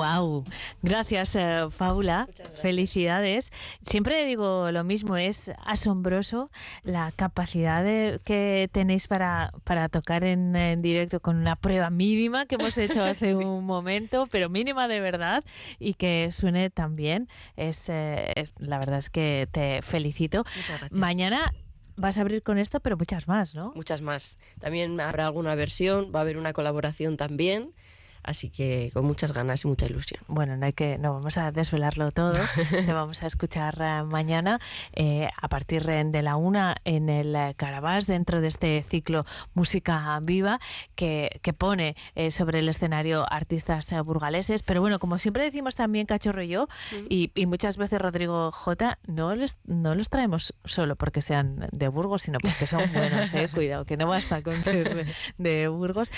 Wow, 0.00 0.44
gracias 0.82 1.36
eh, 1.36 1.66
Paula, 1.76 2.26
felicidades. 2.62 3.52
Siempre 3.82 4.24
digo 4.24 4.70
lo 4.70 4.82
mismo, 4.84 5.16
es 5.16 5.52
asombroso 5.64 6.50
la 6.82 7.12
capacidad 7.12 7.82
de- 7.84 8.20
que 8.24 8.68
tenéis 8.72 9.08
para, 9.08 9.52
para 9.64 9.88
tocar 9.88 10.24
en, 10.24 10.56
en 10.56 10.80
directo 10.82 11.20
con 11.20 11.36
una 11.36 11.56
prueba 11.56 11.90
mínima 11.90 12.46
que 12.46 12.54
hemos 12.54 12.78
hecho 12.78 13.02
hace 13.02 13.34
un 13.36 13.64
momento, 13.66 14.26
pero 14.30 14.48
mínima 14.48 14.88
de 14.88 15.00
verdad 15.00 15.44
y 15.78 15.94
que 15.94 16.30
suene 16.32 16.70
tan 16.70 16.96
bien. 16.96 17.28
Es, 17.56 17.88
eh, 17.88 18.48
la 18.58 18.78
verdad 18.78 18.98
es 18.98 19.10
que 19.10 19.48
te 19.52 19.82
felicito. 19.82 20.44
Muchas 20.56 20.68
gracias. 20.80 20.92
Mañana 20.92 21.52
vas 21.96 22.16
a 22.16 22.22
abrir 22.22 22.42
con 22.42 22.56
esto, 22.58 22.80
pero 22.80 22.96
muchas 22.96 23.28
más, 23.28 23.54
¿no? 23.54 23.72
Muchas 23.74 24.00
más. 24.00 24.38
También 24.58 24.98
habrá 25.00 25.26
alguna 25.26 25.54
versión, 25.54 26.10
va 26.14 26.20
a 26.20 26.22
haber 26.22 26.38
una 26.38 26.52
colaboración 26.54 27.18
también. 27.18 27.74
Así 28.22 28.50
que 28.50 28.90
con 28.92 29.04
muchas 29.04 29.32
ganas 29.32 29.64
y 29.64 29.68
mucha 29.68 29.86
ilusión. 29.86 30.22
Bueno, 30.28 30.56
no 30.56 30.66
hay 30.66 30.72
que, 30.72 30.98
no 30.98 31.12
vamos 31.14 31.38
a 31.38 31.52
desvelarlo 31.52 32.10
todo. 32.10 32.32
Te 32.70 32.92
vamos 32.92 33.22
a 33.22 33.26
escuchar 33.26 33.76
eh, 33.80 34.02
mañana 34.04 34.60
eh, 34.92 35.28
a 35.40 35.48
partir 35.48 35.84
de 35.84 36.22
la 36.22 36.36
una 36.36 36.76
en 36.84 37.08
el 37.08 37.36
Carabás 37.56 38.06
dentro 38.06 38.40
de 38.40 38.48
este 38.48 38.82
ciclo 38.82 39.24
Música 39.54 40.18
Viva 40.22 40.60
que, 40.94 41.40
que 41.42 41.52
pone 41.52 41.96
eh, 42.14 42.30
sobre 42.30 42.58
el 42.60 42.68
escenario 42.68 43.24
artistas 43.30 43.92
burgaleses. 44.04 44.62
Pero 44.62 44.80
bueno, 44.80 44.98
como 44.98 45.18
siempre 45.18 45.44
decimos 45.44 45.74
también 45.74 46.06
Cachorro 46.06 46.42
y 46.42 46.48
yo 46.48 46.68
y, 47.08 47.30
y 47.34 47.46
muchas 47.46 47.76
veces 47.76 48.00
Rodrigo 48.00 48.50
J, 48.52 48.98
no 49.06 49.34
les, 49.34 49.56
no 49.64 49.94
los 49.94 50.08
traemos 50.08 50.54
solo 50.64 50.96
porque 50.96 51.22
sean 51.22 51.68
de 51.72 51.88
Burgos, 51.88 52.22
sino 52.22 52.38
porque 52.38 52.66
son 52.66 52.82
buenos. 52.92 53.32
eh. 53.34 53.48
Cuidado, 53.54 53.84
que 53.84 53.96
no 53.96 54.06
basta 54.06 54.42
con 54.42 54.54
ser 54.62 54.94
de, 54.94 55.06
de 55.38 55.68
Burgos. 55.68 56.10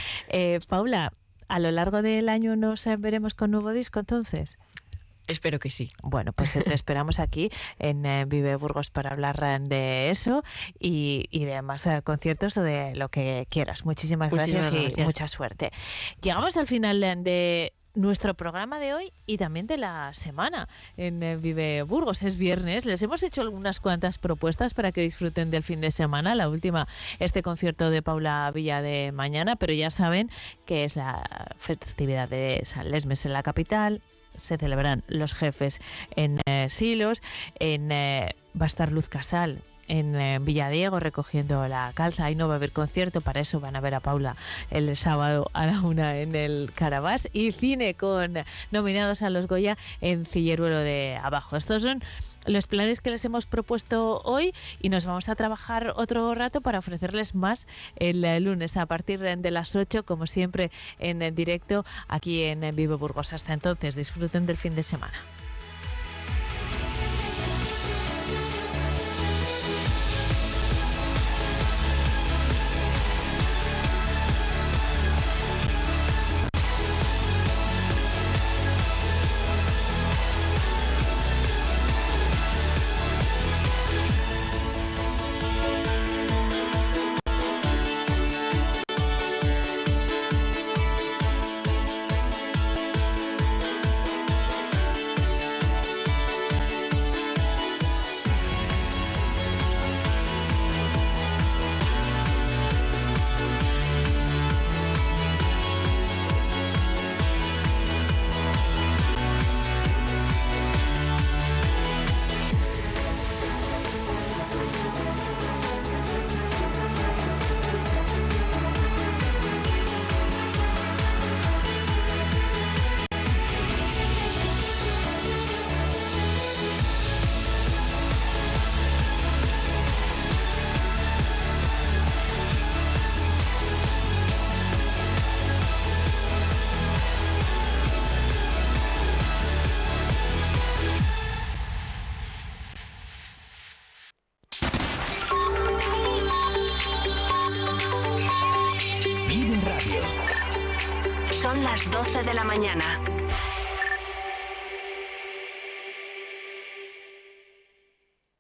Paula, 0.68 1.12
a 1.52 1.58
lo 1.58 1.70
largo 1.70 2.00
del 2.00 2.30
año 2.30 2.56
nos 2.56 2.86
veremos 2.98 3.34
con 3.34 3.50
nuevo 3.50 3.72
disco 3.72 4.00
entonces. 4.00 4.56
Espero 5.26 5.58
que 5.58 5.68
sí. 5.68 5.92
Bueno, 6.02 6.32
pues 6.32 6.56
eh, 6.56 6.62
te 6.62 6.72
esperamos 6.72 7.20
aquí 7.20 7.50
en 7.78 8.06
eh, 8.06 8.24
Vive 8.24 8.56
Burgos 8.56 8.88
para 8.88 9.10
hablar 9.10 9.38
eh, 9.42 9.58
de 9.60 10.10
eso 10.10 10.42
y, 10.80 11.26
y 11.30 11.44
de 11.44 11.60
más 11.60 11.86
eh, 11.86 12.00
conciertos 12.02 12.56
o 12.56 12.62
de 12.62 12.94
lo 12.94 13.10
que 13.10 13.46
quieras. 13.50 13.84
Muchísimas, 13.84 14.32
Muchísimas 14.32 14.72
gracias 14.72 14.98
y 14.98 15.02
mucha 15.02 15.28
suerte. 15.28 15.70
Llegamos 16.22 16.56
al 16.56 16.66
final 16.66 17.00
de 17.00 17.74
nuestro 17.94 18.34
programa 18.34 18.78
de 18.78 18.94
hoy 18.94 19.12
y 19.26 19.36
también 19.36 19.66
de 19.66 19.76
la 19.76 20.14
semana 20.14 20.68
en 20.96 21.22
eh, 21.22 21.36
Vive 21.36 21.82
Burgos. 21.82 22.22
Es 22.22 22.36
viernes, 22.36 22.84
les 22.86 23.02
hemos 23.02 23.22
hecho 23.22 23.42
algunas 23.42 23.80
cuantas 23.80 24.18
propuestas 24.18 24.74
para 24.74 24.92
que 24.92 25.02
disfruten 25.02 25.50
del 25.50 25.62
fin 25.62 25.80
de 25.80 25.90
semana. 25.90 26.34
La 26.34 26.48
última, 26.48 26.88
este 27.18 27.42
concierto 27.42 27.90
de 27.90 28.02
Paula 28.02 28.50
Villa 28.54 28.82
de 28.82 29.12
mañana, 29.12 29.56
pero 29.56 29.72
ya 29.72 29.90
saben 29.90 30.30
que 30.64 30.84
es 30.84 30.96
la 30.96 31.54
festividad 31.58 32.28
de 32.28 32.60
San 32.64 32.90
Lesmes 32.90 33.26
en 33.26 33.32
la 33.32 33.42
capital. 33.42 34.00
Se 34.36 34.56
celebran 34.56 35.04
los 35.08 35.34
jefes 35.34 35.80
en 36.16 36.40
eh, 36.46 36.68
Silos, 36.70 37.20
en 37.58 37.92
eh, 37.92 38.34
va 38.58 38.64
a 38.64 38.66
estar 38.66 38.90
Luz 38.90 39.08
Casal 39.08 39.62
en 39.92 40.16
eh, 40.16 40.38
Villadiego 40.40 41.00
recogiendo 41.00 41.68
la 41.68 41.92
calza. 41.94 42.24
Ahí 42.24 42.34
no 42.34 42.48
va 42.48 42.54
a 42.54 42.56
haber 42.56 42.72
concierto, 42.72 43.20
para 43.20 43.40
eso 43.40 43.60
van 43.60 43.76
a 43.76 43.80
ver 43.80 43.94
a 43.94 44.00
Paula 44.00 44.36
el 44.70 44.96
sábado 44.96 45.50
a 45.52 45.66
la 45.66 45.82
una 45.82 46.16
en 46.16 46.34
el 46.34 46.72
Carabás. 46.74 47.28
Y 47.34 47.52
cine 47.52 47.94
con 47.94 48.38
nominados 48.70 49.20
a 49.20 49.28
los 49.28 49.46
Goya 49.46 49.76
en 50.00 50.24
Cilleruelo 50.24 50.78
de 50.78 51.18
Abajo. 51.22 51.56
Estos 51.56 51.82
son 51.82 52.02
los 52.46 52.66
planes 52.66 53.02
que 53.02 53.10
les 53.10 53.24
hemos 53.26 53.44
propuesto 53.44 54.22
hoy 54.24 54.54
y 54.80 54.88
nos 54.88 55.04
vamos 55.04 55.28
a 55.28 55.34
trabajar 55.34 55.92
otro 55.94 56.34
rato 56.34 56.62
para 56.62 56.78
ofrecerles 56.78 57.34
más 57.34 57.68
el 57.96 58.22
lunes 58.42 58.78
a 58.78 58.86
partir 58.86 59.20
de 59.20 59.50
las 59.50 59.76
8, 59.76 60.04
como 60.04 60.26
siempre, 60.26 60.70
en 60.98 61.34
directo 61.34 61.84
aquí 62.08 62.44
en 62.44 62.74
Vivo 62.74 62.96
Burgos. 62.96 63.34
Hasta 63.34 63.52
entonces, 63.52 63.94
disfruten 63.94 64.46
del 64.46 64.56
fin 64.56 64.74
de 64.74 64.82
semana. 64.82 65.18